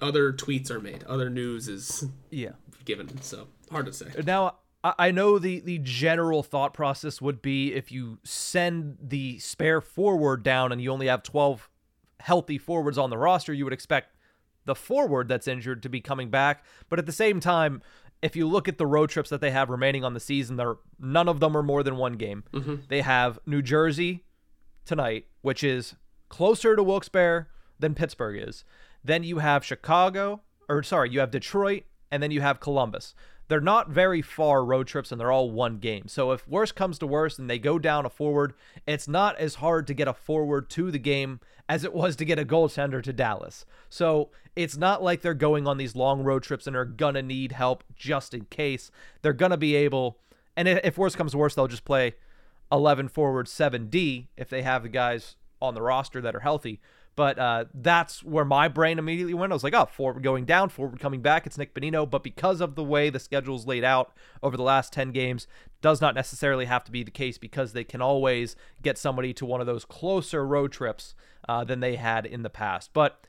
other 0.00 0.32
tweets 0.32 0.70
are 0.70 0.80
made, 0.80 1.04
other 1.04 1.28
news 1.28 1.68
is 1.68 2.06
yeah 2.30 2.52
given. 2.84 3.20
So 3.22 3.48
hard 3.70 3.86
to 3.86 3.92
say. 3.92 4.06
Now, 4.24 4.56
I 4.84 5.10
know 5.10 5.38
the 5.38 5.60
the 5.60 5.78
general 5.78 6.42
thought 6.42 6.72
process 6.72 7.20
would 7.20 7.42
be 7.42 7.74
if 7.74 7.90
you 7.90 8.18
send 8.22 8.98
the 9.02 9.38
spare 9.40 9.80
forward 9.80 10.42
down 10.42 10.72
and 10.72 10.80
you 10.80 10.92
only 10.92 11.08
have 11.08 11.22
twelve 11.22 11.68
healthy 12.20 12.58
forwards 12.58 12.98
on 12.98 13.10
the 13.10 13.18
roster, 13.18 13.52
you 13.52 13.64
would 13.64 13.72
expect 13.72 14.16
the 14.68 14.76
forward 14.76 15.26
that's 15.26 15.48
injured 15.48 15.82
to 15.82 15.88
be 15.88 16.00
coming 16.00 16.30
back. 16.30 16.64
But 16.88 17.00
at 17.00 17.06
the 17.06 17.12
same 17.12 17.40
time, 17.40 17.82
if 18.22 18.36
you 18.36 18.46
look 18.46 18.68
at 18.68 18.78
the 18.78 18.86
road 18.86 19.10
trips 19.10 19.30
that 19.30 19.40
they 19.40 19.50
have 19.50 19.68
remaining 19.68 20.04
on 20.04 20.14
the 20.14 20.20
season, 20.20 20.56
there 20.56 20.76
none 21.00 21.28
of 21.28 21.40
them 21.40 21.56
are 21.56 21.62
more 21.64 21.82
than 21.82 21.96
one 21.96 22.12
game. 22.12 22.44
Mm-hmm. 22.52 22.76
They 22.88 23.00
have 23.00 23.40
New 23.46 23.62
Jersey, 23.62 24.24
tonight, 24.88 25.26
which 25.42 25.62
is 25.62 25.94
closer 26.28 26.74
to 26.74 26.82
Wilkes-Barre 26.82 27.46
than 27.78 27.94
Pittsburgh 27.94 28.42
is. 28.48 28.64
Then 29.04 29.22
you 29.22 29.38
have 29.38 29.64
Chicago, 29.64 30.40
or 30.68 30.82
sorry, 30.82 31.10
you 31.10 31.20
have 31.20 31.30
Detroit, 31.30 31.84
and 32.10 32.22
then 32.22 32.30
you 32.30 32.40
have 32.40 32.58
Columbus. 32.58 33.14
They're 33.48 33.60
not 33.60 33.90
very 33.90 34.22
far 34.22 34.64
road 34.64 34.86
trips 34.86 35.10
and 35.10 35.20
they're 35.20 35.32
all 35.32 35.50
one 35.50 35.78
game. 35.78 36.06
So 36.06 36.32
if 36.32 36.46
worse 36.46 36.70
comes 36.70 36.98
to 36.98 37.06
worse 37.06 37.38
and 37.38 37.48
they 37.48 37.58
go 37.58 37.78
down 37.78 38.06
a 38.06 38.10
forward, 38.10 38.54
it's 38.86 39.08
not 39.08 39.36
as 39.38 39.56
hard 39.56 39.86
to 39.86 39.94
get 39.94 40.06
a 40.06 40.12
forward 40.12 40.68
to 40.70 40.90
the 40.90 40.98
game 40.98 41.40
as 41.68 41.84
it 41.84 41.92
was 41.94 42.16
to 42.16 42.24
get 42.24 42.38
a 42.38 42.44
goaltender 42.44 43.02
to 43.02 43.12
Dallas. 43.12 43.64
So 43.88 44.28
it's 44.54 44.76
not 44.76 45.02
like 45.02 45.22
they're 45.22 45.34
going 45.34 45.66
on 45.66 45.78
these 45.78 45.96
long 45.96 46.22
road 46.22 46.42
trips 46.42 46.66
and 46.66 46.76
are 46.76 46.84
gonna 46.84 47.22
need 47.22 47.52
help 47.52 47.84
just 47.94 48.34
in 48.34 48.44
case. 48.46 48.90
They're 49.22 49.32
gonna 49.32 49.56
be 49.56 49.74
able, 49.76 50.18
and 50.56 50.68
if 50.68 50.98
worse 50.98 51.16
comes 51.16 51.32
to 51.32 51.38
worse, 51.38 51.54
they'll 51.54 51.68
just 51.68 51.84
play 51.84 52.14
11 52.70 53.08
forward 53.08 53.46
7D 53.46 54.28
if 54.36 54.48
they 54.50 54.62
have 54.62 54.82
the 54.82 54.88
guys 54.88 55.36
on 55.60 55.74
the 55.74 55.82
roster 55.82 56.20
that 56.20 56.36
are 56.36 56.40
healthy. 56.40 56.80
But 57.18 57.38
uh, 57.38 57.64
that's 57.74 58.22
where 58.22 58.44
my 58.44 58.68
brain 58.68 58.98
immediately 58.98 59.34
went. 59.34 59.52
I 59.52 59.56
was 59.56 59.64
like, 59.64 59.74
oh, 59.74 59.86
forward 59.86 60.22
going 60.22 60.44
down, 60.44 60.68
forward 60.68 61.00
coming 61.00 61.20
back. 61.20 61.46
It's 61.46 61.58
Nick 61.58 61.74
Bonino. 61.74 62.08
But 62.08 62.22
because 62.22 62.60
of 62.60 62.76
the 62.76 62.84
way 62.84 63.10
the 63.10 63.18
schedule's 63.18 63.66
laid 63.66 63.82
out 63.82 64.12
over 64.40 64.56
the 64.56 64.62
last 64.62 64.92
10 64.92 65.10
games, 65.10 65.48
does 65.82 66.00
not 66.00 66.14
necessarily 66.14 66.66
have 66.66 66.84
to 66.84 66.92
be 66.92 67.02
the 67.02 67.10
case 67.10 67.36
because 67.36 67.72
they 67.72 67.82
can 67.82 68.00
always 68.00 68.54
get 68.82 68.96
somebody 68.96 69.32
to 69.34 69.44
one 69.44 69.60
of 69.60 69.66
those 69.66 69.84
closer 69.84 70.46
road 70.46 70.70
trips 70.70 71.16
uh, 71.48 71.64
than 71.64 71.80
they 71.80 71.96
had 71.96 72.24
in 72.24 72.42
the 72.42 72.50
past. 72.50 72.90
But 72.92 73.26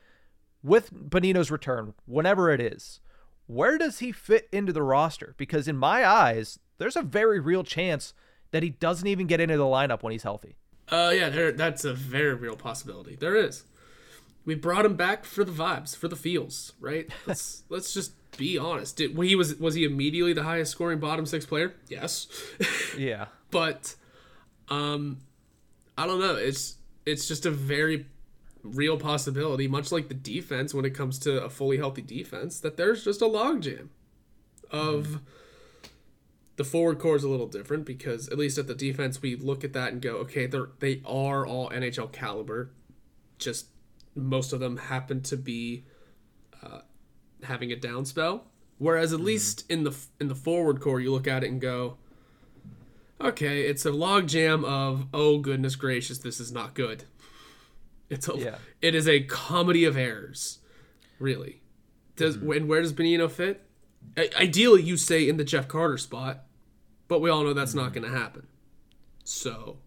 with 0.62 0.92
Bonino's 0.92 1.50
return, 1.50 1.94
whenever 2.06 2.52
it 2.52 2.60
is, 2.60 3.00
where 3.48 3.76
does 3.76 3.98
he 3.98 4.12
fit 4.12 4.48
into 4.52 4.72
the 4.72 4.82
roster? 4.82 5.34
Because 5.36 5.66
in 5.66 5.76
my 5.76 6.06
eyes, 6.06 6.60
there's 6.78 6.96
a 6.96 7.02
very 7.02 7.40
real 7.40 7.64
chance– 7.64 8.14
that 8.50 8.62
he 8.62 8.70
doesn't 8.70 9.06
even 9.06 9.26
get 9.26 9.40
into 9.40 9.56
the 9.56 9.64
lineup 9.64 10.02
when 10.02 10.12
he's 10.12 10.22
healthy. 10.22 10.56
Uh, 10.88 11.12
yeah, 11.14 11.28
there, 11.28 11.52
that's 11.52 11.84
a 11.84 11.94
very 11.94 12.34
real 12.34 12.56
possibility. 12.56 13.14
There 13.14 13.36
is. 13.36 13.64
We 14.50 14.56
brought 14.56 14.84
him 14.84 14.96
back 14.96 15.24
for 15.24 15.44
the 15.44 15.52
vibes, 15.52 15.96
for 15.96 16.08
the 16.08 16.16
feels, 16.16 16.72
right? 16.80 17.08
Let's 17.26 17.62
let's 17.68 17.94
just 17.94 18.14
be 18.36 18.58
honest. 18.58 18.96
Did, 18.96 19.16
he 19.16 19.36
was 19.36 19.54
was 19.60 19.76
he 19.76 19.84
immediately 19.84 20.32
the 20.32 20.42
highest 20.42 20.72
scoring 20.72 20.98
bottom 20.98 21.24
six 21.24 21.46
player? 21.46 21.76
Yes. 21.86 22.26
Yeah. 22.98 23.26
but, 23.52 23.94
um, 24.70 25.18
I 25.96 26.08
don't 26.08 26.18
know. 26.18 26.34
It's 26.34 26.78
it's 27.06 27.28
just 27.28 27.46
a 27.46 27.52
very 27.52 28.06
real 28.64 28.98
possibility, 28.98 29.68
much 29.68 29.92
like 29.92 30.08
the 30.08 30.14
defense 30.14 30.74
when 30.74 30.84
it 30.84 30.96
comes 30.96 31.20
to 31.20 31.44
a 31.44 31.48
fully 31.48 31.76
healthy 31.76 32.02
defense, 32.02 32.58
that 32.58 32.76
there's 32.76 33.04
just 33.04 33.22
a 33.22 33.26
logjam 33.26 33.90
of. 34.72 35.06
Mm 35.06 35.20
the 36.56 36.64
forward 36.64 36.98
core 36.98 37.16
is 37.16 37.24
a 37.24 37.28
little 37.28 37.46
different 37.46 37.86
because 37.86 38.28
at 38.28 38.36
least 38.36 38.58
at 38.58 38.66
the 38.66 38.74
defense 38.74 39.22
we 39.22 39.34
look 39.34 39.64
at 39.64 39.72
that 39.72 39.92
and 39.94 40.02
go, 40.02 40.16
okay, 40.16 40.46
they're 40.46 40.68
they 40.80 41.00
are 41.06 41.46
all 41.46 41.70
NHL 41.70 42.12
caliber. 42.12 42.70
Just 43.38 43.68
most 44.14 44.52
of 44.52 44.60
them 44.60 44.76
happen 44.76 45.22
to 45.22 45.36
be 45.36 45.84
uh, 46.62 46.80
having 47.42 47.72
a 47.72 47.76
down 47.76 48.04
spell. 48.04 48.46
Whereas 48.78 49.12
at 49.12 49.20
mm 49.20 49.24
least 49.24 49.70
in 49.70 49.84
the 49.84 49.94
in 50.18 50.28
the 50.28 50.34
forward 50.34 50.80
core, 50.80 51.00
you 51.00 51.12
look 51.12 51.28
at 51.28 51.44
it 51.44 51.50
and 51.50 51.60
go, 51.60 51.98
okay, 53.20 53.62
it's 53.62 53.84
a 53.84 53.90
logjam 53.90 54.64
of 54.64 55.06
oh 55.12 55.38
goodness 55.38 55.76
gracious, 55.76 56.18
this 56.18 56.40
is 56.40 56.50
not 56.50 56.74
good. 56.74 57.04
It's 58.08 58.28
a 58.28 58.36
yeah. 58.36 58.54
it 58.80 58.94
is 58.94 59.06
a 59.06 59.20
comedy 59.20 59.84
of 59.84 59.96
errors, 59.96 60.60
really. 61.18 61.60
Does 62.16 62.38
mm-hmm. 62.38 62.52
and 62.52 62.68
where 62.68 62.80
does 62.80 62.92
Bonino 62.92 63.30
fit? 63.30 63.62
I, 64.16 64.30
ideally, 64.36 64.82
you 64.82 64.96
say 64.96 65.28
in 65.28 65.36
the 65.36 65.44
Jeff 65.44 65.68
Carter 65.68 65.98
spot, 65.98 66.44
but 67.06 67.20
we 67.20 67.28
all 67.28 67.44
know 67.44 67.52
that's 67.52 67.74
not 67.74 67.92
going 67.92 68.10
to 68.10 68.16
happen. 68.16 68.46
So. 69.24 69.78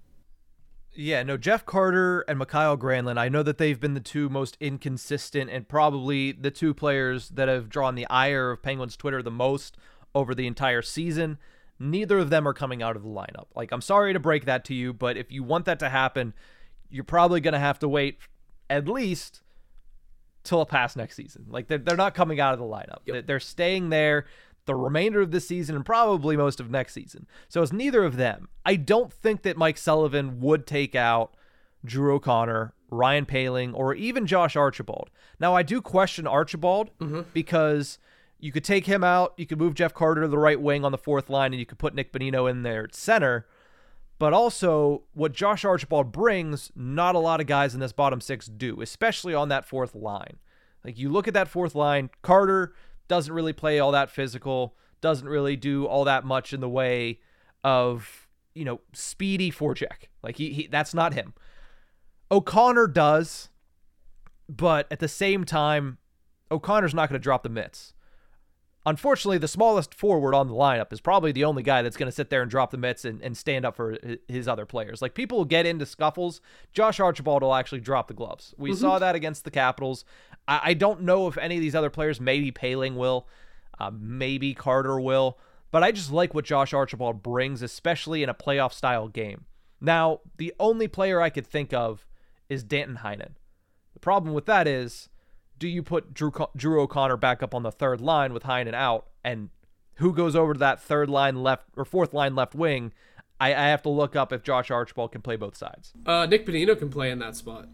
Yeah, 0.96 1.24
no, 1.24 1.38
Jeff 1.38 1.66
Carter 1.66 2.22
and 2.28 2.38
Mikael 2.38 2.78
Granlund, 2.78 3.18
I 3.18 3.28
know 3.28 3.42
that 3.44 3.58
they've 3.58 3.80
been 3.80 3.96
the 3.96 4.00
two 4.00 4.30
most 4.30 4.58
inconsistent 4.60 5.50
and 5.50 5.68
probably 5.68 6.32
the 6.32 6.52
two 6.52 6.74
players 6.74 7.30
that 7.30 7.48
have 7.48 7.70
drawn 7.70 7.96
the 7.96 8.06
ire 8.08 8.52
of 8.52 8.62
Penguins 8.62 8.96
Twitter 8.96 9.24
the 9.24 9.32
most 9.32 9.76
over 10.14 10.36
the 10.36 10.46
entire 10.46 10.84
season. 10.84 11.40
Neither 11.80 12.20
of 12.20 12.30
them 12.30 12.48
are 12.48 12.54
coming 12.54 12.84
out 12.84 12.96
of 12.96 13.02
the 13.02 13.10
lineup. 13.10 13.48
Like, 13.56 13.72
I'm 13.72 13.82
sorry 13.82 14.14
to 14.14 14.20
break 14.20 14.46
that 14.46 14.66
to 14.66 14.76
you, 14.76 14.94
but 14.94 15.18
if 15.18 15.32
you 15.32 15.44
want 15.44 15.66
that 15.66 15.80
to 15.80 15.90
happen, 15.90 16.34
you're 16.90 17.04
probably 17.04 17.42
going 17.42 17.54
to 17.54 17.60
have 17.60 17.80
to 17.80 17.90
wait 17.90 18.20
at 18.70 18.88
least 18.88 19.42
till 20.44 20.62
a 20.62 20.66
past 20.66 20.96
next 20.96 21.16
season. 21.16 21.46
Like, 21.50 21.68
they're, 21.68 21.80
they're 21.80 21.98
not 21.98 22.14
coming 22.14 22.40
out 22.40 22.54
of 22.54 22.60
the 22.60 22.66
lineup. 22.66 23.00
Yep. 23.06 23.26
They're 23.26 23.40
staying 23.40 23.90
there 23.90 24.26
the 24.66 24.76
remainder 24.76 25.22
of 25.22 25.32
this 25.32 25.48
season 25.48 25.76
and 25.76 25.86
probably 25.86 26.38
most 26.38 26.60
of 26.60 26.70
next 26.70 26.94
season. 26.94 27.28
So 27.50 27.62
it's 27.62 27.74
neither 27.74 28.04
of 28.04 28.18
them. 28.18 28.50
I 28.66 28.76
don't 28.76 29.12
think 29.12 29.44
that 29.44 29.58
Mike 29.58 29.78
Sullivan 29.78 30.40
would 30.40 30.66
take 30.66 30.96
out 30.96 31.36
Drew 31.86 32.16
O'Connor, 32.16 32.74
Ryan 32.90 33.26
Poehling, 33.26 33.74
or 33.74 33.94
even 33.94 34.26
Josh 34.26 34.56
Archibald. 34.56 35.10
Now, 35.40 35.56
I 35.56 35.64
do 35.64 35.82
question 35.82 36.28
Archibald 36.28 36.92
mm-hmm. 37.00 37.22
because 37.34 38.00
you 38.40 38.52
could 38.52 38.64
take 38.64 38.86
him 38.86 39.04
out, 39.04 39.34
you 39.38 39.46
could 39.46 39.58
move 39.58 39.74
Jeff 39.74 39.94
Carter 39.94 40.22
to 40.22 40.28
the 40.28 40.38
right 40.38 40.60
wing 40.60 40.86
on 40.86 40.92
the 40.92 40.98
fourth 40.98 41.30
line, 41.30 41.54
and 41.54 41.60
you 41.60 41.66
could 41.66 41.80
put 41.80 41.96
Nick 41.96 42.14
Bonino 42.14 42.50
in 42.50 42.64
there 42.64 42.84
at 42.86 42.96
center. 42.96 43.48
But 44.20 44.32
also, 44.32 45.04
what 45.14 45.34
Josh 45.34 45.66
Archibald 45.66 46.12
brings, 46.12 46.72
not 46.76 47.16
a 47.16 47.20
lot 47.20 47.42
of 47.42 47.48
guys 47.48 47.74
in 47.74 47.80
this 47.80 47.92
bottom 47.92 48.22
six 48.22 48.46
do, 48.46 48.82
especially 48.82 49.34
on 49.34 49.50
that 49.50 49.66
fourth 49.66 49.96
line. 49.96 50.38
Like 50.84 50.98
you 50.98 51.10
look 51.10 51.28
at 51.28 51.34
that 51.34 51.48
fourth 51.48 51.76
line, 51.76 52.10
Carter 52.22 52.74
doesn't 53.08 53.34
really 53.34 53.54
play 53.54 53.80
all 53.80 53.92
that 53.92 54.10
physical, 54.10 54.76
doesn't 55.02 55.28
really 55.28 55.56
do 55.56 55.86
all 55.86 56.04
that 56.06 56.24
much 56.26 56.54
in 56.54 56.62
the 56.62 56.70
way 56.70 57.20
of, 57.64 58.28
you 58.54 58.66
know, 58.66 58.82
speedy 58.94 59.52
forecheck. 59.52 60.08
Like 60.22 60.38
he, 60.38 60.54
he 60.54 60.68
that's 60.68 60.94
not 60.94 61.14
him. 61.14 61.34
O'Connor 62.32 62.88
does, 62.88 63.50
but 64.50 64.88
at 64.92 65.00
the 65.00 65.08
same 65.08 65.44
time, 65.44 65.98
O'Connor's 66.50 66.94
not 66.94 67.10
going 67.10 67.20
to 67.20 67.24
drop 67.24 67.44
the 67.44 67.50
mitts. 67.50 67.94
Unfortunately, 68.86 69.38
the 69.38 69.48
smallest 69.48 69.94
forward 69.94 70.36
on 70.36 70.48
the 70.48 70.54
lineup 70.54 70.92
is 70.92 71.00
probably 71.00 71.32
the 71.32 71.46
only 71.46 71.64
guy 71.64 71.82
that's 71.82 71.96
going 71.96 72.08
to 72.08 72.16
sit 72.16 72.30
there 72.30 72.42
and 72.42 72.52
drop 72.52 72.72
the 72.72 72.78
mitts 72.78 73.06
and, 73.06 73.22
and 73.22 73.38
stand 73.38 73.64
up 73.64 73.78
for 73.78 73.98
his 74.28 74.46
other 74.46 74.66
players. 74.66 75.02
Like 75.02 75.14
people 75.14 75.38
will 75.38 75.46
get 75.46 75.66
into 75.66 75.86
scuffles. 75.86 76.42
Josh 76.74 77.00
Archibald 77.00 77.44
will 77.44 77.56
actually 77.56 77.80
drop 77.80 78.10
the 78.10 78.14
gloves. 78.14 78.54
We 78.58 78.76
saw 78.76 79.00
that 79.00 79.16
against 79.16 79.46
the 79.46 79.52
Capitals. 79.52 80.04
I, 80.48 80.62
I, 80.64 80.74
don't 80.74 81.04
know 81.04 81.28
if 81.28 81.38
any 81.38 81.56
of 81.56 81.62
these 81.62 81.76
other 81.76 81.90
players, 81.90 82.20
maybe 82.20 82.52
Poehling 82.52 82.96
will, 82.96 83.28
uh, 83.80 83.92
maybe 83.98 84.54
Carter 84.54 85.00
will, 85.00 85.40
but 85.72 85.82
I 85.82 85.94
just 85.94 86.12
like 86.12 86.34
what 86.34 86.44
Josh 86.44 86.74
Archibald 86.74 87.24
brings, 87.24 87.62
especially 87.62 88.22
in 88.22 88.30
a 88.30 88.34
playoff 88.34 88.74
style 88.74 89.08
game. 89.08 89.46
Now, 89.80 90.20
the 90.38 90.54
only 90.60 90.90
player 90.90 91.22
I 91.22 91.30
could 91.30 91.48
think 91.48 91.74
of 91.74 92.06
is 92.50 92.64
Danton 92.64 92.98
Heinen. 92.98 93.36
The 93.94 94.00
problem 94.00 94.34
with 94.34 94.46
that 94.48 94.68
is 94.68 95.08
do 95.64 95.70
you 95.70 95.82
put 95.82 96.14
Drew, 96.14 96.30
Drew 96.58 96.82
O'Connor 96.82 97.16
back 97.16 97.42
up 97.42 97.56
on 97.56 97.64
the 97.64 97.72
third 97.72 98.02
line 98.02 98.34
with 98.34 98.44
Heinen 98.44 98.74
out, 98.74 99.08
and 99.24 99.48
who 99.96 100.12
goes 100.12 100.36
over 100.36 100.52
to 100.52 100.60
that 100.60 100.82
third 100.82 101.10
line 101.10 101.42
left 101.42 101.68
or 101.78 101.86
fourth 101.86 102.14
line 102.14 102.36
left 102.36 102.54
wing? 102.54 102.92
I, 103.40 103.56
I 103.56 103.68
have 103.70 103.82
to 103.84 103.90
look 103.90 104.14
up 104.14 104.34
if 104.34 104.44
Josh 104.44 104.70
Archibald 104.70 105.14
can 105.14 105.22
play 105.22 105.38
both 105.38 105.56
sides. 105.56 105.94
Uh, 106.06 106.26
Nick 106.26 106.46
Bonino 106.46 106.78
can 106.78 106.90
play 106.90 107.12
in 107.12 107.20
that 107.20 107.38
spot. 107.38 107.70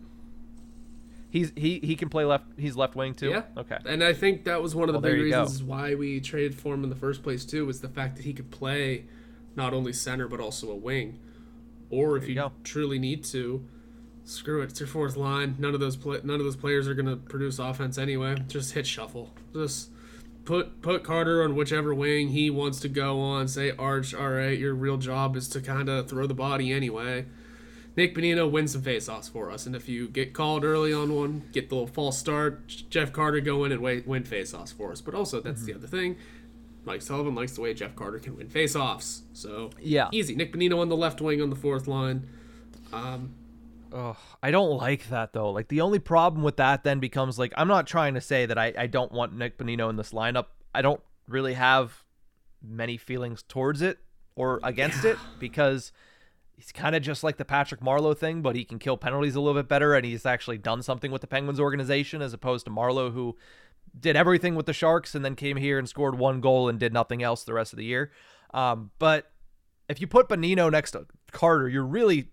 He's 1.31 1.51
he 1.55 1.79
he 1.79 1.95
can 1.95 2.09
play 2.09 2.25
left. 2.25 2.45
He's 2.59 2.75
left 2.75 2.95
wing 2.95 3.15
too. 3.15 3.29
Yeah. 3.31 3.41
Okay. 3.57 3.79
And 3.87 4.03
I 4.03 4.13
think 4.13 4.43
that 4.45 4.61
was 4.61 4.75
one 4.75 4.87
of 4.87 4.93
the 4.93 4.99
Well, 4.99 5.11
big 5.11 5.21
you 5.21 5.31
go. 5.31 5.41
reasons 5.41 5.63
why 5.63 5.95
we 5.95 6.19
traded 6.19 6.53
for 6.53 6.75
him 6.75 6.83
in 6.83 6.91
the 6.91 6.95
first 6.95 7.23
place 7.23 7.43
too, 7.43 7.65
was 7.65 7.81
the 7.81 7.89
fact 7.89 8.17
that 8.17 8.25
he 8.25 8.33
could 8.33 8.51
play 8.51 9.05
not 9.55 9.73
only 9.73 9.93
center 9.93 10.27
but 10.27 10.39
also 10.39 10.69
a 10.69 10.75
wing. 10.75 11.17
Or 11.89 12.17
if 12.17 12.27
you 12.27 12.35
you, 12.35 12.51
truly 12.63 12.99
need 12.99 13.23
to, 13.25 13.65
screw 14.29 14.61
it. 14.61 14.69
It's 14.71 14.79
your 14.79 14.87
fourth 14.87 15.17
line. 15.17 15.55
None 15.59 15.73
of 15.73 15.79
those 15.79 15.97
none 16.05 16.39
of 16.39 16.43
those 16.45 16.55
players 16.55 16.87
are 16.87 16.93
gonna 16.93 17.17
produce 17.17 17.59
offense 17.59 17.97
anyway. 17.97 18.35
Just 18.47 18.73
hit 18.73 18.85
shuffle. 18.87 19.33
Just 19.53 19.89
put 20.45 20.81
put 20.81 21.03
Carter 21.03 21.43
on 21.43 21.55
whichever 21.55 21.93
wing 21.93 22.29
he 22.29 22.49
wants 22.49 22.79
to 22.81 22.89
go 22.89 23.19
on. 23.19 23.47
Say 23.47 23.71
Arch, 23.77 24.13
all 24.13 24.29
right, 24.29 24.57
your 24.57 24.73
real 24.73 24.97
job 24.97 25.35
is 25.35 25.47
to 25.49 25.61
kind 25.61 25.89
of 25.89 26.09
throw 26.09 26.27
the 26.27 26.33
body 26.33 26.71
anyway. 26.71 27.25
Nick 27.97 28.15
Bonino 28.15 28.49
wins 28.49 28.71
some 28.71 28.81
faceoffs 28.81 29.29
for 29.29 29.51
us, 29.51 29.65
and 29.65 29.75
if 29.75 29.89
you 29.89 30.07
get 30.07 30.31
called 30.31 30.63
early 30.63 30.93
on 30.93 31.13
one, 31.13 31.41
get 31.51 31.67
the 31.67 31.75
little 31.75 31.87
false 31.87 32.17
start, 32.17 32.65
Jeff 32.89 33.11
Carter 33.11 33.41
go 33.41 33.65
in 33.65 33.73
and 33.73 33.81
wait, 33.81 34.07
win 34.07 34.23
faceoffs 34.23 34.73
for 34.73 34.91
us. 34.91 35.01
But 35.01 35.15
also, 35.15 35.41
that's 35.41 35.63
the 35.63 35.73
other 35.73 35.87
thing. 35.87 36.15
Mike 36.85 37.01
Sullivan 37.01 37.35
likes 37.35 37.53
the 37.53 37.61
way 37.61 37.73
Jeff 37.73 37.95
Carter 37.95 38.19
can 38.19 38.37
win 38.37 38.47
faceoffs. 38.47 39.21
So 39.33 39.71
Yeah. 39.81 40.07
easy. 40.13 40.33
Nick 40.35 40.53
Bonino 40.53 40.79
on 40.79 40.87
the 40.87 40.95
left 40.95 41.19
wing 41.19 41.41
on 41.41 41.49
the 41.49 41.55
fourth 41.57 41.87
line. 41.87 42.25
Um, 42.93 43.31
Ugh, 43.93 44.17
I 44.43 44.51
don't 44.51 44.77
like 44.77 45.09
that 45.09 45.33
though. 45.33 45.51
Like 45.51 45.67
the 45.67 45.81
only 45.81 45.99
problem 45.99 46.43
with 46.43 46.57
that 46.57 46.83
then 46.83 46.99
becomes 46.99 47.39
like 47.39 47.53
I'm 47.57 47.67
not 47.67 47.87
trying 47.87 48.13
to 48.13 48.21
say 48.21 48.45
that 48.45 48.57
I, 48.57 48.73
I 48.77 48.87
don't 48.87 49.11
want 49.11 49.33
Nick 49.33 49.57
Bonino 49.57 49.89
in 49.89 49.95
this 49.95 50.11
lineup. 50.11 50.47
I 50.73 50.81
don't 50.81 51.01
really 51.27 51.53
have 51.53 52.03
many 52.61 52.97
feelings 52.97 53.43
towards 53.43 53.81
it 53.81 53.99
or 54.35 54.59
against 54.63 55.05
it 55.05 55.17
because 55.39 55.91
he's 56.55 56.71
kind 56.71 56.95
of 56.95 57.01
just 57.01 57.23
like 57.23 57.37
the 57.37 57.45
Patrick 57.45 57.81
Marleau 57.81 58.15
thing, 58.15 58.41
but 58.41 58.55
he 58.55 58.63
can 58.63 58.79
kill 58.79 58.97
penalties 58.97 59.35
a 59.35 59.39
little 59.39 59.59
bit 59.59 59.69
better 59.69 59.95
and 59.95 60.05
he's 60.05 60.25
actually 60.25 60.57
done 60.57 60.83
something 60.83 61.11
with 61.11 61.21
the 61.21 61.27
Penguins 61.27 61.59
organization 61.59 62.21
as 62.21 62.33
opposed 62.33 62.65
to 62.65 62.71
Marleau 62.71 63.11
who 63.11 63.37
did 63.99 64.15
everything 64.15 64.55
with 64.55 64.65
the 64.65 64.73
Sharks 64.73 65.15
and 65.15 65.25
then 65.25 65.35
came 65.35 65.57
here 65.57 65.79
and 65.79 65.89
scored 65.89 66.17
one 66.17 66.41
goal 66.41 66.69
and 66.69 66.79
did 66.79 66.93
nothing 66.93 67.23
else 67.23 67.43
the 67.43 67.53
rest 67.53 67.73
of 67.73 67.77
the 67.77 67.85
year. 67.85 68.11
Um, 68.53 68.91
but 68.99 69.31
if 69.87 69.99
you 70.01 70.07
put 70.07 70.29
Bonino 70.29 70.71
next 70.71 70.91
to 70.91 71.05
Carter, 71.31 71.67
you're 71.67 71.85
really 71.85 72.29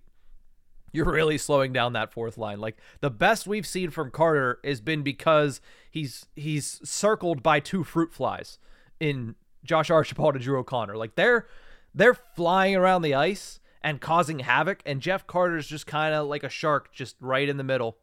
you're 0.96 1.12
really 1.12 1.38
slowing 1.38 1.72
down 1.72 1.92
that 1.92 2.12
fourth 2.12 2.38
line. 2.38 2.58
Like 2.58 2.78
the 3.00 3.10
best 3.10 3.46
we've 3.46 3.66
seen 3.66 3.90
from 3.90 4.10
Carter 4.10 4.58
has 4.64 4.80
been 4.80 5.02
because 5.02 5.60
he's 5.90 6.26
he's 6.34 6.80
circled 6.88 7.42
by 7.42 7.60
two 7.60 7.84
fruit 7.84 8.12
flies 8.12 8.58
in 8.98 9.34
Josh 9.62 9.90
Archibald 9.90 10.34
and 10.34 10.42
Drew 10.42 10.58
O'Connor. 10.58 10.96
Like 10.96 11.14
they're 11.14 11.46
they're 11.94 12.14
flying 12.14 12.74
around 12.74 13.02
the 13.02 13.14
ice 13.14 13.60
and 13.82 14.00
causing 14.00 14.40
havoc, 14.40 14.82
and 14.84 15.00
Jeff 15.00 15.26
Carter's 15.26 15.66
just 15.66 15.86
kind 15.86 16.14
of 16.14 16.26
like 16.26 16.42
a 16.42 16.48
shark, 16.48 16.92
just 16.92 17.16
right 17.20 17.48
in 17.48 17.56
the 17.56 17.64
middle, 17.64 17.98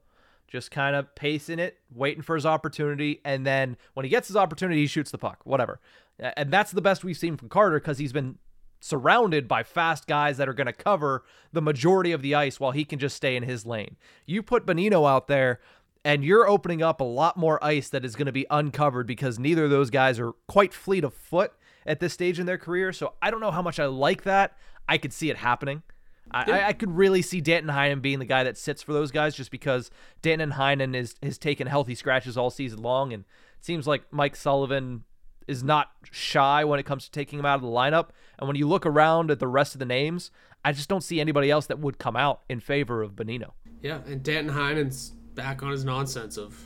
just 0.47 0.71
kind 0.71 0.95
of 0.95 1.13
pacing 1.15 1.59
it, 1.59 1.77
waiting 1.93 2.23
for 2.23 2.35
his 2.35 2.45
opportunity, 2.45 3.19
and 3.25 3.45
then 3.45 3.75
when 3.93 4.05
he 4.05 4.09
gets 4.09 4.27
his 4.27 4.37
opportunity, 4.37 4.81
he 4.81 4.87
shoots 4.87 5.11
the 5.11 5.17
puck. 5.17 5.41
Whatever, 5.43 5.79
and 6.19 6.51
that's 6.51 6.71
the 6.71 6.81
best 6.81 7.03
we've 7.03 7.17
seen 7.17 7.37
from 7.37 7.49
Carter 7.49 7.79
because 7.79 7.97
he's 7.97 8.13
been 8.13 8.37
surrounded 8.83 9.47
by 9.47 9.63
fast 9.63 10.07
guys 10.07 10.35
that 10.35 10.49
are 10.49 10.53
going 10.53 10.67
to 10.67 10.73
cover 10.73 11.23
the 11.53 11.61
majority 11.61 12.11
of 12.11 12.21
the 12.21 12.35
ice 12.35 12.59
while 12.59 12.71
he 12.71 12.83
can 12.83 12.99
just 12.99 13.15
stay 13.15 13.37
in 13.37 13.43
his 13.43 13.65
lane. 13.65 13.95
You 14.25 14.43
put 14.43 14.65
Bonino 14.65 15.09
out 15.09 15.29
there 15.29 15.61
and 16.03 16.21
you're 16.21 16.49
opening 16.49 16.83
up 16.83 16.99
a 16.99 17.05
lot 17.05 17.37
more 17.37 17.63
ice 17.63 17.87
that 17.87 18.03
is 18.03 18.17
going 18.17 18.25
to 18.25 18.33
be 18.33 18.45
uncovered 18.49 19.07
because 19.07 19.39
neither 19.39 19.63
of 19.63 19.69
those 19.69 19.89
guys 19.89 20.19
are 20.19 20.33
quite 20.49 20.73
fleet 20.73 21.05
of 21.05 21.13
foot 21.13 21.53
at 21.85 22.01
this 22.01 22.11
stage 22.11 22.39
in 22.39 22.45
their 22.45 22.57
career. 22.57 22.91
So 22.91 23.13
I 23.21 23.31
don't 23.31 23.39
know 23.39 23.51
how 23.51 23.61
much 23.61 23.79
I 23.79 23.85
like 23.85 24.23
that. 24.23 24.57
I 24.89 24.97
could 24.97 25.13
see 25.13 25.29
it 25.29 25.37
happening. 25.37 25.83
I, 26.29 26.51
I, 26.51 26.67
I 26.67 26.73
could 26.73 26.91
really 26.91 27.21
see 27.21 27.39
Danton 27.39 27.73
Heinen 27.73 28.01
being 28.01 28.19
the 28.19 28.25
guy 28.25 28.43
that 28.43 28.57
sits 28.57 28.81
for 28.81 28.91
those 28.91 29.11
guys 29.11 29.33
just 29.33 29.49
because 29.49 29.91
Danton 30.21 30.51
Heinen 30.51 30.93
is 30.93 31.15
has 31.21 31.37
taken 31.37 31.67
healthy 31.67 31.95
scratches 31.95 32.37
all 32.37 32.49
season 32.49 32.81
long, 32.81 33.13
and 33.13 33.23
it 33.57 33.65
seems 33.65 33.85
like 33.85 34.11
Mike 34.11 34.35
Sullivan 34.35 35.03
is 35.47 35.63
not 35.63 35.91
shy 36.11 36.63
when 36.63 36.79
it 36.79 36.85
comes 36.85 37.05
to 37.05 37.11
taking 37.11 37.39
him 37.39 37.45
out 37.45 37.55
of 37.55 37.61
the 37.61 37.67
lineup. 37.67 38.09
And 38.39 38.47
when 38.47 38.55
you 38.57 38.67
look 38.67 38.85
around 38.85 39.31
at 39.31 39.39
the 39.39 39.47
rest 39.47 39.75
of 39.75 39.79
the 39.79 39.85
names, 39.85 40.31
I 40.65 40.71
just 40.71 40.89
don't 40.89 41.01
see 41.03 41.19
anybody 41.19 41.51
else 41.51 41.65
that 41.67 41.79
would 41.79 41.97
come 41.97 42.15
out 42.15 42.41
in 42.49 42.59
favor 42.59 43.01
of 43.01 43.15
Bonino. 43.15 43.51
yeah, 43.81 43.99
and 44.07 44.23
Danton 44.23 44.53
Heinen's 44.53 45.11
back 45.35 45.61
on 45.63 45.71
his 45.71 45.83
nonsense 45.83 46.37
of, 46.37 46.57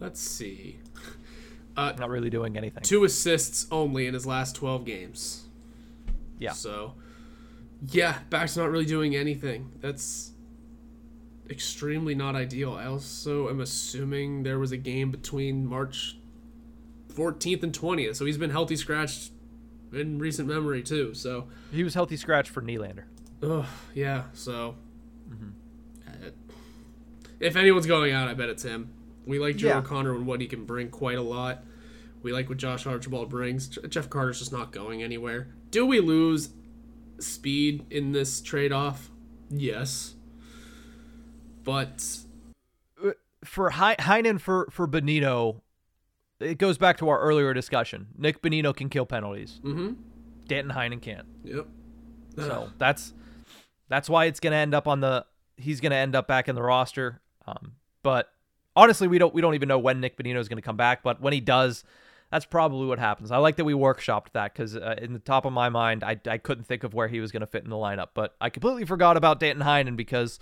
let's 0.00 0.20
see, 0.20 0.78
uh, 1.76 1.92
Not 1.98 2.10
really 2.10 2.30
doing 2.30 2.56
anything. 2.56 2.82
two 2.82 3.04
assists 3.04 3.66
only 3.70 4.06
in 4.06 4.14
his 4.14 4.26
last 4.26 4.56
12 4.56 4.84
games. 4.84 5.44
Yeah. 6.38 6.52
So, 6.52 6.94
yeah, 7.90 8.18
back's 8.30 8.56
not 8.56 8.70
really 8.70 8.86
doing 8.86 9.14
anything. 9.16 9.70
That's 9.80 10.32
extremely 11.50 12.14
not 12.14 12.34
ideal. 12.36 12.74
I 12.74 12.86
also 12.86 13.48
am 13.48 13.60
assuming 13.60 14.42
there 14.42 14.58
was 14.58 14.72
a 14.72 14.76
game 14.76 15.10
between 15.10 15.64
March 15.66 16.17
14th 17.18 17.62
and 17.62 17.72
20th, 17.72 18.16
so 18.16 18.24
he's 18.24 18.38
been 18.38 18.50
healthy 18.50 18.76
scratched 18.76 19.32
in 19.92 20.18
recent 20.18 20.46
memory 20.48 20.82
too. 20.82 21.14
So, 21.14 21.48
He 21.72 21.82
was 21.82 21.94
healthy 21.94 22.16
scratch 22.16 22.48
for 22.50 22.62
Nylander. 22.62 23.04
ugh, 23.42 23.66
yeah. 23.94 24.24
So, 24.34 24.76
uh, 26.06 26.30
if 27.40 27.56
anyone's 27.56 27.86
going 27.86 28.12
out, 28.12 28.28
I 28.28 28.34
bet 28.34 28.48
it's 28.48 28.62
him. 28.62 28.90
We 29.26 29.38
like 29.38 29.56
Joe 29.56 29.68
Yeah. 29.68 29.78
O'Connor 29.78 30.14
and 30.14 30.26
what 30.26 30.40
he 30.40 30.46
can 30.46 30.64
bring 30.64 30.88
quite 30.90 31.18
a 31.18 31.22
lot. 31.22 31.64
We 32.22 32.32
like 32.32 32.48
what 32.48 32.58
Josh 32.58 32.86
Archibald 32.86 33.28
brings. 33.28 33.68
Jeff 33.88 34.08
Carter's 34.10 34.38
just 34.40 34.52
not 34.52 34.72
going 34.72 35.02
anywhere. 35.02 35.48
Do 35.70 35.86
we 35.86 36.00
lose 36.00 36.50
speed 37.20 37.84
in 37.90 38.12
this 38.12 38.40
trade 38.40 38.72
off? 38.72 39.10
Yes. 39.50 40.14
But 41.64 42.18
For 43.44 43.70
He- 43.70 43.76
Heinen 44.00 44.40
for 44.40 44.66
for 44.70 44.88
Bonino, 44.88 45.60
it 46.40 46.58
goes 46.58 46.78
back 46.78 46.98
to 46.98 47.08
our 47.08 47.20
earlier 47.20 47.52
discussion. 47.54 48.08
Nick 48.16 48.42
Bonino 48.42 48.74
can 48.74 48.88
kill 48.88 49.06
penalties. 49.06 49.60
mm-hmm. 49.64 49.92
Danton 50.46 50.74
Heinen 50.74 51.00
can't. 51.02 51.26
Yep. 51.44 51.66
So 52.36 52.70
that's 52.78 53.12
that's 53.88 54.08
why 54.08 54.26
it's 54.26 54.40
gonna 54.40 54.56
end 54.56 54.74
up 54.74 54.86
on 54.86 55.00
the 55.00 55.26
he's 55.56 55.80
gonna 55.80 55.96
end 55.96 56.16
up 56.16 56.26
back 56.26 56.48
in 56.48 56.54
the 56.54 56.62
roster. 56.62 57.20
Um, 57.46 57.72
but 58.02 58.30
honestly, 58.74 59.08
we 59.08 59.18
don't 59.18 59.34
we 59.34 59.42
don't 59.42 59.54
even 59.54 59.68
know 59.68 59.78
when 59.78 60.00
Nick 60.00 60.16
Bonino 60.16 60.38
is 60.38 60.48
gonna 60.48 60.62
come 60.62 60.76
back. 60.76 61.02
But 61.02 61.20
when 61.20 61.32
he 61.32 61.40
does, 61.40 61.84
that's 62.30 62.46
probably 62.46 62.86
what 62.86 62.98
happens. 62.98 63.30
I 63.30 63.38
like 63.38 63.56
that 63.56 63.64
we 63.64 63.74
workshopped 63.74 64.32
that 64.32 64.54
because 64.54 64.76
uh, 64.76 64.94
in 64.98 65.12
the 65.12 65.18
top 65.18 65.44
of 65.44 65.52
my 65.52 65.68
mind, 65.68 66.02
I 66.02 66.18
I 66.26 66.38
couldn't 66.38 66.64
think 66.64 66.84
of 66.84 66.94
where 66.94 67.08
he 67.08 67.20
was 67.20 67.30
gonna 67.32 67.46
fit 67.46 67.64
in 67.64 67.70
the 67.70 67.76
lineup. 67.76 68.08
But 68.14 68.34
I 68.40 68.48
completely 68.48 68.86
forgot 68.86 69.16
about 69.16 69.40
Danton 69.40 69.66
Heinen 69.66 69.96
because. 69.96 70.38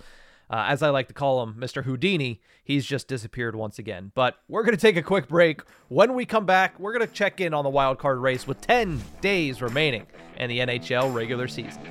Uh, 0.49 0.65
as 0.67 0.81
I 0.81 0.89
like 0.89 1.07
to 1.09 1.13
call 1.13 1.43
him, 1.43 1.55
Mr. 1.55 1.83
Houdini, 1.83 2.41
he's 2.63 2.85
just 2.85 3.07
disappeared 3.07 3.55
once 3.55 3.79
again. 3.79 4.11
But 4.15 4.37
we're 4.47 4.63
going 4.63 4.75
to 4.75 4.81
take 4.81 4.95
a 4.95 5.01
quick 5.01 5.27
break. 5.27 5.61
When 5.89 6.13
we 6.13 6.25
come 6.25 6.45
back, 6.45 6.79
we're 6.79 6.93
going 6.93 7.07
to 7.07 7.13
check 7.13 7.41
in 7.41 7.53
on 7.53 7.63
the 7.63 7.69
wild 7.69 7.99
card 7.99 8.19
race 8.19 8.47
with 8.47 8.61
10 8.61 9.01
days 9.21 9.61
remaining 9.61 10.07
in 10.37 10.49
the 10.49 10.59
NHL 10.59 11.13
regular 11.13 11.47
season. 11.47 11.81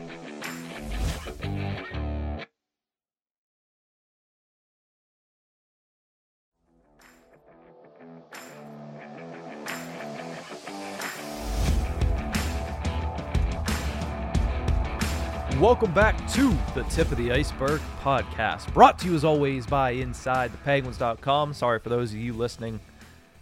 Welcome 15.60 15.94
back 15.94 16.30
to 16.32 16.54
the 16.74 16.82
Tip 16.90 17.10
of 17.10 17.16
the 17.16 17.30
Iceburgh 17.30 17.80
podcast, 18.02 18.70
brought 18.74 18.98
to 18.98 19.06
you 19.06 19.14
as 19.14 19.24
always 19.24 19.64
by 19.64 19.94
InsideThePenguins.com. 19.94 21.54
Sorry 21.54 21.78
for 21.78 21.88
those 21.88 22.12
of 22.12 22.18
you 22.18 22.34
listening 22.34 22.78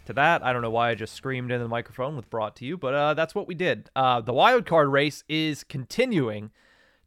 to 0.06 0.12
that. 0.12 0.44
I 0.44 0.52
don't 0.52 0.62
know 0.62 0.70
why 0.70 0.90
I 0.90 0.94
just 0.94 1.14
screamed 1.14 1.50
into 1.50 1.64
the 1.64 1.68
microphone 1.68 2.14
with 2.14 2.30
brought 2.30 2.54
to 2.56 2.64
you, 2.64 2.76
but 2.76 2.94
uh, 2.94 3.14
that's 3.14 3.34
what 3.34 3.48
we 3.48 3.56
did. 3.56 3.90
Uh, 3.96 4.20
the 4.20 4.32
wild 4.32 4.64
card 4.64 4.88
race 4.88 5.24
is 5.28 5.64
continuing 5.64 6.52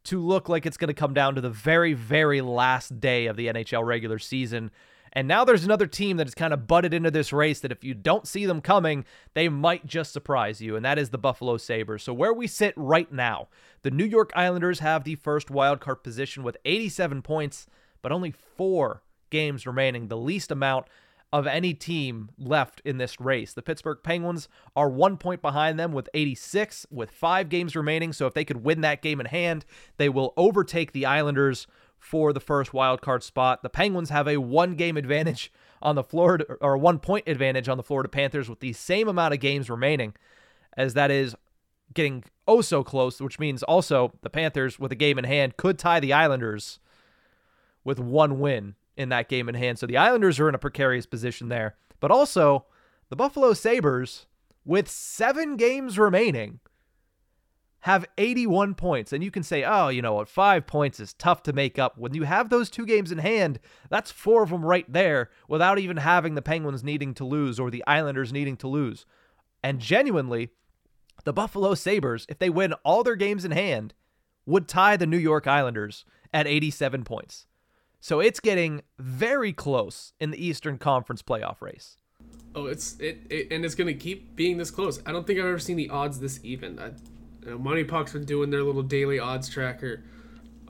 to 0.04 0.20
look 0.20 0.50
like 0.50 0.66
it's 0.66 0.76
going 0.76 0.88
to 0.88 0.94
come 0.94 1.14
down 1.14 1.34
to 1.36 1.40
the 1.40 1.48
very, 1.48 1.94
very 1.94 2.42
last 2.42 3.00
day 3.00 3.26
of 3.28 3.36
the 3.36 3.46
NHL 3.46 3.86
regular 3.86 4.18
season. 4.18 4.70
And 5.12 5.28
now 5.28 5.44
there's 5.44 5.64
another 5.64 5.86
team 5.86 6.16
that 6.16 6.26
has 6.26 6.34
kind 6.34 6.52
of 6.52 6.66
butted 6.66 6.94
into 6.94 7.10
this 7.10 7.32
race 7.32 7.60
that 7.60 7.72
if 7.72 7.84
you 7.84 7.94
don't 7.94 8.26
see 8.26 8.46
them 8.46 8.60
coming, 8.60 9.04
they 9.34 9.48
might 9.48 9.86
just 9.86 10.12
surprise 10.12 10.60
you, 10.60 10.76
and 10.76 10.84
that 10.84 10.98
is 10.98 11.10
the 11.10 11.18
Buffalo 11.18 11.56
Sabres. 11.56 12.02
So 12.02 12.12
where 12.12 12.32
we 12.32 12.46
sit 12.46 12.74
right 12.76 13.10
now, 13.12 13.48
the 13.82 13.90
New 13.90 14.04
York 14.04 14.32
Islanders 14.34 14.80
have 14.80 15.04
the 15.04 15.14
first 15.14 15.48
wildcard 15.48 16.02
position 16.02 16.42
with 16.42 16.56
87 16.64 17.22
points, 17.22 17.66
but 18.02 18.12
only 18.12 18.30
four 18.30 19.02
games 19.30 19.66
remaining, 19.66 20.08
the 20.08 20.16
least 20.16 20.50
amount 20.50 20.86
of 21.32 21.46
any 21.46 21.74
team 21.74 22.30
left 22.38 22.80
in 22.84 22.96
this 22.96 23.20
race. 23.20 23.52
The 23.52 23.62
Pittsburgh 23.62 23.98
Penguins 24.02 24.48
are 24.74 24.88
one 24.88 25.18
point 25.18 25.42
behind 25.42 25.78
them 25.78 25.92
with 25.92 26.08
86, 26.14 26.86
with 26.90 27.10
five 27.10 27.48
games 27.48 27.76
remaining. 27.76 28.12
So 28.12 28.26
if 28.26 28.34
they 28.34 28.44
could 28.44 28.64
win 28.64 28.80
that 28.80 29.02
game 29.02 29.20
in 29.20 29.26
hand, 29.26 29.64
they 29.98 30.08
will 30.08 30.32
overtake 30.36 30.92
the 30.92 31.04
Islanders 31.04 31.66
for 31.98 32.32
the 32.32 32.40
first 32.40 32.72
wild 32.72 33.00
card 33.00 33.22
spot. 33.22 33.62
The 33.62 33.68
Penguins 33.68 34.10
have 34.10 34.28
a 34.28 34.38
one 34.38 34.74
game 34.74 34.96
advantage 34.96 35.52
on 35.82 35.94
the 35.94 36.02
Florida 36.02 36.44
or 36.60 36.76
one 36.76 36.98
point 36.98 37.28
advantage 37.28 37.68
on 37.68 37.76
the 37.76 37.82
Florida 37.82 38.08
Panthers 38.08 38.48
with 38.48 38.60
the 38.60 38.72
same 38.72 39.08
amount 39.08 39.34
of 39.34 39.40
games 39.40 39.70
remaining 39.70 40.14
as 40.76 40.94
that 40.94 41.10
is 41.10 41.34
getting 41.94 42.24
oh 42.46 42.60
so 42.60 42.82
close, 42.84 43.20
which 43.20 43.38
means 43.38 43.62
also 43.62 44.12
the 44.22 44.30
Panthers 44.30 44.78
with 44.78 44.92
a 44.92 44.96
game 44.96 45.18
in 45.18 45.24
hand 45.24 45.56
could 45.56 45.78
tie 45.78 46.00
the 46.00 46.12
Islanders 46.12 46.78
with 47.84 47.98
one 47.98 48.38
win 48.38 48.74
in 48.96 49.08
that 49.10 49.28
game 49.28 49.48
in 49.48 49.54
hand. 49.54 49.78
So 49.78 49.86
the 49.86 49.96
Islanders 49.96 50.38
are 50.40 50.48
in 50.48 50.54
a 50.54 50.58
precarious 50.58 51.06
position 51.06 51.48
there. 51.48 51.76
But 52.00 52.10
also 52.10 52.66
the 53.08 53.16
Buffalo 53.16 53.52
Sabres 53.54 54.26
with 54.64 54.88
7 54.88 55.56
games 55.56 55.98
remaining 55.98 56.60
have 57.80 58.04
81 58.18 58.74
points. 58.74 59.12
And 59.12 59.22
you 59.22 59.30
can 59.30 59.42
say, 59.42 59.64
oh, 59.64 59.88
you 59.88 60.02
know 60.02 60.14
what, 60.14 60.28
five 60.28 60.66
points 60.66 60.98
is 61.00 61.14
tough 61.14 61.42
to 61.44 61.52
make 61.52 61.78
up. 61.78 61.96
When 61.96 62.14
you 62.14 62.24
have 62.24 62.48
those 62.48 62.70
two 62.70 62.84
games 62.84 63.12
in 63.12 63.18
hand, 63.18 63.60
that's 63.88 64.10
four 64.10 64.42
of 64.42 64.50
them 64.50 64.64
right 64.64 64.90
there 64.92 65.30
without 65.48 65.78
even 65.78 65.98
having 65.98 66.34
the 66.34 66.42
Penguins 66.42 66.82
needing 66.82 67.14
to 67.14 67.24
lose 67.24 67.60
or 67.60 67.70
the 67.70 67.84
Islanders 67.86 68.32
needing 68.32 68.56
to 68.58 68.68
lose. 68.68 69.06
And 69.62 69.80
genuinely, 69.80 70.50
the 71.24 71.32
Buffalo 71.32 71.74
Sabres, 71.74 72.26
if 72.28 72.38
they 72.38 72.50
win 72.50 72.72
all 72.84 73.02
their 73.02 73.16
games 73.16 73.44
in 73.44 73.50
hand, 73.52 73.94
would 74.46 74.66
tie 74.66 74.96
the 74.96 75.06
New 75.06 75.18
York 75.18 75.46
Islanders 75.46 76.04
at 76.32 76.46
87 76.46 77.04
points. 77.04 77.46
So 78.00 78.20
it's 78.20 78.40
getting 78.40 78.82
very 78.98 79.52
close 79.52 80.12
in 80.20 80.30
the 80.30 80.44
Eastern 80.44 80.78
Conference 80.78 81.22
playoff 81.22 81.60
race. 81.60 81.96
Oh, 82.54 82.66
it's 82.66 82.98
it, 82.98 83.26
it 83.28 83.48
and 83.52 83.64
it's 83.64 83.74
gonna 83.74 83.94
keep 83.94 84.34
being 84.34 84.56
this 84.56 84.70
close. 84.70 85.00
I 85.04 85.12
don't 85.12 85.26
think 85.26 85.38
I've 85.38 85.46
ever 85.46 85.58
seen 85.58 85.76
the 85.76 85.90
odds 85.90 86.18
this 86.18 86.40
even. 86.42 86.78
I, 86.78 86.92
you 87.44 87.50
know, 87.50 87.58
MoneyPuck's 87.58 88.12
been 88.12 88.24
doing 88.24 88.50
their 88.50 88.62
little 88.62 88.82
daily 88.82 89.18
odds 89.18 89.48
tracker. 89.48 90.02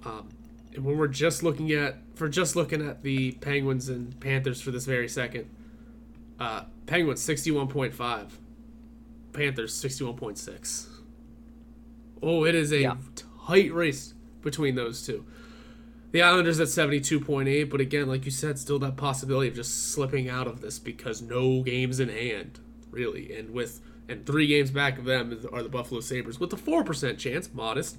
Um, 0.05 0.29
and 0.75 0.85
when 0.85 0.97
we're 0.97 1.09
just 1.09 1.43
looking 1.43 1.73
at, 1.73 1.97
for 2.15 2.29
just 2.29 2.57
looking 2.57 2.87
at 2.87 3.03
the 3.03 3.33
Penguins 3.33 3.89
and 3.89 4.19
Panthers 4.21 4.61
for 4.61 4.71
this 4.71 4.85
very 4.85 5.09
second, 5.09 5.49
uh, 6.39 6.65
Penguins 6.87 7.27
61.5, 7.27 8.31
Panthers 9.33 9.83
61.6. 9.83 10.87
Oh, 12.23 12.45
it 12.45 12.55
is 12.55 12.73
a 12.73 12.81
yeah. 12.81 12.97
tight 13.47 13.73
race 13.73 14.15
between 14.43 14.75
those 14.75 15.05
two. 15.05 15.25
The 16.11 16.23
Islanders 16.23 16.59
at 16.59 16.69
72.8, 16.69 17.69
but 17.69 17.81
again, 17.81 18.09
like 18.09 18.25
you 18.25 18.31
said, 18.31 18.59
still 18.59 18.79
that 18.79 18.97
possibility 18.97 19.49
of 19.49 19.55
just 19.55 19.93
slipping 19.93 20.29
out 20.29 20.47
of 20.47 20.61
this 20.63 20.79
because 20.79 21.21
no 21.21 21.63
games 21.63 22.01
in 22.01 22.09
hand, 22.09 22.61
really. 22.91 23.37
And 23.37 23.51
with 23.51 23.81
and 24.09 24.25
three 24.25 24.47
games 24.47 24.71
back 24.71 24.99
of 24.99 25.05
them 25.05 25.39
are 25.53 25.63
the 25.63 25.69
Buffalo 25.69 26.01
Sabres 26.01 26.41
with 26.41 26.53
a 26.53 26.57
4% 26.57 27.19
chance, 27.19 27.53
modest. 27.53 27.99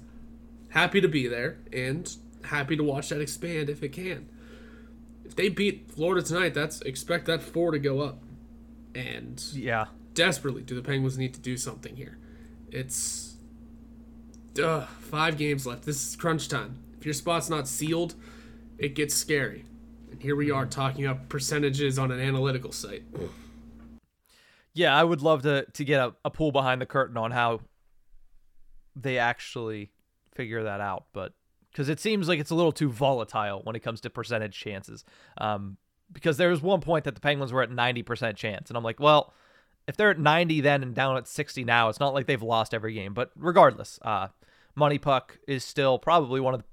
Happy 0.70 1.00
to 1.00 1.08
be 1.08 1.26
there 1.28 1.58
and 1.72 2.16
happy 2.44 2.76
to 2.76 2.82
watch 2.82 3.08
that 3.10 3.20
expand 3.20 3.68
if 3.68 3.82
it 3.82 3.90
can. 3.90 4.28
If 5.24 5.36
they 5.36 5.48
beat 5.48 5.90
Florida 5.90 6.22
tonight, 6.22 6.54
that's 6.54 6.80
expect 6.82 7.26
that 7.26 7.42
4 7.42 7.72
to 7.72 7.78
go 7.78 8.00
up. 8.00 8.22
And 8.94 9.40
yeah, 9.52 9.86
desperately 10.14 10.62
do 10.62 10.74
the 10.74 10.82
Penguins 10.82 11.16
need 11.16 11.34
to 11.34 11.40
do 11.40 11.56
something 11.56 11.94
here. 11.94 12.18
It's 12.72 13.36
uh, 14.62 14.86
5 14.86 15.38
games 15.38 15.66
left. 15.66 15.84
This 15.84 16.08
is 16.08 16.16
crunch 16.16 16.48
time. 16.48 16.78
If 16.98 17.04
your 17.04 17.14
spot's 17.14 17.48
not 17.48 17.68
sealed, 17.68 18.14
it 18.78 18.94
gets 18.94 19.14
scary. 19.14 19.64
And 20.10 20.20
here 20.20 20.34
we 20.34 20.50
are 20.50 20.66
talking 20.66 21.06
about 21.06 21.28
percentages 21.28 21.98
on 21.98 22.10
an 22.10 22.18
analytical 22.18 22.72
site. 22.72 23.04
Yeah, 24.74 24.96
I 24.96 25.02
would 25.02 25.22
love 25.22 25.42
to 25.42 25.66
to 25.72 25.84
get 25.84 26.00
a, 26.00 26.14
a 26.24 26.30
pull 26.30 26.52
behind 26.52 26.80
the 26.80 26.86
curtain 26.86 27.16
on 27.16 27.30
how 27.30 27.60
they 28.96 29.18
actually 29.18 29.90
figure 30.34 30.62
that 30.64 30.80
out, 30.80 31.06
but 31.12 31.32
because 31.70 31.88
it 31.88 32.00
seems 32.00 32.28
like 32.28 32.40
it's 32.40 32.50
a 32.50 32.54
little 32.54 32.72
too 32.72 32.90
volatile 32.90 33.60
when 33.62 33.76
it 33.76 33.80
comes 33.80 34.00
to 34.00 34.10
percentage 34.10 34.58
chances. 34.58 35.04
Um, 35.38 35.76
because 36.12 36.36
there 36.36 36.50
was 36.50 36.60
one 36.60 36.80
point 36.80 37.04
that 37.04 37.14
the 37.14 37.20
Penguins 37.20 37.52
were 37.52 37.62
at 37.62 37.70
90% 37.70 38.34
chance, 38.34 38.68
and 38.68 38.76
I'm 38.76 38.82
like, 38.82 38.98
well, 38.98 39.32
if 39.86 39.96
they're 39.96 40.10
at 40.10 40.18
90 40.18 40.60
then 40.60 40.82
and 40.82 40.94
down 40.94 41.16
at 41.16 41.28
60 41.28 41.64
now, 41.64 41.88
it's 41.88 42.00
not 42.00 42.14
like 42.14 42.26
they've 42.26 42.42
lost 42.42 42.74
every 42.74 42.94
game. 42.94 43.14
But 43.14 43.30
regardless, 43.36 43.98
uh, 44.02 44.28
MoneyPuck 44.76 45.38
is 45.46 45.64
still 45.64 45.98
probably 45.98 46.40
one 46.40 46.54
of 46.54 46.60
the 46.60 46.66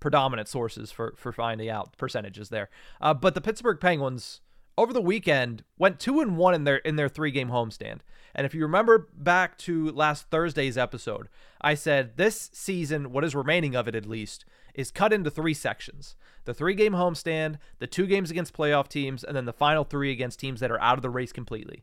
predominant 0.00 0.46
sources 0.46 0.92
for 0.92 1.14
for 1.16 1.32
finding 1.32 1.68
out 1.68 1.96
percentages 1.96 2.48
there. 2.50 2.70
Uh, 3.00 3.14
but 3.14 3.34
the 3.34 3.40
Pittsburgh 3.40 3.80
Penguins 3.80 4.40
over 4.78 4.92
the 4.92 5.02
weekend 5.02 5.64
went 5.76 5.98
two 5.98 6.20
and 6.20 6.36
one 6.36 6.54
in 6.54 6.62
their 6.62 6.76
in 6.76 6.94
their 6.94 7.08
three 7.08 7.32
game 7.32 7.50
homestand. 7.50 7.98
And 8.32 8.46
if 8.46 8.54
you 8.54 8.62
remember 8.62 9.08
back 9.12 9.58
to 9.58 9.90
last 9.90 10.30
Thursday's 10.30 10.78
episode, 10.78 11.28
I 11.60 11.74
said 11.74 12.16
this 12.16 12.48
season, 12.52 13.10
what 13.10 13.24
is 13.24 13.34
remaining 13.34 13.74
of 13.74 13.88
it 13.88 13.96
at 13.96 14.06
least, 14.06 14.44
is 14.74 14.92
cut 14.92 15.12
into 15.12 15.30
three 15.30 15.52
sections: 15.52 16.14
the 16.44 16.54
three 16.54 16.74
game 16.74 16.92
homestand, 16.92 17.56
the 17.80 17.88
two 17.88 18.06
games 18.06 18.30
against 18.30 18.56
playoff 18.56 18.86
teams, 18.86 19.24
and 19.24 19.36
then 19.36 19.46
the 19.46 19.52
final 19.52 19.82
three 19.82 20.12
against 20.12 20.38
teams 20.38 20.60
that 20.60 20.70
are 20.70 20.80
out 20.80 20.96
of 20.96 21.02
the 21.02 21.10
race 21.10 21.32
completely. 21.32 21.82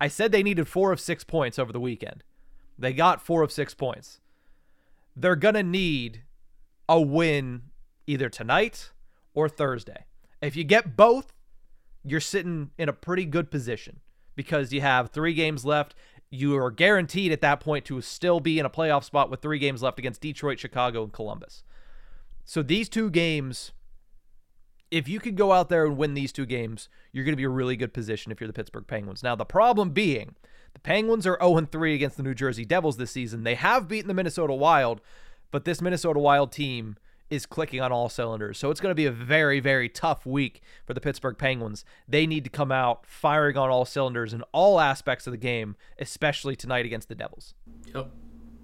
I 0.00 0.08
said 0.08 0.32
they 0.32 0.42
needed 0.42 0.66
four 0.66 0.90
of 0.90 1.00
six 1.00 1.22
points 1.22 1.60
over 1.60 1.72
the 1.72 1.80
weekend. 1.80 2.24
They 2.76 2.92
got 2.92 3.24
four 3.24 3.42
of 3.42 3.52
six 3.52 3.72
points. 3.72 4.20
They're 5.14 5.36
gonna 5.36 5.62
need 5.62 6.24
a 6.88 7.00
win 7.00 7.62
either 8.08 8.28
tonight 8.28 8.90
or 9.32 9.48
Thursday. 9.48 10.06
If 10.42 10.56
you 10.56 10.64
get 10.64 10.96
both, 10.96 11.32
you're 12.06 12.20
sitting 12.20 12.70
in 12.78 12.88
a 12.88 12.92
pretty 12.92 13.24
good 13.24 13.50
position 13.50 14.00
because 14.36 14.72
you 14.72 14.80
have 14.80 15.10
three 15.10 15.34
games 15.34 15.64
left. 15.64 15.94
You 16.30 16.56
are 16.56 16.70
guaranteed 16.70 17.32
at 17.32 17.40
that 17.40 17.60
point 17.60 17.84
to 17.86 18.00
still 18.00 18.40
be 18.40 18.58
in 18.58 18.66
a 18.66 18.70
playoff 18.70 19.04
spot 19.04 19.30
with 19.30 19.42
three 19.42 19.58
games 19.58 19.82
left 19.82 19.98
against 19.98 20.20
Detroit, 20.20 20.58
Chicago, 20.58 21.02
and 21.02 21.12
Columbus. 21.12 21.64
So 22.44 22.62
these 22.62 22.88
two 22.88 23.10
games, 23.10 23.72
if 24.90 25.08
you 25.08 25.18
could 25.18 25.36
go 25.36 25.52
out 25.52 25.68
there 25.68 25.84
and 25.84 25.96
win 25.96 26.14
these 26.14 26.32
two 26.32 26.46
games, 26.46 26.88
you're 27.12 27.24
going 27.24 27.32
to 27.32 27.36
be 27.36 27.44
a 27.44 27.48
really 27.48 27.76
good 27.76 27.92
position 27.92 28.30
if 28.30 28.40
you're 28.40 28.46
the 28.46 28.52
Pittsburgh 28.54 28.86
Penguins. 28.86 29.22
Now, 29.22 29.34
the 29.34 29.44
problem 29.44 29.90
being, 29.90 30.36
the 30.72 30.80
Penguins 30.80 31.26
are 31.26 31.38
0 31.40 31.66
3 31.72 31.94
against 31.94 32.16
the 32.16 32.22
New 32.22 32.34
Jersey 32.34 32.64
Devils 32.64 32.98
this 32.98 33.10
season. 33.10 33.42
They 33.42 33.56
have 33.56 33.88
beaten 33.88 34.08
the 34.08 34.14
Minnesota 34.14 34.54
Wild, 34.54 35.00
but 35.50 35.64
this 35.64 35.82
Minnesota 35.82 36.20
Wild 36.20 36.52
team 36.52 36.96
is 37.30 37.46
clicking 37.46 37.80
on 37.80 37.92
all 37.92 38.08
cylinders. 38.08 38.58
So 38.58 38.70
it's 38.70 38.80
going 38.80 38.90
to 38.90 38.96
be 38.96 39.06
a 39.06 39.12
very, 39.12 39.60
very 39.60 39.88
tough 39.88 40.24
week 40.26 40.62
for 40.84 40.94
the 40.94 41.00
Pittsburgh 41.00 41.36
Penguins. 41.36 41.84
They 42.08 42.26
need 42.26 42.44
to 42.44 42.50
come 42.50 42.70
out 42.70 43.06
firing 43.06 43.56
on 43.56 43.70
all 43.70 43.84
cylinders 43.84 44.32
in 44.32 44.42
all 44.52 44.80
aspects 44.80 45.26
of 45.26 45.32
the 45.32 45.38
game, 45.38 45.76
especially 45.98 46.56
tonight 46.56 46.86
against 46.86 47.08
the 47.08 47.14
Devils. 47.14 47.54
Yep. 47.94 48.10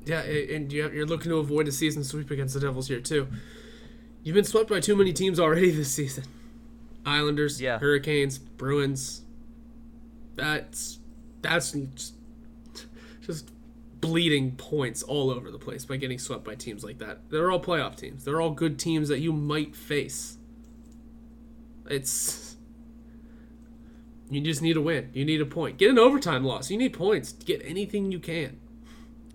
Yeah, 0.04 0.20
and 0.20 0.72
you're 0.72 1.06
looking 1.06 1.30
to 1.30 1.38
avoid 1.38 1.68
a 1.68 1.72
season 1.72 2.02
sweep 2.02 2.30
against 2.30 2.54
the 2.54 2.60
Devils 2.60 2.88
here, 2.88 3.00
too. 3.00 3.28
You've 4.22 4.34
been 4.34 4.44
swept 4.44 4.68
by 4.68 4.80
too 4.80 4.96
many 4.96 5.12
teams 5.12 5.38
already 5.40 5.70
this 5.72 5.92
season 5.92 6.24
Islanders, 7.04 7.60
yeah. 7.60 7.78
Hurricanes, 7.78 8.38
Bruins. 8.38 9.22
That's 10.34 10.98
that's 11.40 11.72
just, 11.72 12.14
just 13.20 13.51
bleeding 14.03 14.57
points 14.57 15.03
all 15.03 15.30
over 15.30 15.50
the 15.50 15.59
place 15.59 15.86
by 15.86 15.96
getting 15.96 16.18
swept 16.18 16.44
by 16.44 16.55
teams 16.55 16.84
like 16.84 16.98
that. 16.98 17.30
They're 17.30 17.50
all 17.50 17.61
playoff 17.61 17.96
teams. 17.96 18.24
They're 18.24 18.42
all 18.42 18.50
good 18.50 18.78
teams 18.78 19.09
that 19.09 19.20
you 19.20 19.32
might 19.32 19.74
face. 19.74 20.36
It's 21.88 22.57
you 24.28 24.40
just 24.40 24.61
need 24.61 24.76
a 24.76 24.80
win. 24.80 25.11
You 25.14 25.24
need 25.24 25.40
a 25.40 25.46
point. 25.46 25.78
Get 25.78 25.90
an 25.90 25.98
overtime 25.98 26.44
loss. 26.44 26.70
You 26.70 26.76
need 26.76 26.92
points. 26.92 27.32
Get 27.32 27.62
anything 27.64 28.12
you 28.12 28.18
can. 28.18 28.61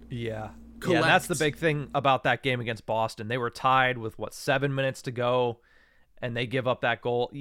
Yeah. 0.10 0.50
Collect. 0.80 1.02
Yeah, 1.02 1.08
that's 1.08 1.28
the 1.28 1.36
big 1.36 1.56
thing 1.56 1.90
about 1.96 2.24
that 2.24 2.44
game 2.44 2.60
against 2.60 2.86
Boston. 2.86 3.30
They 3.30 3.38
were 3.38 3.50
tied 3.50 3.98
with 3.98 4.20
what 4.20 4.34
seven 4.34 4.76
minutes 4.76 5.02
to 5.04 5.12
go, 5.12 5.60
and 6.22 6.36
they 6.36 6.46
give 6.46 6.68
up 6.68 6.82
that 6.82 7.02
goal, 7.02 7.32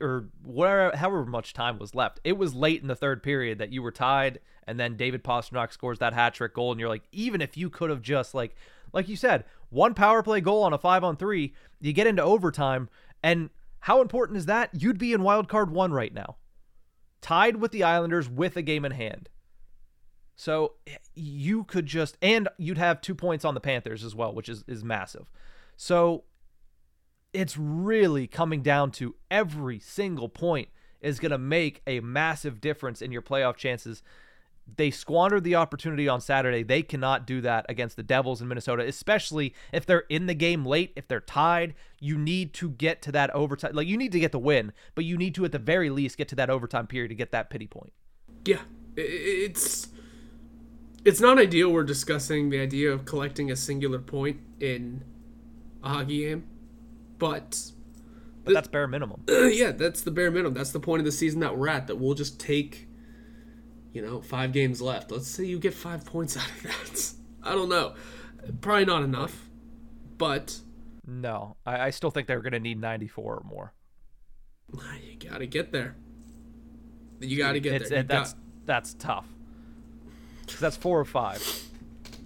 or 0.00 0.28
whatever, 0.44 0.96
however 0.96 1.24
much 1.24 1.54
time 1.54 1.78
was 1.78 1.94
left. 1.94 2.20
It 2.24 2.36
was 2.36 2.54
late 2.54 2.82
in 2.82 2.88
the 2.88 2.94
third 2.94 3.22
period 3.22 3.58
that 3.58 3.72
you 3.72 3.82
were 3.82 3.92
tied, 3.92 4.40
and 4.66 4.78
then 4.78 4.96
David 4.96 5.24
Pastrnak 5.24 5.72
scores 5.72 5.98
that 5.98 6.14
hat 6.14 6.34
trick 6.34 6.54
goal, 6.54 6.70
and 6.70 6.80
you're 6.80 6.88
like, 6.88 7.04
even 7.12 7.40
if 7.40 7.56
you 7.56 7.70
could 7.70 7.90
have 7.90 8.02
just 8.02 8.34
like 8.34 8.54
Like 8.92 9.08
you 9.08 9.16
said, 9.16 9.44
one 9.70 9.94
power 9.94 10.22
play 10.22 10.40
goal 10.42 10.62
on 10.62 10.74
a 10.74 10.78
five 10.78 11.02
on 11.02 11.16
three, 11.16 11.54
you 11.80 11.94
get 11.94 12.06
into 12.06 12.22
overtime, 12.22 12.88
and 13.22 13.48
how 13.80 14.02
important 14.02 14.36
is 14.36 14.46
that? 14.46 14.68
You'd 14.72 14.98
be 14.98 15.14
in 15.14 15.22
wild 15.22 15.48
card 15.48 15.70
one 15.70 15.92
right 15.92 16.12
now, 16.12 16.36
tied 17.22 17.56
with 17.56 17.72
the 17.72 17.82
Islanders 17.82 18.28
with 18.28 18.56
a 18.56 18.62
game 18.62 18.84
in 18.84 18.92
hand. 18.92 19.30
So 20.36 20.74
eh, 20.86 20.96
you 21.14 21.64
could 21.64 21.86
just, 21.86 22.18
and 22.20 22.48
you'd 22.58 22.78
have 22.78 23.00
two 23.00 23.14
points 23.14 23.44
on 23.44 23.54
the 23.54 23.60
Panthers 23.60 24.04
as 24.04 24.14
well, 24.14 24.34
which 24.34 24.48
is 24.48 24.62
is 24.68 24.84
massive. 24.84 25.30
So 25.76 26.24
it's 27.32 27.56
really 27.56 28.26
coming 28.26 28.62
down 28.62 28.90
to 28.92 29.14
every 29.30 29.78
single 29.78 30.28
point 30.28 30.68
is 31.00 31.18
going 31.18 31.32
to 31.32 31.38
make 31.38 31.80
a 31.86 32.00
massive 32.00 32.60
difference 32.60 33.00
in 33.00 33.10
your 33.10 33.22
playoff 33.22 33.56
chances. 33.56 34.02
They 34.76 34.90
squandered 34.90 35.44
the 35.44 35.54
opportunity 35.54 36.08
on 36.08 36.20
Saturday. 36.20 36.62
They 36.62 36.82
cannot 36.82 37.26
do 37.26 37.40
that 37.42 37.66
against 37.68 37.96
the 37.96 38.02
Devils 38.02 38.40
in 38.40 38.48
Minnesota, 38.48 38.84
especially 38.84 39.54
if 39.72 39.86
they're 39.86 40.04
in 40.08 40.26
the 40.26 40.34
game 40.34 40.64
late, 40.64 40.92
if 40.96 41.08
they're 41.08 41.20
tied. 41.20 41.74
You 42.00 42.18
need 42.18 42.54
to 42.54 42.70
get 42.70 43.02
to 43.02 43.12
that 43.12 43.30
overtime. 43.30 43.72
Like, 43.74 43.86
you 43.86 43.96
need 43.96 44.12
to 44.12 44.20
get 44.20 44.32
the 44.32 44.38
win, 44.38 44.72
but 44.94 45.04
you 45.04 45.16
need 45.16 45.34
to, 45.36 45.44
at 45.44 45.52
the 45.52 45.58
very 45.58 45.90
least, 45.90 46.16
get 46.16 46.28
to 46.28 46.36
that 46.36 46.50
overtime 46.50 46.86
period 46.86 47.08
to 47.08 47.14
get 47.14 47.32
that 47.32 47.50
pity 47.50 47.66
point. 47.66 47.92
Yeah. 48.44 48.60
It's. 48.96 49.88
It's 51.04 51.20
not 51.20 51.38
ideal. 51.38 51.72
We're 51.72 51.82
discussing 51.82 52.50
the 52.50 52.60
idea 52.60 52.92
of 52.92 53.04
collecting 53.04 53.50
a 53.50 53.56
singular 53.56 53.98
point 53.98 54.38
in 54.60 55.02
a 55.82 55.88
hockey 55.88 56.26
game, 56.26 56.44
but 57.18 57.72
but 58.44 58.54
that's 58.54 58.68
bare 58.68 58.88
minimum. 58.88 59.22
yeah, 59.28 59.72
that's 59.72 60.02
the 60.02 60.10
bare 60.10 60.30
minimum. 60.30 60.54
That's 60.54 60.72
the 60.72 60.80
point 60.80 61.00
of 61.00 61.04
the 61.04 61.12
season 61.12 61.40
that 61.40 61.56
we're 61.56 61.68
at. 61.68 61.86
That 61.86 61.96
we'll 61.96 62.14
just 62.14 62.40
take, 62.40 62.88
you 63.92 64.02
know, 64.02 64.20
five 64.20 64.52
games 64.52 64.80
left. 64.80 65.10
Let's 65.10 65.28
say 65.28 65.44
you 65.44 65.58
get 65.58 65.74
five 65.74 66.04
points 66.04 66.36
out 66.38 66.48
of 66.48 66.62
that. 66.62 67.12
I 67.42 67.52
don't 67.52 67.68
know. 67.68 67.94
Probably 68.60 68.84
not 68.84 69.02
enough, 69.02 69.48
but 70.18 70.58
no, 71.06 71.56
I, 71.64 71.86
I 71.86 71.90
still 71.90 72.10
think 72.10 72.26
they're 72.26 72.40
going 72.40 72.52
to 72.52 72.60
need 72.60 72.80
94 72.80 73.34
or 73.36 73.42
more. 73.44 73.72
You 74.72 75.28
got 75.28 75.38
to 75.38 75.46
get 75.46 75.70
there. 75.70 75.96
You 77.20 77.38
got 77.38 77.52
to 77.52 77.60
get 77.60 77.82
it's, 77.82 77.90
there. 77.90 78.00
It, 78.00 78.08
that's 78.08 78.32
got... 78.32 78.42
that's 78.66 78.94
tough. 78.94 79.26
That's 80.60 80.76
four 80.76 80.98
or 80.98 81.04
five 81.04 81.42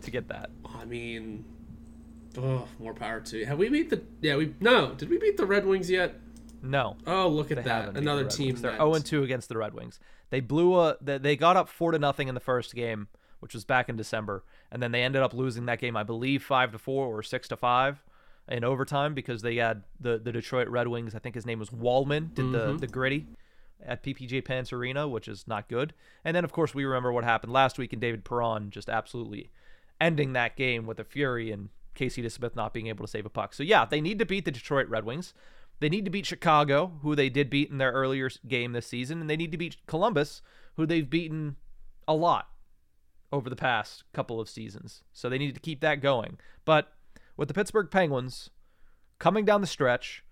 to 0.02 0.10
get 0.10 0.28
that. 0.28 0.50
I 0.64 0.84
mean, 0.86 1.44
Oh, 2.38 2.68
more 2.78 2.94
power 2.94 3.20
to 3.20 3.38
you. 3.38 3.46
Have 3.46 3.58
we 3.58 3.68
beat 3.68 3.90
the? 3.90 4.02
Yeah, 4.20 4.36
we 4.36 4.54
no. 4.60 4.94
Did 4.94 5.08
we 5.08 5.18
beat 5.18 5.36
the 5.36 5.46
Red 5.46 5.66
Wings 5.66 5.90
yet? 5.90 6.16
No. 6.62 6.96
Oh, 7.06 7.28
look 7.28 7.50
at 7.50 7.64
that! 7.64 7.96
Another 7.96 8.24
the 8.24 8.30
team. 8.30 8.48
Wings. 8.48 8.62
They're 8.62 8.72
zero 8.72 8.94
oh 8.94 8.98
two 8.98 9.22
against 9.22 9.48
the 9.48 9.56
Red 9.56 9.74
Wings. 9.74 9.98
They 10.30 10.40
blew 10.40 10.78
a. 10.78 10.96
They 11.00 11.36
got 11.36 11.56
up 11.56 11.68
four 11.68 11.92
to 11.92 11.98
nothing 11.98 12.28
in 12.28 12.34
the 12.34 12.40
first 12.40 12.74
game, 12.74 13.08
which 13.40 13.54
was 13.54 13.64
back 13.64 13.88
in 13.88 13.96
December, 13.96 14.44
and 14.70 14.82
then 14.82 14.92
they 14.92 15.02
ended 15.02 15.22
up 15.22 15.32
losing 15.32 15.66
that 15.66 15.80
game, 15.80 15.96
I 15.96 16.02
believe, 16.02 16.42
five 16.42 16.72
to 16.72 16.78
four 16.78 17.06
or 17.06 17.22
six 17.22 17.48
to 17.48 17.56
five 17.56 18.02
in 18.48 18.64
overtime 18.64 19.14
because 19.14 19.42
they 19.42 19.56
had 19.56 19.82
the 20.00 20.18
the 20.18 20.32
Detroit 20.32 20.68
Red 20.68 20.88
Wings. 20.88 21.14
I 21.14 21.18
think 21.18 21.34
his 21.34 21.46
name 21.46 21.58
was 21.58 21.70
Walman. 21.70 22.34
Did 22.34 22.46
mm-hmm. 22.46 22.72
the 22.72 22.78
the 22.78 22.86
gritty 22.86 23.26
at 23.84 24.02
PPG 24.02 24.44
Paints 24.44 24.72
Arena, 24.72 25.06
which 25.06 25.28
is 25.28 25.46
not 25.46 25.68
good. 25.68 25.92
And 26.24 26.34
then 26.34 26.44
of 26.44 26.52
course 26.52 26.74
we 26.74 26.84
remember 26.84 27.12
what 27.12 27.24
happened 27.24 27.52
last 27.52 27.78
week, 27.78 27.92
and 27.92 28.00
David 28.00 28.24
Perron 28.24 28.70
just 28.70 28.88
absolutely 28.88 29.50
ending 30.00 30.32
that 30.32 30.56
game 30.56 30.86
with 30.86 30.98
a 30.98 31.04
fury 31.04 31.50
and 31.50 31.68
Casey 31.94 32.22
DeSmith 32.22 32.54
not 32.54 32.74
being 32.74 32.88
able 32.88 33.04
to 33.04 33.10
save 33.10 33.26
a 33.26 33.30
puck. 33.30 33.54
So 33.54 33.62
yeah, 33.62 33.84
they 33.84 34.00
need 34.00 34.18
to 34.18 34.26
beat 34.26 34.44
the 34.44 34.50
Detroit 34.50 34.88
Red 34.88 35.04
Wings. 35.04 35.34
They 35.78 35.88
need 35.88 36.04
to 36.04 36.10
beat 36.10 36.26
Chicago, 36.26 36.98
who 37.02 37.14
they 37.14 37.28
did 37.28 37.50
beat 37.50 37.70
in 37.70 37.78
their 37.78 37.92
earlier 37.92 38.30
game 38.46 38.72
this 38.72 38.86
season, 38.86 39.20
and 39.20 39.28
they 39.28 39.36
need 39.36 39.52
to 39.52 39.58
beat 39.58 39.76
Columbus, 39.86 40.40
who 40.76 40.86
they've 40.86 41.08
beaten 41.08 41.56
a 42.08 42.14
lot 42.14 42.48
over 43.32 43.50
the 43.50 43.56
past 43.56 44.04
couple 44.12 44.40
of 44.40 44.48
seasons. 44.48 45.02
So 45.12 45.28
they 45.28 45.38
need 45.38 45.54
to 45.54 45.60
keep 45.60 45.80
that 45.80 46.00
going. 46.00 46.38
But 46.64 46.92
with 47.36 47.48
the 47.48 47.54
Pittsburgh 47.54 47.90
Penguins 47.90 48.50
coming 49.18 49.44
down 49.44 49.60
the 49.60 49.66
stretch, 49.66 50.24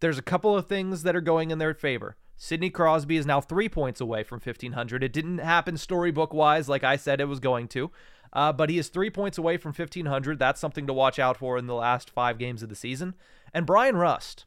there's 0.00 0.18
a 0.18 0.22
couple 0.22 0.56
of 0.56 0.66
things 0.66 1.02
that 1.02 1.16
are 1.16 1.20
going 1.20 1.50
in 1.50 1.58
their 1.58 1.74
favor. 1.74 2.16
Sidney 2.36 2.70
Crosby 2.70 3.18
is 3.18 3.26
now 3.26 3.42
three 3.42 3.68
points 3.68 4.00
away 4.00 4.22
from 4.22 4.40
1500. 4.40 5.04
It 5.04 5.12
didn't 5.12 5.38
happen 5.38 5.76
storybook 5.76 6.32
wise 6.32 6.70
like 6.70 6.82
I 6.82 6.96
said 6.96 7.20
it 7.20 7.26
was 7.26 7.40
going 7.40 7.68
to. 7.68 7.90
Uh, 8.32 8.52
but 8.52 8.70
he 8.70 8.78
is 8.78 8.88
three 8.88 9.10
points 9.10 9.36
away 9.36 9.56
from 9.56 9.72
1,500. 9.72 10.38
That's 10.38 10.60
something 10.60 10.86
to 10.86 10.92
watch 10.92 11.18
out 11.18 11.36
for 11.36 11.58
in 11.58 11.66
the 11.66 11.74
last 11.74 12.08
five 12.10 12.38
games 12.38 12.62
of 12.62 12.68
the 12.68 12.76
season. 12.76 13.14
And 13.52 13.66
Bryan 13.66 13.96
Rust 13.96 14.46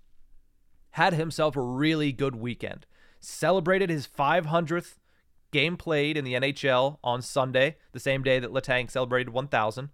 had 0.92 1.14
himself 1.14 1.56
a 1.56 1.62
really 1.62 2.12
good 2.12 2.36
weekend. 2.36 2.86
Celebrated 3.20 3.90
his 3.90 4.08
500th 4.08 4.96
game 5.52 5.78
played 5.78 6.18
in 6.18 6.26
the 6.26 6.34
NHL 6.34 6.98
on 7.04 7.22
Sunday, 7.22 7.78
the 7.92 8.00
same 8.00 8.24
day 8.24 8.40
that 8.40 8.52
Letang 8.52 8.90
celebrated 8.90 9.32
1,000. 9.32 9.90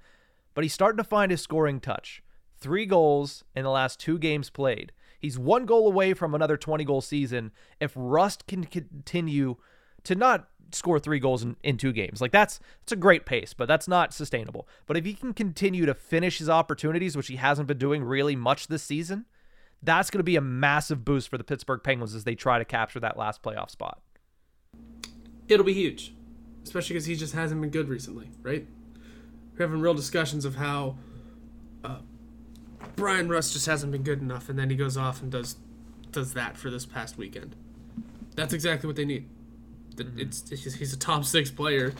But 0.54 0.64
he's 0.64 0.74
starting 0.74 0.98
to 0.98 1.04
find 1.04 1.32
his 1.32 1.42
scoring 1.42 1.80
touch. 1.80 2.24
Three 2.58 2.86
goals 2.86 3.44
in 3.56 3.64
the 3.64 3.70
last 3.70 4.00
two 4.00 4.18
games 4.18 4.50
played. 4.50 4.92
He's 5.20 5.38
one 5.38 5.66
goal 5.66 5.88
away 5.88 6.14
from 6.14 6.34
another 6.34 6.58
20 6.58 6.84
goal 6.86 7.02
season 7.02 7.52
if 7.80 7.94
Rust 7.96 8.48
can 8.48 8.64
continue 8.64 9.58
to 10.04 10.16
not 10.16 10.50
score 10.72 11.00
three 11.00 11.20
goals 11.20 11.44
in, 11.44 11.56
in 11.64 11.78
two 11.78 11.92
games. 11.92 12.22
Like 12.22 12.32
that's 12.32 12.60
that's 12.82 12.92
a 12.92 12.96
great 12.96 13.26
pace, 13.26 13.54
but 13.54 13.68
that's 13.68 13.88
not 13.88 14.14
sustainable. 14.14 14.68
But 14.86 14.98
if 14.98 15.06
he 15.06 15.14
can 15.14 15.34
continue 15.34 15.86
to 15.86 15.94
finish 15.94 16.40
his 16.40 16.50
opportunities, 16.50 17.16
which 17.16 17.28
he 17.28 17.38
hasn't 17.38 17.68
been 17.68 17.78
doing 17.78 18.04
really 18.04 18.36
much 18.36 18.68
this 18.68 18.84
season, 18.84 19.26
that's 19.82 20.10
going 20.10 20.20
to 20.20 20.24
be 20.24 20.36
a 20.36 20.42
massive 20.42 21.06
boost 21.06 21.30
for 21.30 21.38
the 21.38 21.44
Pittsburgh 21.44 21.82
Penguins 21.84 22.16
as 22.16 22.24
they 22.24 22.36
try 22.36 22.60
to 22.60 22.66
capture 22.66 23.00
that 23.00 23.18
last 23.18 23.42
playoff 23.42 23.70
spot. 23.70 24.02
It'll 25.48 25.66
be 25.66 25.74
huge, 25.74 26.14
especially 26.64 26.94
because 26.94 27.06
he 27.06 27.16
just 27.16 27.34
hasn't 27.34 27.60
been 27.60 27.72
good 27.72 27.90
recently, 27.90 28.30
right? 28.44 28.68
We're 29.54 29.66
having 29.66 29.82
real 29.82 29.94
discussions 29.94 30.46
of 30.46 30.56
how 30.56 30.98
uh, 31.84 32.00
Bryan 32.96 33.30
Rust 33.30 33.54
just 33.54 33.66
hasn't 33.66 33.92
been 33.92 34.04
good 34.04 34.22
enough, 34.22 34.50
and 34.50 34.60
then 34.60 34.70
he 34.70 34.76
goes 34.76 34.98
off 34.98 35.22
and 35.22 35.32
does 35.32 35.56
does 36.12 36.34
that 36.34 36.58
for 36.58 36.70
this 36.72 36.86
past 36.86 37.18
weekend. 37.18 37.56
That's 38.36 38.54
exactly 38.54 38.88
what 38.88 38.96
they 38.96 39.06
need. 39.06 39.30
Mm-hmm. 40.08 40.20
It's, 40.20 40.52
it's 40.52 40.74
he's 40.76 40.94
a 40.94 40.98
top 40.98 41.26
six 41.26 41.52
player, 41.52 41.94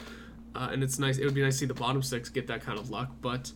uh, 0.56 0.70
and 0.72 0.84
it's 0.84 1.00
nice. 1.00 1.18
It 1.18 1.26
would 1.26 1.34
be 1.34 1.42
nice 1.42 1.56
to 1.56 1.60
see 1.60 1.66
the 1.66 1.74
bottom 1.74 2.02
six 2.02 2.30
get 2.30 2.48
that 2.48 2.62
kind 2.62 2.80
of 2.80 2.90
luck, 2.90 3.12
but 3.22 3.52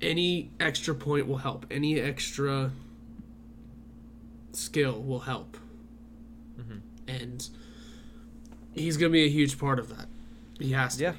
any 0.00 0.50
extra 0.60 0.94
point 0.94 1.26
will 1.26 1.38
help. 1.38 1.66
Any 1.70 2.00
extra 2.00 2.70
skill 4.52 5.02
will 5.02 5.20
help, 5.20 5.56
mm-hmm. 6.58 6.78
and 7.08 7.48
he's 8.72 8.96
gonna 8.96 9.10
be 9.10 9.24
a 9.24 9.30
huge 9.30 9.58
part 9.58 9.78
of 9.78 9.88
that. 9.96 10.06
He 10.58 10.72
has 10.72 10.96
to. 10.96 11.02
Yeah, 11.02 11.12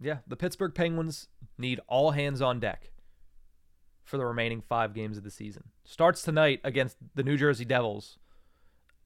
yeah. 0.00 0.16
The 0.26 0.36
Pittsburgh 0.36 0.74
Penguins 0.74 1.28
need 1.58 1.80
all 1.88 2.10
hands 2.10 2.42
on 2.42 2.60
deck 2.60 2.90
for 4.04 4.18
the 4.18 4.26
remaining 4.26 4.60
five 4.60 4.94
games 4.94 5.16
of 5.16 5.24
the 5.24 5.30
season. 5.30 5.64
Starts 5.84 6.22
tonight 6.22 6.60
against 6.62 6.96
the 7.14 7.22
New 7.22 7.36
Jersey 7.36 7.64
Devils 7.64 8.18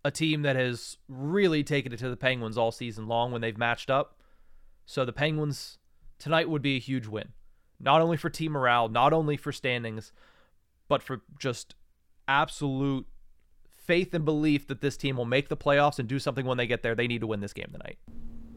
a 0.09 0.11
team 0.11 0.41
that 0.41 0.57
has 0.57 0.97
really 1.07 1.63
taken 1.63 1.93
it 1.93 1.99
to 1.99 2.09
the 2.09 2.17
Penguins 2.17 2.57
all 2.57 2.73
season 2.73 3.07
long 3.07 3.31
when 3.31 3.43
they've 3.43 3.59
matched 3.59 3.91
up. 3.91 4.19
So 4.87 5.05
the 5.05 5.13
Penguins 5.13 5.79
tonight 6.19 6.49
would 6.49 6.63
be 6.63 6.77
a 6.77 6.81
huge 6.81 7.07
win, 7.07 7.29
not 7.79 8.01
only 8.01 8.17
for 8.17 8.31
team 8.31 8.53
morale, 8.53 8.89
not 8.89 9.13
only 9.13 9.37
for 9.37 9.53
standings, 9.53 10.11
but 10.89 11.03
for 11.03 11.21
just 11.39 11.75
absolute 12.27 13.07
faith 13.69 14.15
and 14.15 14.25
belief 14.25 14.67
that 14.67 14.81
this 14.81 14.97
team 14.97 15.19
will 15.19 15.27
make 15.27 15.51
the 15.51 15.57
playoffs 15.59 15.99
and 15.99 16.09
do 16.09 16.19
something 16.19 16.47
when 16.47 16.57
they 16.57 16.67
get 16.67 16.83
there. 16.83 16.95
They 16.95 17.07
need 17.07 17.21
to 17.21 17.27
win 17.27 17.41
this 17.41 17.53
game 17.53 17.69
tonight. 17.71 17.99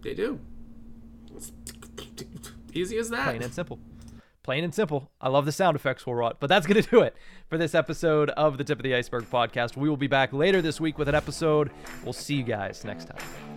They 0.01 0.13
do. 0.13 0.39
It's 1.35 1.51
easy 2.73 2.97
as 2.97 3.09
that. 3.09 3.25
Plain 3.25 3.43
and 3.43 3.53
simple. 3.53 3.77
Plain 4.43 4.63
and 4.63 4.73
simple. 4.73 5.11
I 5.19 5.27
love 5.27 5.45
the 5.45 5.51
sound 5.51 5.75
effects 5.75 6.07
rot. 6.07 6.37
But 6.39 6.47
that's 6.47 6.65
going 6.65 6.81
to 6.81 6.89
do 6.89 7.01
it 7.01 7.15
for 7.51 7.57
this 7.57 7.75
episode 7.75 8.29
of 8.29 8.57
the 8.57 8.63
Tip 8.63 8.79
of 8.79 8.83
the 8.83 8.93
Iceburgh 8.93 9.25
podcast. 9.25 9.75
We 9.75 9.89
will 9.89 9.97
be 9.97 10.07
back 10.07 10.31
later 10.31 10.61
this 10.61 10.79
week 10.79 10.97
with 10.97 11.09
an 11.09 11.15
episode. 11.15 11.69
We'll 12.01 12.13
see 12.13 12.35
you 12.35 12.43
guys 12.43 12.85
next 12.85 13.09
time. 13.09 13.50